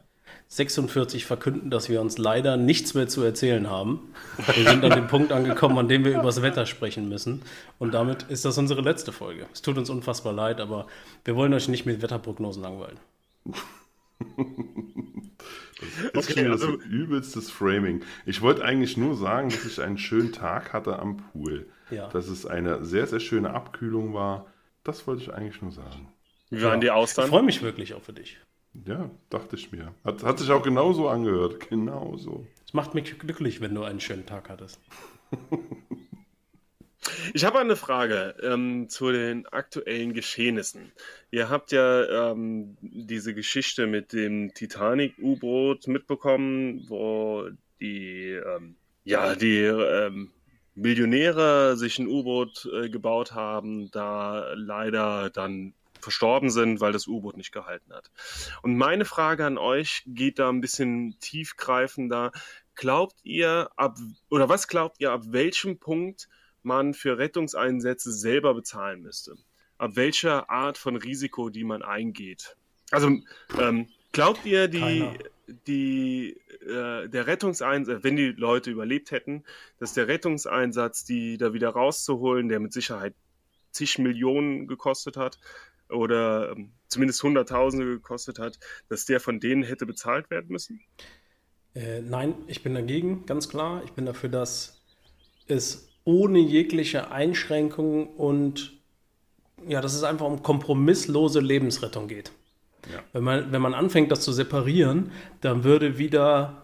46 0.49 1.25
verkünden, 1.25 1.71
dass 1.71 1.89
wir 1.89 2.03
uns 2.03 2.19
leider 2.19 2.59
nichts 2.59 2.93
mehr 2.93 3.09
zu 3.09 3.23
erzählen 3.23 3.71
haben. 3.71 4.13
Wir 4.55 4.69
sind 4.69 4.85
an 4.85 4.91
dem 4.91 5.07
Punkt 5.09 5.33
angekommen, 5.33 5.79
an 5.79 5.89
dem 5.89 6.05
wir 6.05 6.13
über 6.13 6.25
das 6.25 6.43
Wetter 6.43 6.67
sprechen 6.67 7.09
müssen. 7.09 7.41
Und 7.79 7.95
damit 7.95 8.25
ist 8.25 8.45
das 8.45 8.59
unsere 8.59 8.83
letzte 8.83 9.13
Folge. 9.13 9.47
Es 9.51 9.63
tut 9.63 9.79
uns 9.79 9.89
unfassbar 9.89 10.35
leid, 10.35 10.61
aber 10.61 10.87
wir 11.25 11.35
wollen 11.35 11.55
euch 11.55 11.69
nicht 11.69 11.87
mit 11.87 12.03
Wetterprognosen 12.03 12.63
langweilen. 12.63 12.99
Das 16.13 16.27
ist 16.27 16.31
Okay, 16.33 16.43
schon 16.45 16.53
also- 16.53 16.67
so 16.73 16.81
übelstes 16.83 17.51
Framing. 17.51 18.03
Ich 18.27 18.41
wollte 18.43 18.65
eigentlich 18.65 18.97
nur 18.97 19.15
sagen, 19.17 19.49
dass 19.51 19.65
ich 19.65 19.81
einen 19.81 19.99
schönen 19.99 20.33
Tag 20.33 20.73
hatte 20.73 20.99
am 20.99 21.19
Pool. 21.19 21.69
Ja. 21.91 22.09
Dass 22.09 22.29
es 22.29 22.45
eine 22.47 22.85
sehr, 22.85 23.07
sehr 23.07 23.21
schöne 23.21 23.51
Abkühlung 23.55 24.13
war. 24.13 24.47
Das 24.85 25.07
wollte 25.07 25.23
ich 25.23 25.33
eigentlich 25.33 25.63
nur 25.63 25.73
sagen. 25.73 26.09
Wie 26.51 26.63
waren 26.63 26.81
die 26.81 26.87
Ich 26.89 26.93
Austern? 26.93 27.29
freue 27.29 27.43
mich 27.43 27.63
wirklich 27.63 27.95
auch 27.95 28.03
für 28.03 28.13
dich. 28.13 28.39
Ja, 28.87 29.11
dachte 29.31 29.57
ich 29.57 29.73
mir. 29.73 29.95
Hat, 30.05 30.23
hat 30.23 30.39
sich 30.39 30.51
auch 30.51 30.63
genauso 30.63 31.09
angehört. 31.09 31.69
Genauso. 31.71 32.47
Es 32.67 32.75
macht 32.75 32.95
mich 32.95 33.19
glücklich, 33.19 33.61
wenn 33.61 33.75
du 33.75 33.83
einen 33.85 34.01
schönen 34.01 34.27
Tag 34.27 34.49
hattest. 34.51 34.79
Ich 37.35 37.45
habe 37.45 37.59
eine 37.59 37.77
Frage 37.77 38.35
ähm, 38.43 38.89
zu 38.89 39.13
den 39.13 39.47
aktuellen 39.47 40.13
Geschehnissen. 40.13 40.93
Ihr 41.31 41.49
habt 41.49 41.73
ja 41.73 42.33
ähm, 42.33 42.77
diese 42.81 43.35
Geschichte 43.35 43.87
mit 43.87 44.13
dem 44.13 44.55
Titanic-U-Boot 44.55 45.87
mitbekommen, 45.89 46.85
wo 46.89 47.49
die, 47.81 48.33
ähm, 48.33 48.77
ja, 49.05 49.35
die 49.35 49.61
ähm, 49.61 50.31
Millionäre 50.75 51.77
sich 51.77 51.99
ein 51.99 52.07
U-Boot 52.07 52.69
äh, 52.73 52.89
gebaut 52.89 53.33
haben, 53.33 53.91
da 53.91 54.53
leider 54.55 55.31
dann 55.31 55.75
verstorben 56.01 56.51
sind, 56.51 56.81
weil 56.81 56.93
das 56.93 57.07
U-Boot 57.07 57.37
nicht 57.37 57.53
gehalten 57.53 57.93
hat. 57.93 58.11
Und 58.63 58.77
meine 58.77 59.05
Frage 59.05 59.45
an 59.45 59.59
euch 59.59 60.03
geht 60.07 60.39
da 60.39 60.49
ein 60.49 60.61
bisschen 60.61 61.17
tiefgreifender. 61.21 62.33
Glaubt 62.75 63.17
ihr 63.25 63.71
ab 63.77 63.99
oder 64.31 64.49
was 64.49 64.69
glaubt 64.69 65.01
ihr 65.01 65.11
ab 65.11 65.23
welchem 65.27 65.79
Punkt 65.79 66.29
man 66.63 66.95
für 66.95 67.19
Rettungseinsätze 67.19 68.13
selber 68.13 68.55
bezahlen 68.55 69.03
müsste? 69.03 69.37
Ab 69.79 69.93
welcher 69.95 70.51
Art 70.51 70.79
von 70.79 70.97
Risiko, 70.97 71.51
die 71.51 71.65
man 71.65 71.83
eingeht? 71.83 72.57
Also 72.91 73.19
ähm, 73.59 73.89
glaubt 74.13 74.45
ihr 74.45 74.69
die 74.69 74.81
Keiner. 74.81 75.19
die 75.67 76.37
äh, 76.63 77.09
der 77.09 77.27
Rettungseinsatz, 77.27 78.03
wenn 78.03 78.17
die 78.17 78.33
Leute 78.33 78.71
überlebt 78.71 79.11
hätten, 79.11 79.45
dass 79.79 79.95
der 79.95 80.09
Rettungseinsatz, 80.09 81.05
die 81.05 81.39
da 81.39 81.53
wieder 81.53 81.71
rauszuholen, 81.71 82.49
der 82.49 82.61
mit 82.61 82.73
Sicherheit 82.73 83.15
zig 83.71 83.99
Millionen 83.99 84.67
gekostet 84.67 85.17
hat 85.17 85.39
oder 85.89 86.53
ähm, 86.53 86.73
zumindest 86.89 87.23
Hunderttausende 87.23 87.87
gekostet 87.87 88.39
hat, 88.39 88.59
dass 88.89 89.05
der 89.07 89.21
von 89.21 89.41
denen 89.41 89.63
hätte 89.63 89.87
bezahlt 89.87 90.31
werden 90.31 90.49
müssen? 90.51 90.81
Äh, 91.75 92.01
nein, 92.03 92.35
ich 92.47 92.63
bin 92.63 92.75
dagegen, 92.75 93.27
ganz 93.27 93.49
klar. 93.49 93.83
Ich 93.85 93.93
bin 93.93 94.07
dafür, 94.07 94.29
dass 94.29 94.83
es 95.47 95.88
ohne 96.09 96.39
jegliche 96.39 97.11
Einschränkung 97.11 98.07
und 98.07 98.73
ja, 99.67 99.83
dass 99.83 99.95
es 99.95 100.05
einfach 100.05 100.25
um 100.25 100.43
kompromisslose 100.43 101.41
Lebensrettung 101.41 102.09
geht. 102.09 102.33
Ja. 102.91 103.01
Wenn, 103.13 103.25
man, 103.25 103.53
wenn 103.53 103.61
man 103.61 103.75
anfängt, 103.75 104.11
das 104.11 104.23
zu 104.23 104.33
separieren, 104.33 105.13
dann 105.43 105.65
würde 105.65 105.99
wieder 105.99 106.63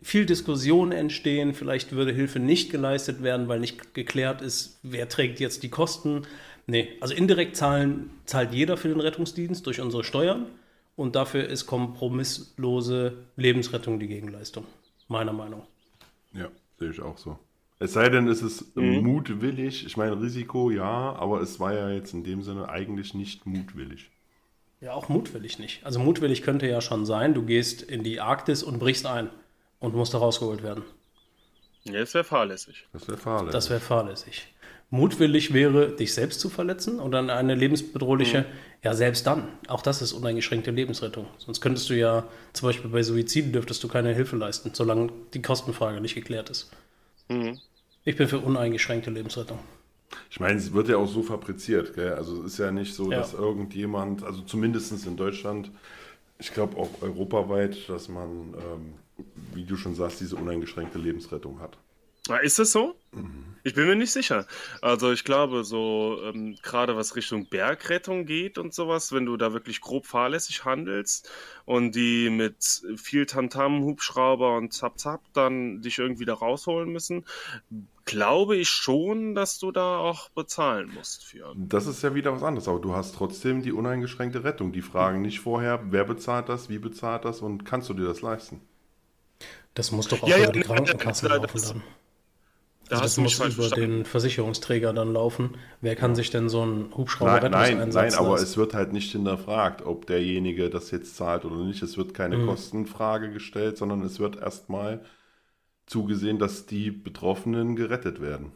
viel 0.00 0.24
Diskussion 0.24 0.92
entstehen. 0.92 1.52
Vielleicht 1.52 1.92
würde 1.92 2.12
Hilfe 2.12 2.38
nicht 2.38 2.70
geleistet 2.70 3.24
werden, 3.24 3.48
weil 3.48 3.58
nicht 3.58 3.92
geklärt 3.92 4.40
ist, 4.40 4.78
wer 4.84 5.08
trägt 5.08 5.40
jetzt 5.40 5.64
die 5.64 5.68
Kosten. 5.68 6.22
Nee, 6.68 6.90
also 7.00 7.12
indirekt 7.12 7.56
zahlen, 7.56 8.10
zahlt 8.24 8.54
jeder 8.54 8.76
für 8.76 8.88
den 8.88 9.00
Rettungsdienst 9.00 9.66
durch 9.66 9.80
unsere 9.80 10.04
Steuern. 10.04 10.46
und 10.94 11.16
dafür 11.16 11.48
ist 11.48 11.66
kompromisslose 11.66 13.18
Lebensrettung 13.36 13.98
die 13.98 14.06
Gegenleistung. 14.06 14.64
Meiner 15.08 15.32
Meinung. 15.32 15.64
Ja, 16.32 16.48
sehe 16.78 16.90
ich 16.90 17.02
auch 17.02 17.18
so. 17.18 17.36
Es 17.78 17.92
sei 17.92 18.08
denn, 18.08 18.26
es 18.28 18.40
ist 18.42 18.74
Mhm. 18.76 19.02
mutwillig. 19.04 19.84
Ich 19.84 19.96
meine, 19.96 20.20
Risiko 20.20 20.70
ja, 20.70 21.14
aber 21.14 21.40
es 21.42 21.60
war 21.60 21.74
ja 21.74 21.90
jetzt 21.90 22.14
in 22.14 22.24
dem 22.24 22.42
Sinne 22.42 22.68
eigentlich 22.68 23.12
nicht 23.14 23.44
mutwillig. 23.46 24.10
Ja, 24.80 24.92
auch 24.92 25.08
mutwillig 25.08 25.58
nicht. 25.58 25.84
Also 25.84 25.98
mutwillig 25.98 26.42
könnte 26.42 26.66
ja 26.66 26.80
schon 26.80 27.04
sein, 27.06 27.34
du 27.34 27.42
gehst 27.42 27.82
in 27.82 28.02
die 28.02 28.20
Arktis 28.20 28.62
und 28.62 28.78
brichst 28.78 29.06
ein 29.06 29.30
und 29.78 29.94
musst 29.94 30.14
da 30.14 30.18
rausgeholt 30.18 30.62
werden. 30.62 30.84
Ja, 31.84 32.00
das 32.00 32.14
wäre 32.14 32.24
fahrlässig. 32.24 32.86
Das 32.92 33.06
wäre 33.08 33.18
fahrlässig. 33.18 33.52
Das 33.52 33.70
wäre 33.70 33.80
fahrlässig. 33.80 34.54
Mutwillig 34.90 35.52
wäre, 35.52 35.90
dich 35.96 36.14
selbst 36.14 36.40
zu 36.40 36.48
verletzen 36.48 37.00
oder 37.00 37.18
in 37.20 37.28
eine 37.30 37.54
lebensbedrohliche, 37.54 38.46
ja, 38.84 38.94
selbst 38.94 39.26
dann. 39.26 39.48
Auch 39.66 39.82
das 39.82 40.00
ist 40.00 40.12
uneingeschränkte 40.12 40.70
Lebensrettung. 40.70 41.26
Sonst 41.38 41.60
könntest 41.60 41.90
du 41.90 41.94
ja, 41.94 42.24
zum 42.52 42.68
Beispiel 42.68 42.90
bei 42.90 43.02
Suiziden 43.02 43.52
dürftest 43.52 43.82
du 43.82 43.88
keine 43.88 44.14
Hilfe 44.14 44.36
leisten, 44.36 44.70
solange 44.74 45.10
die 45.34 45.42
Kostenfrage 45.42 46.00
nicht 46.00 46.14
geklärt 46.14 46.50
ist. 46.50 46.70
Mhm. 47.28 47.58
Ich 48.04 48.16
bin 48.16 48.28
für 48.28 48.38
uneingeschränkte 48.38 49.10
Lebensrettung. 49.10 49.58
Ich 50.30 50.38
meine, 50.38 50.58
es 50.58 50.72
wird 50.72 50.88
ja 50.88 50.96
auch 50.96 51.08
so 51.08 51.22
fabriziert, 51.22 51.94
gell? 51.94 52.12
Also 52.14 52.40
es 52.44 52.52
ist 52.52 52.58
ja 52.58 52.70
nicht 52.70 52.94
so, 52.94 53.10
Ja. 53.10 53.18
dass 53.18 53.34
irgendjemand, 53.34 54.22
also 54.22 54.42
zumindest 54.42 55.06
in 55.06 55.16
Deutschland, 55.16 55.70
ich 56.38 56.52
glaube 56.54 56.76
auch 56.76 57.02
europaweit, 57.02 57.88
dass 57.88 58.08
man, 58.08 58.54
ähm, 58.54 59.24
wie 59.54 59.64
du 59.64 59.76
schon 59.76 59.94
sagst, 59.94 60.20
diese 60.20 60.36
uneingeschränkte 60.36 60.98
Lebensrettung 60.98 61.60
hat. 61.60 61.76
Ist 62.42 62.58
das 62.58 62.72
so? 62.72 62.94
Ich 63.62 63.74
bin 63.74 63.86
mir 63.88 63.96
nicht 63.96 64.12
sicher. 64.12 64.46
Also 64.80 65.10
ich 65.10 65.24
glaube, 65.24 65.64
so 65.64 66.20
ähm, 66.24 66.56
gerade 66.62 66.96
was 66.96 67.16
Richtung 67.16 67.48
Bergrettung 67.48 68.24
geht 68.24 68.58
und 68.58 68.72
sowas, 68.72 69.10
wenn 69.12 69.26
du 69.26 69.36
da 69.36 69.52
wirklich 69.52 69.80
grob 69.80 70.06
fahrlässig 70.06 70.64
handelst 70.64 71.28
und 71.64 71.96
die 71.96 72.30
mit 72.30 72.82
viel 72.96 73.26
Tamtam, 73.26 73.82
Hubschrauber 73.82 74.56
und 74.56 74.72
Zap-Zap 74.72 75.20
dann 75.32 75.82
dich 75.82 75.98
irgendwie 75.98 76.24
da 76.24 76.34
rausholen 76.34 76.90
müssen, 76.92 77.24
glaube 78.04 78.56
ich 78.56 78.68
schon, 78.68 79.34
dass 79.34 79.58
du 79.58 79.72
da 79.72 79.98
auch 79.98 80.28
bezahlen 80.28 80.92
musst 80.94 81.24
für. 81.24 81.52
Das 81.56 81.86
ist 81.88 82.02
ja 82.04 82.14
wieder 82.14 82.32
was 82.32 82.44
anderes, 82.44 82.68
aber 82.68 82.78
du 82.78 82.94
hast 82.94 83.16
trotzdem 83.16 83.62
die 83.62 83.72
uneingeschränkte 83.72 84.44
Rettung. 84.44 84.72
Die 84.72 84.82
fragen 84.82 85.22
nicht 85.22 85.40
vorher, 85.40 85.80
wer 85.90 86.04
bezahlt 86.04 86.48
das, 86.48 86.68
wie 86.68 86.78
bezahlt 86.78 87.24
das 87.24 87.40
und 87.40 87.64
kannst 87.64 87.88
du 87.88 87.94
dir 87.94 88.04
das 88.06 88.22
leisten? 88.22 88.60
Das 89.74 89.90
muss 89.90 90.06
doch 90.06 90.22
auch 90.22 90.28
Ja, 90.28 90.36
ja, 90.36 90.44
über 90.44 90.52
die 90.52 90.60
nee, 90.60 90.64
Krankenkassen 90.64 91.28
das- 91.28 91.38
laufen 91.38 91.60
dann. 91.80 91.82
Da 92.88 93.00
Also 93.00 93.20
das 93.20 93.20
muss 93.20 93.38
über 93.40 93.70
verstanden. 93.70 93.70
den 93.70 94.04
Versicherungsträger 94.04 94.92
dann 94.92 95.12
laufen. 95.12 95.56
Wer 95.80 95.96
kann 95.96 96.14
sich 96.16 96.30
denn 96.30 96.48
so 96.48 96.62
einen 96.62 96.92
Nein, 97.18 97.50
nein, 97.50 97.84
Hubschrauber-Rettungseinsatz 97.86 97.92
nein, 97.92 98.14
aber 98.14 98.40
es 98.40 98.56
wird 98.56 98.72
halt 98.74 98.92
nicht 98.94 99.12
hinterfragt, 99.12 99.82
ob 99.82 100.06
derjenige 100.06 100.70
das 100.70 100.90
jetzt 100.90 101.16
zahlt 101.16 101.44
oder 101.44 101.56
nicht. 101.64 101.82
Es 101.82 101.96
wird 101.98 102.14
keine 102.14 102.38
Mhm. 102.38 102.40
Kostenfrage 102.40 103.30
gestellt, 103.32 103.76
sondern 103.78 104.02
es 104.02 104.18
wird 104.18 104.36
erstmal 104.36 105.04
zugesehen, 105.86 106.38
dass 106.40 106.66
die 106.66 106.90
Betroffenen 106.92 107.76
gerettet 107.76 108.20
werden. 108.22 108.52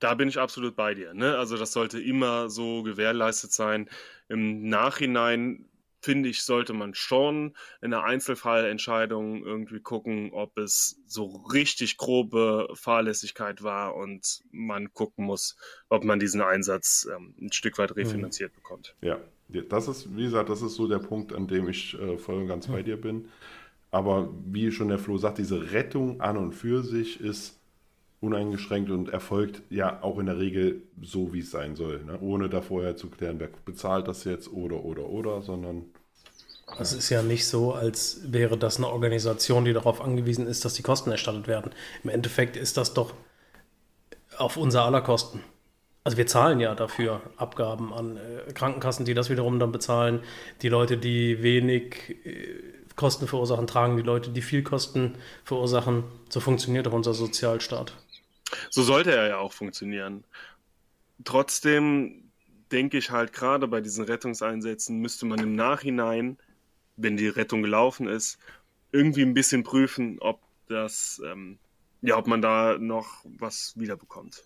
Da 0.00 0.14
bin 0.14 0.28
ich 0.28 0.38
absolut 0.38 0.76
bei 0.76 0.94
dir. 0.94 1.12
Ne? 1.14 1.36
Also 1.38 1.56
das 1.56 1.72
sollte 1.72 2.00
immer 2.00 2.48
so 2.50 2.82
gewährleistet 2.84 3.52
sein. 3.52 3.88
Im 4.28 4.68
Nachhinein 4.68 5.67
finde 6.00 6.28
ich, 6.28 6.42
sollte 6.42 6.72
man 6.72 6.94
schon 6.94 7.54
in 7.82 7.92
einer 7.92 8.04
Einzelfallentscheidung 8.04 9.44
irgendwie 9.44 9.80
gucken, 9.80 10.30
ob 10.32 10.56
es 10.58 11.00
so 11.06 11.26
richtig 11.52 11.96
grobe 11.96 12.68
Fahrlässigkeit 12.74 13.62
war 13.62 13.96
und 13.96 14.42
man 14.50 14.92
gucken 14.92 15.24
muss, 15.24 15.56
ob 15.88 16.04
man 16.04 16.18
diesen 16.18 16.40
Einsatz 16.40 17.08
ähm, 17.14 17.34
ein 17.40 17.52
Stück 17.52 17.78
weit 17.78 17.96
refinanziert 17.96 18.54
bekommt. 18.54 18.94
Ja, 19.00 19.20
das 19.48 19.88
ist, 19.88 20.16
wie 20.16 20.24
gesagt, 20.24 20.50
das 20.50 20.62
ist 20.62 20.74
so 20.74 20.86
der 20.86 20.98
Punkt, 20.98 21.32
an 21.32 21.46
dem 21.46 21.68
ich 21.68 21.98
äh, 21.98 22.18
voll 22.18 22.42
und 22.42 22.48
ganz 22.48 22.66
bei 22.68 22.82
dir 22.82 23.00
bin. 23.00 23.28
Aber 23.90 24.32
wie 24.44 24.70
schon 24.70 24.88
der 24.88 24.98
Flo 24.98 25.16
sagt, 25.16 25.38
diese 25.38 25.72
Rettung 25.72 26.20
an 26.20 26.36
und 26.36 26.52
für 26.52 26.82
sich 26.82 27.20
ist 27.20 27.57
uneingeschränkt 28.20 28.90
und 28.90 29.10
erfolgt 29.10 29.62
ja 29.70 30.02
auch 30.02 30.18
in 30.18 30.26
der 30.26 30.38
Regel 30.38 30.82
so, 31.00 31.32
wie 31.32 31.40
es 31.40 31.50
sein 31.50 31.76
soll. 31.76 32.02
Ne? 32.04 32.18
Ohne 32.20 32.48
da 32.48 32.60
vorher 32.60 32.96
zu 32.96 33.08
klären, 33.08 33.38
wer 33.38 33.48
bezahlt 33.64 34.08
das 34.08 34.24
jetzt 34.24 34.52
oder, 34.52 34.84
oder, 34.84 35.08
oder, 35.08 35.42
sondern 35.42 35.84
Es 36.80 36.92
ist 36.92 37.10
ja 37.10 37.22
nicht 37.22 37.46
so, 37.46 37.72
als 37.72 38.20
wäre 38.32 38.58
das 38.58 38.78
eine 38.78 38.88
Organisation, 38.88 39.64
die 39.64 39.72
darauf 39.72 40.00
angewiesen 40.00 40.46
ist, 40.46 40.64
dass 40.64 40.74
die 40.74 40.82
Kosten 40.82 41.10
erstattet 41.10 41.46
werden. 41.46 41.70
Im 42.02 42.10
Endeffekt 42.10 42.56
ist 42.56 42.76
das 42.76 42.92
doch 42.92 43.14
auf 44.36 44.56
unser 44.56 44.84
aller 44.84 45.00
Kosten. 45.00 45.40
Also 46.04 46.16
wir 46.16 46.26
zahlen 46.26 46.58
ja 46.58 46.74
dafür 46.74 47.20
Abgaben 47.36 47.92
an 47.92 48.16
äh, 48.16 48.52
Krankenkassen, 48.52 49.04
die 49.04 49.14
das 49.14 49.30
wiederum 49.30 49.58
dann 49.58 49.72
bezahlen. 49.72 50.20
Die 50.62 50.68
Leute, 50.68 50.96
die 50.96 51.42
wenig 51.42 52.16
äh, 52.24 52.46
Kosten 52.96 53.28
verursachen, 53.28 53.66
tragen 53.66 53.96
die 53.96 54.02
Leute, 54.02 54.30
die 54.30 54.42
viel 54.42 54.62
Kosten 54.62 55.16
verursachen. 55.44 56.04
So 56.30 56.40
funktioniert 56.40 56.86
doch 56.86 56.92
unser 56.92 57.14
Sozialstaat. 57.14 57.92
So 58.70 58.82
sollte 58.82 59.14
er 59.14 59.28
ja 59.28 59.38
auch 59.38 59.52
funktionieren. 59.52 60.24
Trotzdem 61.24 62.30
denke 62.72 62.98
ich 62.98 63.10
halt 63.10 63.32
gerade 63.32 63.66
bei 63.68 63.80
diesen 63.80 64.04
Rettungseinsätzen 64.04 64.98
müsste 65.00 65.26
man 65.26 65.40
im 65.40 65.54
Nachhinein, 65.54 66.38
wenn 66.96 67.16
die 67.16 67.28
Rettung 67.28 67.62
gelaufen 67.62 68.08
ist, 68.08 68.38
irgendwie 68.92 69.22
ein 69.22 69.34
bisschen 69.34 69.62
prüfen, 69.62 70.18
ob 70.20 70.40
das, 70.68 71.20
ähm, 71.24 71.58
ja, 72.02 72.16
ob 72.16 72.26
man 72.26 72.42
da 72.42 72.78
noch 72.78 73.24
was 73.24 73.74
wiederbekommt. 73.76 74.44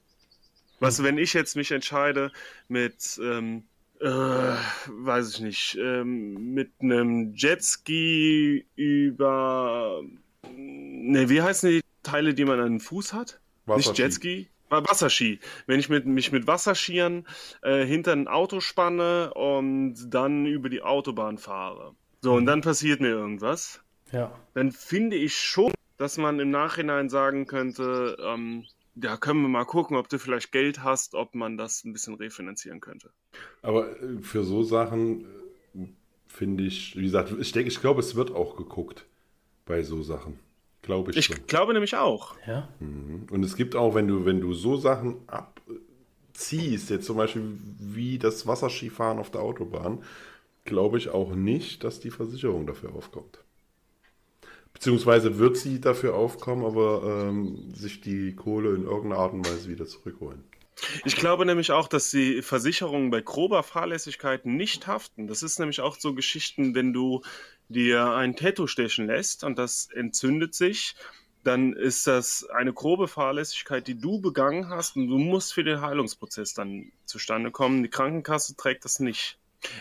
Was, 0.80 1.02
wenn 1.02 1.18
ich 1.18 1.32
jetzt 1.32 1.56
mich 1.56 1.70
entscheide 1.70 2.32
mit, 2.68 3.20
ähm, 3.22 3.64
äh, 4.00 4.06
weiß 4.06 5.34
ich 5.34 5.40
nicht, 5.40 5.78
ähm, 5.80 6.54
mit 6.54 6.72
einem 6.80 7.34
Jetski 7.34 8.66
über, 8.74 10.02
ne, 10.50 11.28
wie 11.28 11.40
heißen 11.40 11.70
die 11.70 11.82
Teile, 12.02 12.34
die 12.34 12.44
man 12.44 12.58
an 12.58 12.72
den 12.72 12.80
Fuß 12.80 13.12
hat? 13.12 13.41
Nicht 13.66 13.88
Wasserski. 13.88 14.02
Jetski, 14.02 14.48
war 14.68 14.84
Wasserski. 14.88 15.38
Wenn 15.66 15.78
ich 15.78 15.88
mit, 15.88 16.06
mich 16.06 16.32
mit 16.32 16.46
Wasserskiern 16.46 17.26
äh, 17.62 17.84
hinter 17.84 18.12
ein 18.12 18.26
Auto 18.26 18.60
spanne 18.60 19.32
und 19.34 19.94
dann 20.12 20.46
über 20.46 20.68
die 20.68 20.82
Autobahn 20.82 21.38
fahre. 21.38 21.94
So, 22.20 22.34
und 22.34 22.46
dann 22.46 22.60
passiert 22.60 23.00
mir 23.00 23.08
irgendwas. 23.08 23.80
Ja. 24.12 24.32
Dann 24.54 24.72
finde 24.72 25.16
ich 25.16 25.34
schon, 25.34 25.72
dass 25.98 26.18
man 26.18 26.40
im 26.40 26.50
Nachhinein 26.50 27.08
sagen 27.08 27.46
könnte, 27.46 28.16
ähm, 28.20 28.64
ja, 28.94 29.16
können 29.16 29.42
wir 29.42 29.48
mal 29.48 29.64
gucken, 29.64 29.96
ob 29.96 30.08
du 30.08 30.18
vielleicht 30.18 30.52
Geld 30.52 30.82
hast, 30.82 31.14
ob 31.14 31.34
man 31.34 31.56
das 31.56 31.84
ein 31.84 31.92
bisschen 31.92 32.14
refinanzieren 32.14 32.80
könnte. 32.80 33.10
Aber 33.62 33.90
äh, 34.02 34.20
für 34.20 34.44
so 34.44 34.62
Sachen 34.62 35.24
äh, 35.74 35.86
finde 36.26 36.64
ich, 36.64 36.96
wie 36.96 37.04
gesagt, 37.04 37.34
ich 37.38 37.52
denke, 37.52 37.68
ich 37.68 37.80
glaube, 37.80 38.00
es 38.00 38.14
wird 38.14 38.32
auch 38.32 38.56
geguckt 38.56 39.06
bei 39.64 39.82
so 39.82 40.02
Sachen. 40.02 40.38
Glaube 40.82 41.12
ich, 41.12 41.16
Ich 41.16 41.26
schon. 41.26 41.46
glaube 41.46 41.72
nämlich 41.72 41.96
auch. 41.96 42.34
Ja. 42.46 42.68
Und 42.80 43.44
es 43.44 43.56
gibt 43.56 43.76
auch, 43.76 43.94
wenn 43.94 44.08
du, 44.08 44.24
wenn 44.24 44.40
du 44.40 44.52
so 44.52 44.76
Sachen 44.76 45.16
abziehst, 45.28 46.90
jetzt 46.90 47.06
zum 47.06 47.16
Beispiel 47.16 47.56
wie 47.78 48.18
das 48.18 48.46
Wasserskifahren 48.46 49.18
auf 49.18 49.30
der 49.30 49.42
Autobahn, 49.42 50.02
glaube 50.64 50.98
ich 50.98 51.08
auch 51.08 51.34
nicht, 51.34 51.84
dass 51.84 52.00
die 52.00 52.10
Versicherung 52.10 52.66
dafür 52.66 52.94
aufkommt. 52.94 53.38
Beziehungsweise 54.72 55.38
wird 55.38 55.56
sie 55.56 55.80
dafür 55.80 56.14
aufkommen, 56.14 56.64
aber 56.64 57.02
ähm, 57.28 57.72
sich 57.74 58.00
die 58.00 58.34
Kohle 58.34 58.74
in 58.74 58.84
irgendeiner 58.84 59.18
Art 59.22 59.32
und 59.32 59.46
Weise 59.46 59.68
wieder 59.68 59.86
zurückholen. 59.86 60.42
Ich 61.04 61.14
glaube 61.14 61.44
nämlich 61.46 61.70
auch, 61.70 61.86
dass 61.86 62.10
die 62.10 62.42
Versicherungen 62.42 63.10
bei 63.10 63.20
grober 63.20 63.62
Fahrlässigkeit 63.62 64.46
nicht 64.46 64.86
haften. 64.86 65.28
Das 65.28 65.42
ist 65.42 65.60
nämlich 65.60 65.80
auch 65.80 65.96
so 65.96 66.14
Geschichten, 66.14 66.74
wenn 66.74 66.92
du 66.92 67.20
dir 67.72 68.10
ein 68.14 68.36
Tattoo 68.36 68.66
stechen 68.66 69.06
lässt 69.06 69.44
und 69.44 69.58
das 69.58 69.88
entzündet 69.94 70.54
sich, 70.54 70.94
dann 71.44 71.72
ist 71.72 72.06
das 72.06 72.46
eine 72.54 72.72
grobe 72.72 73.08
Fahrlässigkeit, 73.08 73.86
die 73.88 73.98
du 73.98 74.20
begangen 74.20 74.68
hast 74.68 74.94
und 74.96 75.08
du 75.08 75.18
musst 75.18 75.52
für 75.54 75.64
den 75.64 75.80
Heilungsprozess 75.80 76.54
dann 76.54 76.92
zustande 77.04 77.50
kommen. 77.50 77.82
Die 77.82 77.88
Krankenkasse 77.90 78.56
trägt 78.56 78.84
das 78.84 79.00
nicht. 79.00 79.38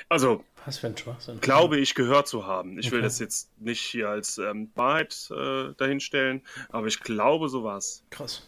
Also 0.09 0.43
Was 0.65 0.77
für 0.79 0.87
ein 0.87 0.97
Schwachsinn. 0.97 1.39
glaube 1.41 1.77
ich 1.77 1.93
gehört 1.95 2.27
zu 2.27 2.45
haben. 2.47 2.79
Ich 2.79 2.91
will 2.91 2.99
Okay. 2.99 3.07
das 3.07 3.19
jetzt 3.19 3.49
nicht 3.59 3.81
hier 3.81 4.09
als 4.09 4.37
ähm, 4.39 4.71
Wahrheit 4.75 5.29
äh, 5.31 5.73
dahinstellen, 5.77 6.41
aber 6.69 6.87
ich 6.87 6.99
glaube, 6.99 7.49
so 7.49 7.63
war's. 7.63 8.03
Krass. 8.09 8.47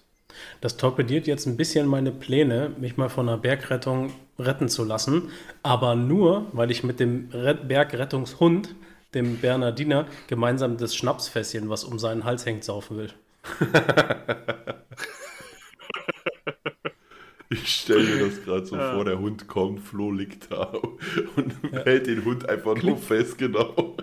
Das 0.62 0.78
torpediert 0.78 1.28
jetzt 1.28 1.46
ein 1.46 1.58
bisschen 1.58 1.86
meine 1.88 2.12
Pläne, 2.12 2.72
mich 2.80 2.98
mal 2.98 3.10
von 3.10 3.30
einer 3.30 3.38
Bergrettung 3.38 4.12
retten 4.40 4.68
zu 4.70 4.84
lassen. 4.84 5.30
Aber 5.62 5.94
nur, 5.96 6.48
weil 6.54 6.72
ich 6.72 6.84
mit 6.84 7.00
dem 7.00 7.30
Ret 7.32 7.68
Bergrettungshund, 7.68 8.74
dem 9.14 9.38
Bernardiner, 9.38 10.08
gemeinsam 10.28 10.78
das 10.78 10.96
Schnapsfässchen, 10.96 11.70
was 11.70 11.84
um 11.84 12.00
seinen 12.00 12.24
Hals 12.24 12.46
hängt, 12.46 12.64
saufen 12.64 12.98
will. 12.98 13.14
Ich 17.54 17.68
stelle 17.68 18.04
mir 18.04 18.26
das 18.26 18.44
gerade 18.44 18.66
so 18.66 18.76
vor, 18.76 19.06
der 19.06 19.20
Hund 19.20 19.48
kommt, 19.48 19.80
Flo 19.80 20.12
liegt 20.12 20.52
da 20.52 20.74
und 21.36 21.54
hält 21.86 22.08
den 22.08 22.26
Hund 22.26 22.50
einfach 22.50 22.82
nur 22.82 22.98
fest, 22.98 23.38
genau. 23.38 23.96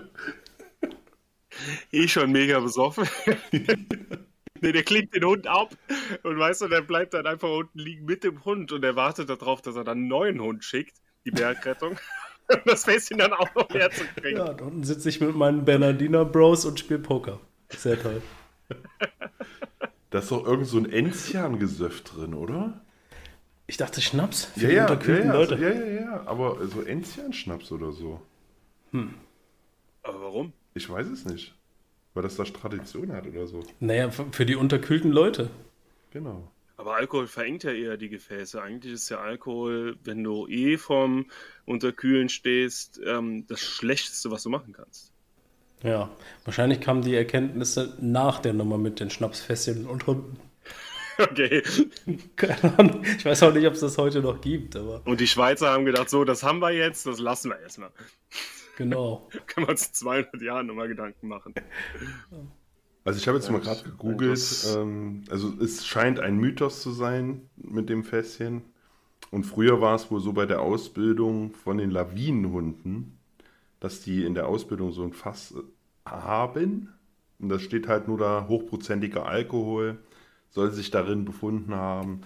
eh 1.91 2.07
schon 2.07 2.31
mega 2.31 2.61
besoffen. 2.61 3.09
nee, 4.61 4.73
der 4.73 4.85
klingt 4.85 5.15
den 5.15 5.25
Hund 5.25 5.49
ab 5.49 5.77
und 6.23 6.39
weißt 6.39 6.63
du, 6.63 6.69
der 6.69 6.83
bleibt 6.83 7.15
dann 7.15 7.27
einfach 7.27 7.51
unten 7.51 7.81
liegen 7.81 8.05
mit 8.05 8.23
dem 8.23 8.45
Hund 8.45 8.71
und 8.71 8.85
er 8.85 8.95
wartet 8.95 9.29
darauf, 9.29 9.61
dass 9.63 9.75
er 9.75 9.83
dann 9.83 9.99
einen 9.99 10.09
neuen 10.09 10.41
Hund 10.41 10.65
schickt, 10.65 10.99
die 11.25 11.33
Bergrettung. 11.33 11.99
Um 12.53 12.61
das 12.67 12.85
Fässchen 12.85 13.19
dann 13.19 13.33
auch 13.33 13.55
noch 13.55 13.69
leer 13.71 13.91
zu 13.91 14.05
kriegen. 14.17 14.39
Ja, 14.39 14.53
da 14.53 14.65
unten 14.65 14.85
sitze 14.85 15.09
ich 15.09 15.21
mit 15.21 15.35
meinen 15.35 15.65
Bernardiner 15.65 16.25
Bros 16.25 16.65
und 16.65 16.79
spiele 16.79 17.01
Poker. 17.01 17.41
Sehr 17.71 18.01
toll. 18.01 18.23
Da 20.11 20.19
ist 20.19 20.31
doch 20.31 20.45
irgend 20.45 20.67
so 20.67 20.79
ein 20.79 20.91
Enzian-Gesöff 20.91 22.03
drin, 22.03 22.35
oder? 22.35 22.81
Ich 23.67 23.77
dachte 23.77 24.01
Schnaps 24.01 24.47
für 24.47 24.61
Ja, 24.61 24.69
die 24.69 24.75
ja, 24.75 24.83
ja, 24.87 24.91
unterkühlten 24.91 25.29
ja, 25.29 25.35
Leute. 25.35 25.55
ja, 25.57 25.71
ja, 25.71 26.01
ja, 26.01 26.27
aber 26.27 26.67
so 26.67 26.83
Enzian-Schnaps 26.83 27.71
oder 27.71 27.93
so. 27.93 28.21
Aber 30.03 30.21
warum? 30.21 30.53
Ich 30.75 30.89
weiß 30.91 31.07
es 31.09 31.25
nicht. 31.25 31.55
Weil 32.15 32.25
das 32.25 32.37
da 32.37 32.43
Tradition 32.45 33.13
hat 33.13 33.27
oder 33.27 33.47
so. 33.47 33.63
Naja, 33.79 34.11
für 34.11 34.45
die 34.47 34.57
unterkühlten 34.57 35.13
Leute. 35.13 35.51
Genau. 36.11 36.49
Aber 36.81 36.95
Alkohol 36.95 37.27
verengt 37.27 37.63
ja 37.65 37.73
eher 37.73 37.99
die 37.99 38.09
Gefäße. 38.09 38.63
Eigentlich 38.63 38.95
ist 38.95 39.11
ja 39.11 39.21
Alkohol, 39.21 39.99
wenn 40.03 40.25
du 40.25 40.49
eh 40.49 40.79
vorm 40.79 41.27
Unterkühlen 41.67 42.31
stehst, 42.31 42.99
ähm, 43.05 43.47
das 43.49 43.61
Schlechteste, 43.61 44.31
was 44.31 44.45
du 44.45 44.49
machen 44.49 44.73
kannst. 44.73 45.13
Ja, 45.83 46.09
wahrscheinlich 46.45 46.81
kamen 46.81 47.03
die 47.03 47.15
Erkenntnisse 47.15 47.99
nach 48.01 48.39
der 48.39 48.55
Nummer 48.55 48.79
mit 48.79 48.99
den 48.99 49.11
Schnapsfässchen 49.11 49.87
und 49.87 50.07
Hunden. 50.07 50.39
Okay. 51.19 51.63
Keine 52.37 52.79
Ahnung. 52.79 53.05
Ich 53.05 53.27
weiß 53.27 53.43
auch 53.43 53.53
nicht, 53.53 53.67
ob 53.67 53.75
es 53.75 53.81
das 53.81 53.99
heute 53.99 54.23
noch 54.23 54.41
gibt, 54.41 54.75
aber 54.75 55.03
Und 55.05 55.21
die 55.21 55.27
Schweizer 55.27 55.69
haben 55.69 55.85
gedacht, 55.85 56.09
so, 56.09 56.25
das 56.25 56.43
haben 56.43 56.61
wir 56.61 56.71
jetzt, 56.71 57.05
das 57.05 57.19
lassen 57.19 57.51
wir 57.51 57.61
erstmal. 57.61 57.91
genau. 58.79 59.29
Können 59.47 59.67
wir 59.67 59.73
uns 59.73 59.89
in 59.89 59.93
200 59.93 60.41
Jahren 60.41 60.67
nochmal 60.67 60.89
Gedanken 60.89 61.29
machen. 61.29 61.53
Also 63.05 63.19
ich 63.19 63.27
habe 63.29 63.39
jetzt 63.39 63.51
mal 63.51 63.61
gerade 63.61 63.83
gegoogelt. 63.83 64.67
Ähm, 64.77 65.25
also 65.31 65.53
es 65.61 65.87
scheint 65.87 66.21
ein 66.21 66.37
Mythos 66.37 66.83
zu 66.83 66.91
sein 66.93 67.49
mit 67.57 67.89
dem 67.89 68.05
Fässchen. 68.05 68.63
Und 69.31 69.45
früher 69.45 69.81
war 69.81 69.95
es 69.95 70.11
wohl 70.11 70.21
so 70.21 70.33
bei 70.33 70.47
der 70.47 70.61
Ausbildung 70.61 71.53
von 71.53 71.79
den 71.79 71.91
Lawinenhunden, 71.91 73.19
dass 73.79 74.01
die 74.01 74.25
in 74.25 74.35
der 74.35 74.49
Ausbildung 74.49 74.93
so 74.93 75.05
ein 75.05 75.13
Fass 75.13 75.53
äh, 75.53 76.11
haben. 76.11 76.89
Und 77.39 77.49
da 77.49 77.59
steht 77.59 77.89
halt 77.89 78.09
nur 78.09 78.19
da 78.19 78.47
hochprozentiger 78.49 79.27
Alkohol, 79.27 79.99
soll 80.51 80.73
sich 80.73 80.91
darin 80.91 81.25
befunden 81.25 81.75
haben. 81.75 82.23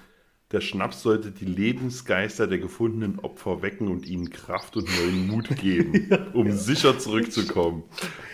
Der 0.54 0.60
Schnaps 0.60 1.02
sollte 1.02 1.32
die 1.32 1.46
Lebensgeister 1.46 2.46
der 2.46 2.58
gefundenen 2.58 3.18
Opfer 3.18 3.60
wecken 3.60 3.88
und 3.88 4.06
ihnen 4.06 4.30
Kraft 4.30 4.76
und 4.76 4.88
neuen 4.88 5.26
Mut 5.26 5.56
geben, 5.56 6.08
um 6.32 6.52
sicher 6.52 6.96
zurückzukommen. 6.96 7.82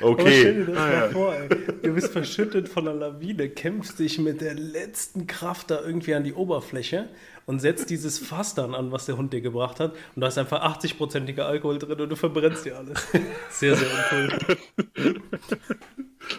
Aber 0.03 0.31
stell 0.31 0.53
Okay. 0.53 0.55
dir 0.55 0.67
das 0.67 0.75
mal 0.77 1.11
vor, 1.13 1.35
ey. 1.35 1.49
Du 1.83 1.95
bist 1.95 2.13
verschüttet 2.13 2.69
von 2.69 2.87
einer 2.87 2.97
Lawine, 2.99 3.49
kämpfst 3.49 3.99
dich 3.99 4.19
mit 4.19 4.43
der 4.43 4.53
letzten 4.55 5.27
Kraft 5.27 5.71
da 5.71 5.81
irgendwie 5.81 6.15
an 6.15 6.23
die 6.25 6.35
Oberfläche 6.35 7.09
und 7.47 7.61
setzt 7.61 7.89
dieses 7.89 8.19
Fass 8.19 8.55
dann 8.55 8.75
an, 8.75 8.93
was 8.93 9.07
der 9.07 9.17
Hund 9.17 9.33
dir 9.33 9.41
gebracht 9.41 9.81
hat. 9.81 9.95
Und 10.15 10.21
da 10.21 10.29
ist 10.29 10.37
einfach 10.37 10.63
80-prozentiger 10.63 11.45
Alkohol 11.47 11.79
drin 11.79 11.99
und 12.03 12.11
du 12.11 12.17
verbrennst 12.17 12.67
dir 12.67 12.77
alles. 12.77 13.09
Sehr, 13.49 13.77
sehr 13.77 13.89
uncool. 13.95 14.35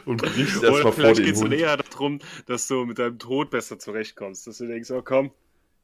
Und 0.05 0.23
brichst 0.23 0.63
Oder 0.63 0.67
erstmal 0.67 0.93
vor 0.93 0.93
vielleicht 0.93 1.17
den 1.17 1.25
geht 1.25 1.35
es 1.35 1.41
Hund. 1.41 1.53
eher 1.53 1.77
darum, 1.77 2.19
dass 2.45 2.67
du 2.67 2.85
mit 2.85 2.99
deinem 2.99 3.19
Tod 3.19 3.49
besser 3.49 3.79
zurechtkommst. 3.79 4.47
Dass 4.47 4.57
du 4.59 4.67
denkst, 4.67 4.91
oh 4.91 5.01
komm, 5.01 5.31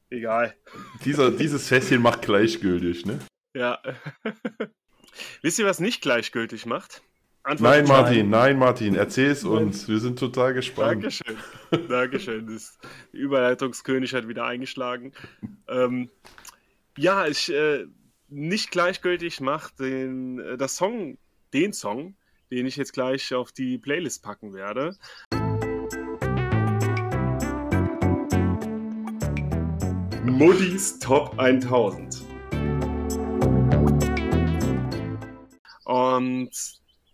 egal. 0.09 0.55
Dieser, 1.05 1.31
dieses 1.31 1.67
Fässchen 1.67 2.01
macht 2.01 2.23
gleichgültig, 2.23 3.05
ne? 3.05 3.19
Ja. 3.53 3.81
Wisst 5.41 5.59
ihr, 5.59 5.65
was 5.65 5.79
nicht 5.79 6.01
gleichgültig 6.01 6.65
macht? 6.65 7.01
Antwort 7.47 7.71
Nein, 7.71 7.87
Martin, 7.87 8.29
nein, 8.29 8.59
Martin, 8.59 8.95
erzähl 8.95 9.31
es 9.31 9.45
uns. 9.45 9.87
Wir 9.87 9.99
sind 9.99 10.19
total 10.19 10.53
gespannt. 10.53 11.03
Dankeschön. 11.03 11.37
Dankeschön. 11.87 12.45
Das 12.47 12.77
Überleitungskönig 13.13 14.13
hat 14.13 14.27
wieder 14.27 14.45
eingeschlagen. 14.45 15.13
Ähm, 15.69 16.09
ja, 16.97 17.25
ich 17.25 17.49
äh, 17.49 17.85
nicht 18.27 18.71
gleichgültig 18.71 19.39
macht 19.39 19.79
den 19.79 20.39
äh, 20.39 20.57
das 20.57 20.75
Song, 20.75 21.17
den 21.53 21.71
Song, 21.71 22.17
den 22.51 22.65
ich 22.65 22.75
jetzt 22.75 22.91
gleich 22.91 23.33
auf 23.33 23.53
die 23.53 23.77
Playlist 23.77 24.23
packen 24.23 24.53
werde. 24.53 24.97
Muddis 30.29 30.99
Top 30.99 31.39
1000. 31.39 32.21
Und 35.85 36.49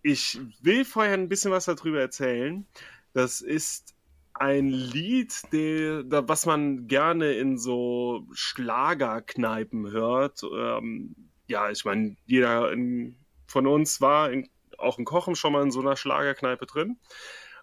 ich 0.02 0.40
will 0.62 0.84
vorher 0.84 1.14
ein 1.14 1.28
bisschen 1.28 1.52
was 1.52 1.66
darüber 1.66 2.00
erzählen. 2.00 2.66
Das 3.12 3.40
ist 3.40 3.94
ein 4.34 4.68
Lied, 4.68 5.32
der, 5.52 6.02
was 6.28 6.44
man 6.44 6.88
gerne 6.88 7.34
in 7.34 7.56
so 7.56 8.26
Schlagerkneipen 8.32 9.92
hört. 9.92 10.42
Ähm, 10.42 11.14
ja, 11.46 11.70
ich 11.70 11.84
meine, 11.84 12.16
jeder 12.26 12.72
in, 12.72 13.16
von 13.46 13.68
uns 13.68 14.00
war 14.00 14.32
in, 14.32 14.48
auch 14.76 14.98
in 14.98 15.04
Kochen 15.04 15.36
schon 15.36 15.52
mal 15.52 15.62
in 15.62 15.70
so 15.70 15.80
einer 15.80 15.96
Schlagerkneipe 15.96 16.66
drin. 16.66 16.98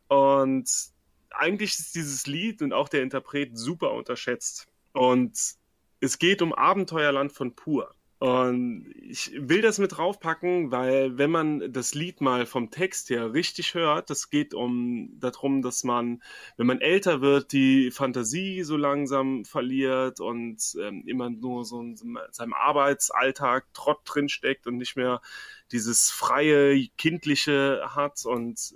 Und 0.08 0.70
eigentlich 1.30 1.78
ist 1.78 1.94
dieses 1.94 2.26
Lied 2.26 2.62
und 2.62 2.72
auch 2.72 2.88
der 2.88 3.04
Interpret 3.04 3.58
super 3.58 3.92
unterschätzt. 3.92 4.71
Und 4.94 5.38
es 6.00 6.20
geht 6.20 6.42
um 6.42 6.54
Abenteuerland 6.54 7.32
von 7.32 7.56
Pur. 7.56 7.96
Und 8.22 8.86
ich 9.02 9.32
will 9.36 9.64
das 9.64 9.80
mit 9.80 9.98
draufpacken, 9.98 10.70
weil 10.70 11.18
wenn 11.18 11.32
man 11.32 11.74
das 11.74 11.96
Lied 11.96 12.22
mal 12.22 12.46
vom 12.46 12.70
Text 12.70 13.10
her 13.10 13.34
richtig 13.34 13.74
hört, 13.74 14.12
das 14.12 14.30
geht 14.30 14.54
um 14.54 15.10
darum, 15.20 15.64
dass 15.64 15.84
man, 15.84 16.22
wenn 16.56 16.68
man 16.68 16.82
älter 16.82 17.22
wird, 17.22 17.52
die 17.52 17.90
Fantasie 17.90 18.62
so 18.62 18.78
langsam 18.78 19.44
verliert 19.44 20.20
und 20.20 20.62
ähm, 20.80 21.04
immer 21.08 21.32
nur 21.32 21.66
so 21.66 21.82
in 21.82 21.98
seinem 22.30 22.54
Arbeitsalltag 22.54 23.66
Trott 23.74 24.02
drinsteckt 24.06 24.68
und 24.68 24.78
nicht 24.78 24.96
mehr 24.96 25.20
dieses 25.72 26.12
freie, 26.12 26.78
kindliche 27.00 27.82
hat 27.96 28.24
und 28.26 28.76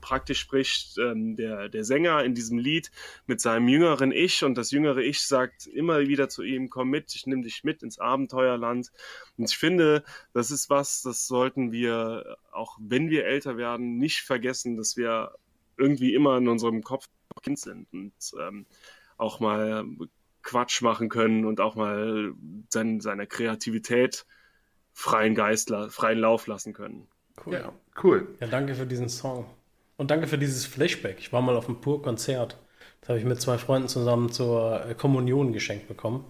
praktisch 0.00 0.40
spricht 0.40 0.98
ähm, 0.98 1.36
der, 1.36 1.68
der 1.68 1.84
Sänger 1.84 2.24
in 2.24 2.34
diesem 2.34 2.58
Lied 2.58 2.90
mit 3.26 3.40
seinem 3.40 3.68
jüngeren 3.68 4.12
Ich 4.12 4.44
und 4.44 4.56
das 4.56 4.70
jüngere 4.70 4.98
Ich 4.98 5.26
sagt 5.26 5.66
immer 5.66 6.00
wieder 6.00 6.28
zu 6.28 6.42
ihm, 6.42 6.70
komm 6.70 6.90
mit, 6.90 7.14
ich 7.14 7.26
nehme 7.26 7.42
dich 7.42 7.64
mit 7.64 7.82
ins 7.82 7.98
Abenteuerland. 7.98 8.90
Und 9.36 9.50
ich 9.50 9.56
finde, 9.56 10.04
das 10.32 10.50
ist 10.50 10.70
was, 10.70 11.02
das 11.02 11.26
sollten 11.26 11.72
wir, 11.72 12.36
auch 12.52 12.76
wenn 12.80 13.10
wir 13.10 13.26
älter 13.26 13.56
werden, 13.56 13.98
nicht 13.98 14.20
vergessen, 14.20 14.76
dass 14.76 14.96
wir 14.96 15.32
irgendwie 15.76 16.14
immer 16.14 16.38
in 16.38 16.48
unserem 16.48 16.82
Kopf 16.82 17.08
noch 17.34 17.42
Kind 17.42 17.58
sind 17.58 17.92
und 17.92 18.12
ähm, 18.40 18.66
auch 19.16 19.40
mal 19.40 19.84
Quatsch 20.42 20.82
machen 20.82 21.08
können 21.08 21.44
und 21.44 21.60
auch 21.60 21.74
mal 21.74 22.32
sein, 22.68 23.00
seiner 23.00 23.26
Kreativität 23.26 24.26
freien 24.92 25.34
Geist, 25.34 25.72
freien 25.88 26.18
Lauf 26.18 26.46
lassen 26.46 26.72
können. 26.72 27.08
Cool. 27.44 27.54
Ja, 27.54 27.72
cool. 28.02 28.36
Ja, 28.40 28.46
danke 28.46 28.74
für 28.74 28.86
diesen 28.86 29.08
Song. 29.08 29.46
Und 29.96 30.10
danke 30.10 30.26
für 30.26 30.38
dieses 30.38 30.66
Flashback. 30.66 31.18
Ich 31.18 31.32
war 31.32 31.42
mal 31.42 31.56
auf 31.56 31.68
einem 31.68 31.80
Pur-Konzert. 31.80 32.58
Das 33.00 33.10
habe 33.10 33.18
ich 33.18 33.24
mit 33.24 33.40
zwei 33.40 33.58
Freunden 33.58 33.88
zusammen 33.88 34.32
zur 34.32 34.84
äh, 34.86 34.94
Kommunion 34.94 35.52
geschenkt 35.52 35.88
bekommen. 35.88 36.24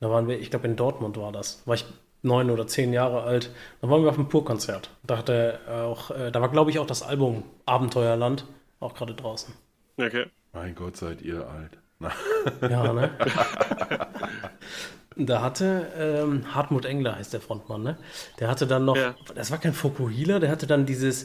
Da 0.00 0.10
waren 0.10 0.28
wir, 0.28 0.38
ich 0.38 0.50
glaube 0.50 0.66
in 0.66 0.76
Dortmund 0.76 1.16
war 1.16 1.32
das. 1.32 1.62
War 1.66 1.74
ich 1.76 1.86
neun 2.22 2.50
oder 2.50 2.66
zehn 2.66 2.92
Jahre 2.92 3.22
alt. 3.22 3.50
Da 3.80 3.88
waren 3.88 4.02
wir 4.02 4.10
auf 4.10 4.18
einem 4.18 4.28
Pur-Konzert. 4.28 4.90
Da, 5.04 5.18
hatte 5.18 5.60
auch, 5.68 6.10
äh, 6.10 6.30
da 6.30 6.40
war, 6.40 6.50
glaube 6.50 6.70
ich, 6.70 6.78
auch 6.78 6.86
das 6.86 7.02
Album 7.02 7.44
Abenteuerland 7.64 8.44
auch 8.80 8.94
gerade 8.94 9.14
draußen. 9.14 9.54
Okay. 9.96 10.26
Mein 10.52 10.74
Gott, 10.74 10.96
seid 10.96 11.22
ihr 11.22 11.46
alt. 11.48 11.78
Ja, 12.60 12.92
ne? 12.92 13.10
Da 15.18 15.40
hatte 15.40 15.90
ähm, 15.98 16.54
Hartmut 16.54 16.84
Engler 16.84 17.16
heißt 17.16 17.32
der 17.32 17.40
Frontmann, 17.40 17.82
ne? 17.82 17.96
Der 18.38 18.48
hatte 18.48 18.66
dann 18.66 18.84
noch, 18.84 18.96
Ja. 18.96 19.14
das 19.34 19.50
war 19.50 19.56
kein 19.58 19.72
Fokuhila, 19.72 20.38
der 20.40 20.50
hatte 20.50 20.66
dann 20.66 20.84
dieses, 20.84 21.24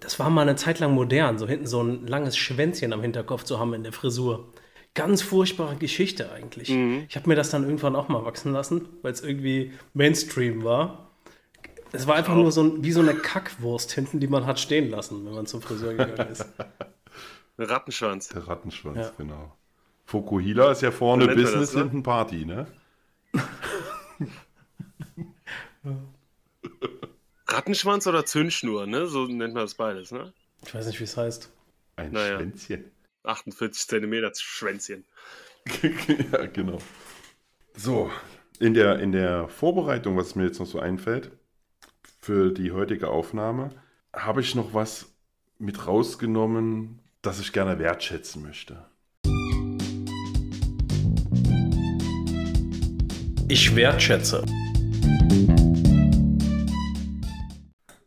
das 0.00 0.18
war 0.18 0.30
mal 0.30 0.42
eine 0.42 0.56
Zeit 0.56 0.80
lang 0.80 0.92
modern, 0.92 1.38
so 1.38 1.46
hinten 1.46 1.66
so 1.66 1.80
ein 1.82 2.06
langes 2.08 2.36
Schwänzchen 2.36 2.92
am 2.92 3.00
Hinterkopf 3.00 3.44
zu 3.44 3.60
haben 3.60 3.72
in 3.74 3.84
der 3.84 3.92
Frisur. 3.92 4.52
Ganz 4.94 5.22
furchtbare 5.22 5.76
Geschichte 5.76 6.32
eigentlich. 6.32 6.70
Ich 7.08 7.16
habe 7.16 7.28
mir 7.28 7.36
das 7.36 7.50
dann 7.50 7.62
irgendwann 7.64 7.94
auch 7.96 8.08
mal 8.08 8.24
wachsen 8.24 8.52
lassen, 8.52 8.88
weil 9.02 9.12
es 9.12 9.22
irgendwie 9.22 9.72
Mainstream 9.94 10.64
war. 10.64 11.10
Es 11.92 12.06
war 12.06 12.16
einfach 12.16 12.34
nur 12.34 12.50
so 12.52 12.62
ein, 12.64 12.82
wie 12.84 12.92
so 12.92 13.00
eine 13.00 13.14
Kackwurst 13.14 13.92
hinten, 13.92 14.18
die 14.18 14.26
man 14.26 14.44
hat 14.44 14.58
stehen 14.58 14.90
lassen, 14.90 15.24
wenn 15.24 15.34
man 15.34 15.46
zum 15.46 15.62
Friseur 15.62 15.94
gegangen 15.94 16.32
ist. 16.32 16.44
Rattenschwanz. 17.58 18.28
der 18.28 18.48
Rattenschwanz, 18.48 18.98
Ja. 18.98 19.12
genau. 19.16 19.52
Fokuhila 20.12 20.72
ist 20.72 20.82
ja 20.82 20.90
vorne 20.90 21.24
man 21.24 21.36
Business, 21.36 21.70
das, 21.70 21.74
ne? 21.74 21.82
hinten 21.84 22.02
Party, 22.02 22.44
ne? 22.44 22.66
Rattenschwanz 27.48 28.06
oder 28.06 28.26
Zündschnur, 28.26 28.86
ne? 28.86 29.06
So 29.06 29.24
nennt 29.24 29.54
man 29.54 29.64
das 29.64 29.74
beides, 29.74 30.12
ne? 30.12 30.34
Ich 30.66 30.74
weiß 30.74 30.86
nicht, 30.86 31.00
wie 31.00 31.04
es 31.04 31.16
heißt. 31.16 31.50
Ein 31.96 32.12
Naja. 32.12 32.36
Schwänzchen. 32.36 32.90
48 33.22 33.88
Zentimeter 33.88 34.30
Schwänzchen. 34.34 35.06
ja, 36.32 36.44
genau. 36.44 36.76
So, 37.72 38.10
in 38.58 38.74
der, 38.74 38.98
in 38.98 39.12
der 39.12 39.48
Vorbereitung, 39.48 40.18
was 40.18 40.34
mir 40.34 40.44
jetzt 40.44 40.60
noch 40.60 40.66
so 40.66 40.78
einfällt, 40.78 41.30
für 42.20 42.52
die 42.52 42.72
heutige 42.72 43.08
Aufnahme, 43.08 43.70
habe 44.12 44.42
ich 44.42 44.54
noch 44.54 44.74
was 44.74 45.06
mit 45.58 45.86
rausgenommen, 45.86 46.98
das 47.22 47.40
ich 47.40 47.54
gerne 47.54 47.78
wertschätzen 47.78 48.42
möchte. 48.42 48.91
ich 53.52 53.76
wertschätze. 53.76 54.42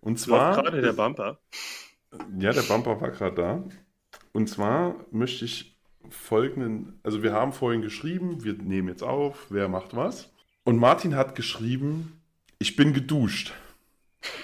Und 0.01 0.19
zwar. 0.19 0.55
gerade 0.55 0.81
der 0.81 0.93
Bumper. 0.93 1.37
Ja, 2.39 2.51
der 2.51 2.63
Bumper 2.63 2.99
war 2.99 3.11
gerade 3.11 3.35
da. 3.35 3.63
Und 4.33 4.49
zwar 4.49 4.95
möchte 5.11 5.45
ich 5.45 5.77
folgenden. 6.09 6.99
Also, 7.03 7.21
wir 7.21 7.31
haben 7.33 7.53
vorhin 7.53 7.83
geschrieben, 7.83 8.43
wir 8.43 8.53
nehmen 8.53 8.87
jetzt 8.87 9.03
auf, 9.03 9.45
wer 9.49 9.69
macht 9.69 9.95
was. 9.95 10.33
Und 10.63 10.79
Martin 10.79 11.15
hat 11.15 11.35
geschrieben, 11.35 12.23
ich 12.57 12.75
bin 12.75 12.93
geduscht. 12.93 13.53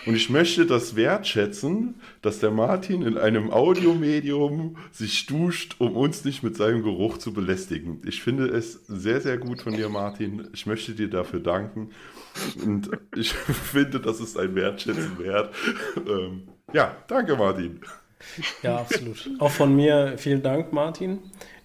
Und 0.06 0.16
ich 0.16 0.30
möchte 0.30 0.66
das 0.66 0.96
wertschätzen, 0.96 1.96
dass 2.22 2.40
der 2.40 2.52
Martin 2.52 3.02
in 3.04 3.18
einem 3.18 3.52
Audiomedium 3.52 4.78
sich 4.92 5.26
duscht, 5.26 5.76
um 5.80 5.96
uns 5.96 6.26
nicht 6.26 6.44
mit 6.44 6.58
seinem 6.58 6.84
Geruch 6.84 7.18
zu 7.18 7.34
belästigen. 7.34 8.02
Ich 8.06 8.22
finde 8.22 8.48
es 8.48 8.74
sehr, 8.88 9.22
sehr 9.22 9.38
gut 9.38 9.62
von 9.62 9.74
dir, 9.74 9.90
Martin. 9.90 10.48
Ich 10.54 10.66
möchte 10.66 10.94
dir 10.94 11.10
dafür 11.10 11.40
danken. 11.40 11.92
Und 12.64 12.90
ich 13.16 13.34
finde, 13.72 14.00
das 14.00 14.20
ist 14.20 14.38
ein 14.38 14.56
Wertschätzen 14.56 15.20
wert. 15.20 15.54
Ähm, 15.96 16.48
ja, 16.74 16.96
danke, 17.08 17.36
Martin. 17.36 17.82
Ja, 18.62 18.78
absolut. 18.78 19.30
Auch 19.40 19.52
von 19.52 19.76
mir 19.76 20.16
vielen 20.18 20.42
Dank, 20.42 20.74
Martin. 20.74 21.20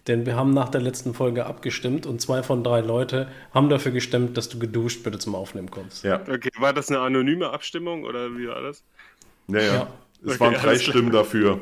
Denn 0.07 0.24
wir 0.24 0.36
haben 0.36 0.52
nach 0.52 0.68
der 0.68 0.80
letzten 0.80 1.14
Folge 1.14 1.46
abgestimmt 1.46 2.07
und 2.07 2.20
zwei 2.20 2.42
von 2.42 2.62
drei 2.62 2.80
Leute 2.80 3.28
haben 3.52 3.68
dafür 3.68 3.90
gestimmt, 3.92 4.36
dass 4.36 4.48
du 4.48 4.59
geduscht 4.59 5.02
bitte 5.02 5.18
zum 5.18 5.34
Aufnehmen 5.34 5.70
kommst. 5.70 6.04
Ja. 6.04 6.20
Okay, 6.20 6.50
war 6.59 6.72
das 6.72 6.88
eine 6.90 7.00
anonyme 7.00 7.50
Abstimmung 7.50 8.04
oder 8.04 8.36
wie 8.36 8.46
war 8.48 8.62
das? 8.62 8.84
Naja, 9.48 9.74
Ja. 9.74 9.88
es 10.24 10.30
Okay, 10.34 10.40
waren 10.40 10.54
drei 10.54 10.68
alles 10.68 10.82
klar. 10.82 10.92
Stimmen 10.94 11.11
dafür. 11.12 11.61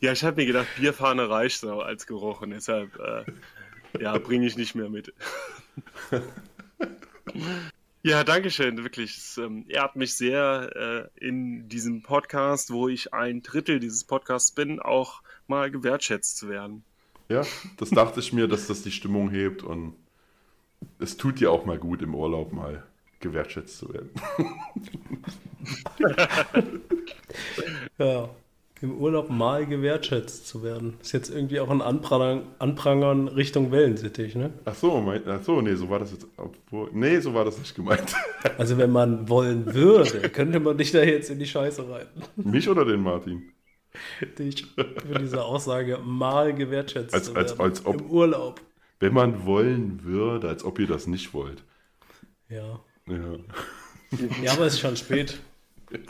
Ja, 0.00 0.12
ich 0.12 0.24
habe 0.24 0.36
mir 0.40 0.46
gedacht, 0.46 0.66
Bierfahne 0.78 1.30
reicht 1.30 1.60
so 1.60 1.80
als 1.80 2.06
Geruch 2.06 2.42
und 2.42 2.50
deshalb 2.50 2.90
äh, 2.98 3.24
ja, 4.02 4.18
bringe 4.18 4.46
ich 4.46 4.56
nicht 4.56 4.74
mehr 4.74 4.88
mit. 4.90 5.14
ja, 8.02 8.24
danke 8.24 8.50
schön, 8.50 8.76
wirklich. 8.82 9.16
Es 9.16 9.38
ähm, 9.38 9.64
ehrt 9.68 9.96
mich 9.96 10.14
sehr, 10.16 11.10
äh, 11.18 11.24
in 11.24 11.68
diesem 11.68 12.02
Podcast, 12.02 12.70
wo 12.72 12.88
ich 12.88 13.14
ein 13.14 13.42
Drittel 13.42 13.78
dieses 13.80 14.04
Podcasts 14.04 14.52
bin, 14.52 14.80
auch 14.80 15.22
mal 15.50 15.70
gewertschätzt 15.70 16.38
zu 16.38 16.48
werden. 16.48 16.82
Ja, 17.28 17.42
das 17.76 17.90
dachte 17.90 18.20
ich 18.20 18.32
mir, 18.32 18.48
dass 18.48 18.66
das 18.66 18.82
die 18.82 18.90
Stimmung 18.90 19.30
hebt 19.30 19.62
und 19.62 19.92
es 20.98 21.18
tut 21.18 21.40
dir 21.40 21.52
auch 21.52 21.66
mal 21.66 21.78
gut, 21.78 22.00
im 22.00 22.14
Urlaub 22.14 22.54
mal 22.54 22.84
gewertschätzt 23.20 23.76
zu 23.76 23.92
werden. 23.92 24.10
Ja. 27.98 28.30
Im 28.82 28.96
Urlaub 28.96 29.28
mal 29.28 29.66
gewertschätzt 29.66 30.48
zu 30.48 30.62
werden. 30.62 30.94
Ist 31.02 31.12
jetzt 31.12 31.28
irgendwie 31.28 31.60
auch 31.60 31.68
ein 31.68 31.82
Anprangern, 31.82 32.44
Anprangern 32.58 33.28
Richtung 33.28 33.72
Wellensittich, 33.72 34.34
ne? 34.34 34.54
Ach 34.64 34.74
so, 34.74 35.02
mein, 35.02 35.20
ach 35.28 35.42
so, 35.42 35.60
nee, 35.60 35.74
so 35.74 35.90
war 35.90 35.98
das 35.98 36.12
jetzt. 36.12 36.26
Obwohl, 36.38 36.88
nee, 36.94 37.20
so 37.20 37.34
war 37.34 37.44
das 37.44 37.58
nicht 37.58 37.74
gemeint. 37.74 38.14
Also 38.56 38.78
wenn 38.78 38.90
man 38.90 39.28
wollen 39.28 39.74
würde, 39.74 40.30
könnte 40.30 40.60
man 40.60 40.78
dich 40.78 40.92
da 40.92 41.02
jetzt 41.02 41.28
in 41.28 41.38
die 41.38 41.46
Scheiße 41.46 41.90
reiten. 41.90 42.22
Mich 42.36 42.70
oder 42.70 42.86
den 42.86 43.02
Martin? 43.02 43.52
Dich 44.38 44.66
für 44.76 45.18
diese 45.18 45.42
Aussage 45.44 45.98
mal 45.98 46.54
gewertschätzt 46.54 47.12
Als- 47.14 47.34
als- 47.34 47.58
als 47.58 47.84
ob- 47.86 48.00
Im 48.00 48.10
Urlaub. 48.10 48.60
Wenn 49.00 49.14
man 49.14 49.46
wollen 49.46 50.04
würde, 50.04 50.48
als 50.48 50.62
ob 50.64 50.78
ihr 50.78 50.86
das 50.86 51.06
nicht 51.06 51.32
wollt. 51.34 51.64
Ja. 52.48 52.80
Ja. 53.06 53.36
Ja, 54.42 54.52
aber 54.52 54.66
es 54.66 54.74
ist 54.74 54.80
schon 54.80 54.96
spät. 54.96 55.40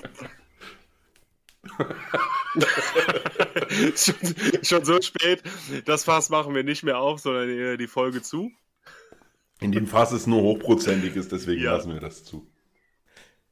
schon, 3.96 4.14
schon 4.62 4.84
so 4.84 5.00
spät, 5.00 5.42
das 5.84 6.04
Fass 6.04 6.30
machen 6.30 6.54
wir 6.54 6.64
nicht 6.64 6.82
mehr 6.82 6.98
auf, 6.98 7.20
sondern 7.20 7.48
eher 7.48 7.76
die 7.76 7.86
Folge 7.86 8.22
zu. 8.22 8.50
In 9.60 9.72
dem 9.72 9.86
Fass 9.86 10.12
ist 10.12 10.26
nur 10.26 10.42
hochprozentiges, 10.42 11.28
deswegen 11.28 11.62
Ja. 11.62 11.76
lassen 11.76 11.92
wir 11.92 12.00
das 12.00 12.24
zu. 12.24 12.46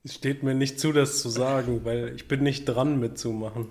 Es 0.05 0.15
steht 0.15 0.43
mir 0.43 0.55
nicht 0.55 0.81
zu, 0.81 0.93
das 0.93 1.21
zu 1.21 1.29
sagen, 1.29 1.85
weil 1.85 2.15
ich 2.15 2.29
bin 2.29 2.43
nicht 2.43 2.65
dran 2.65 2.99
mitzumachen. 2.99 3.69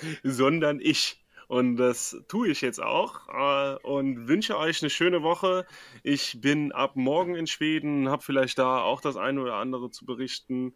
sondern 0.22 0.80
ich. 0.80 1.24
Und 1.48 1.76
das 1.76 2.16
tue 2.28 2.48
ich 2.48 2.60
jetzt 2.60 2.80
auch 2.80 3.28
äh, 3.28 3.76
und 3.82 4.28
wünsche 4.28 4.56
euch 4.56 4.82
eine 4.82 4.90
schöne 4.90 5.24
Woche. 5.24 5.66
Ich 6.04 6.40
bin 6.40 6.70
ab 6.70 6.94
morgen 6.94 7.34
in 7.34 7.48
Schweden, 7.48 8.08
habe 8.08 8.22
vielleicht 8.22 8.58
da 8.58 8.82
auch 8.82 9.00
das 9.00 9.16
eine 9.16 9.40
oder 9.40 9.54
andere 9.54 9.90
zu 9.90 10.06
berichten. 10.06 10.74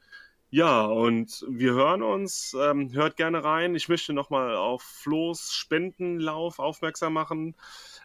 Ja, 0.50 0.82
und 0.84 1.44
wir 1.48 1.74
hören 1.74 2.02
uns. 2.02 2.56
Ähm, 2.60 2.92
hört 2.92 3.16
gerne 3.16 3.42
rein. 3.42 3.74
Ich 3.74 3.88
möchte 3.88 4.12
nochmal 4.12 4.54
auf 4.54 4.82
Flo's 4.82 5.52
Spendenlauf 5.52 6.60
aufmerksam 6.60 7.12
machen. 7.12 7.56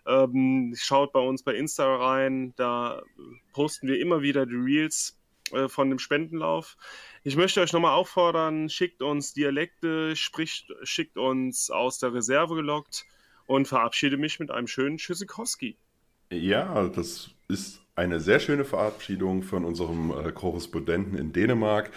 Ähm, 0.08 0.74
schaut 0.76 1.12
bei 1.14 1.20
uns 1.20 1.44
bei 1.44 1.54
Insta 1.54 1.96
rein. 1.96 2.54
Da 2.56 3.04
posten 3.54 3.88
wir 3.88 4.00
immer 4.00 4.22
wieder 4.22 4.46
die 4.48 4.56
Reels 4.56 5.20
äh, 5.52 5.68
von 5.68 5.90
dem 5.90 6.00
Spendenlauf. 6.00 6.78
Ich 7.24 7.36
möchte 7.36 7.60
euch 7.62 7.74
nochmal 7.74 7.96
auffordern, 7.96 8.70
schickt 8.70 9.02
uns 9.02 9.34
Dialekte, 9.34 10.16
spricht, 10.16 10.72
schickt 10.84 11.18
uns 11.18 11.70
aus 11.70 12.00
der 12.00 12.14
Reserve 12.14 12.56
gelockt 12.56 13.06
und 13.46 13.68
verabschiede 13.68 14.18
mich 14.18 14.40
mit 14.40 14.52
einem 14.52 14.68
schönen 14.68 14.98
Tschüssikowski. 14.98 15.78
Ja, 16.32 16.88
das 16.88 17.32
ist 17.48 17.82
eine 17.96 18.20
sehr 18.22 18.40
schöne 18.40 18.64
Verabschiedung 18.64 19.44
von 19.44 19.66
unserem 19.66 20.12
äh, 20.12 20.32
Korrespondenten 20.32 21.18
in 21.18 21.34
Dänemark. 21.34 21.92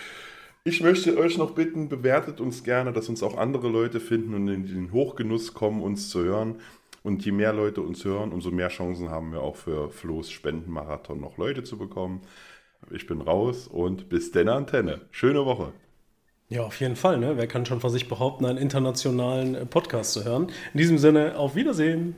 Ich 0.64 0.80
möchte 0.80 1.16
euch 1.16 1.38
noch 1.38 1.52
bitten, 1.52 1.88
bewertet 1.88 2.40
uns 2.40 2.64
gerne, 2.64 2.92
dass 2.92 3.08
uns 3.08 3.22
auch 3.22 3.36
andere 3.36 3.68
Leute 3.68 4.00
finden 4.00 4.34
und 4.34 4.48
in 4.48 4.66
den 4.66 4.92
Hochgenuss 4.92 5.54
kommen, 5.54 5.82
uns 5.82 6.08
zu 6.08 6.24
hören. 6.24 6.60
Und 7.02 7.24
je 7.24 7.32
mehr 7.32 7.52
Leute 7.52 7.80
uns 7.80 8.04
hören, 8.04 8.32
umso 8.32 8.50
mehr 8.50 8.68
Chancen 8.68 9.10
haben 9.10 9.32
wir 9.32 9.40
auch 9.40 9.56
für 9.56 9.90
Flo's 9.90 10.30
Spendenmarathon 10.30 11.20
noch 11.20 11.36
Leute 11.36 11.64
zu 11.64 11.76
bekommen. 11.76 12.22
Ich 12.94 13.06
bin 13.06 13.22
raus 13.22 13.68
und 13.68 14.08
bis 14.08 14.32
denn 14.32 14.48
Antenne. 14.48 15.00
Schöne 15.10 15.46
Woche. 15.46 15.72
Ja, 16.50 16.64
auf 16.64 16.78
jeden 16.80 16.96
Fall. 16.96 17.18
Ne? 17.18 17.38
Wer 17.38 17.46
kann 17.46 17.64
schon 17.64 17.80
von 17.80 17.90
sich 17.90 18.08
behaupten, 18.08 18.44
einen 18.44 18.58
internationalen 18.58 19.54
äh, 19.54 19.64
Podcast 19.64 20.12
zu 20.12 20.24
hören? 20.24 20.48
In 20.74 20.78
diesem 20.78 20.98
Sinne, 20.98 21.38
auf 21.38 21.54
Wiedersehen. 21.54 22.14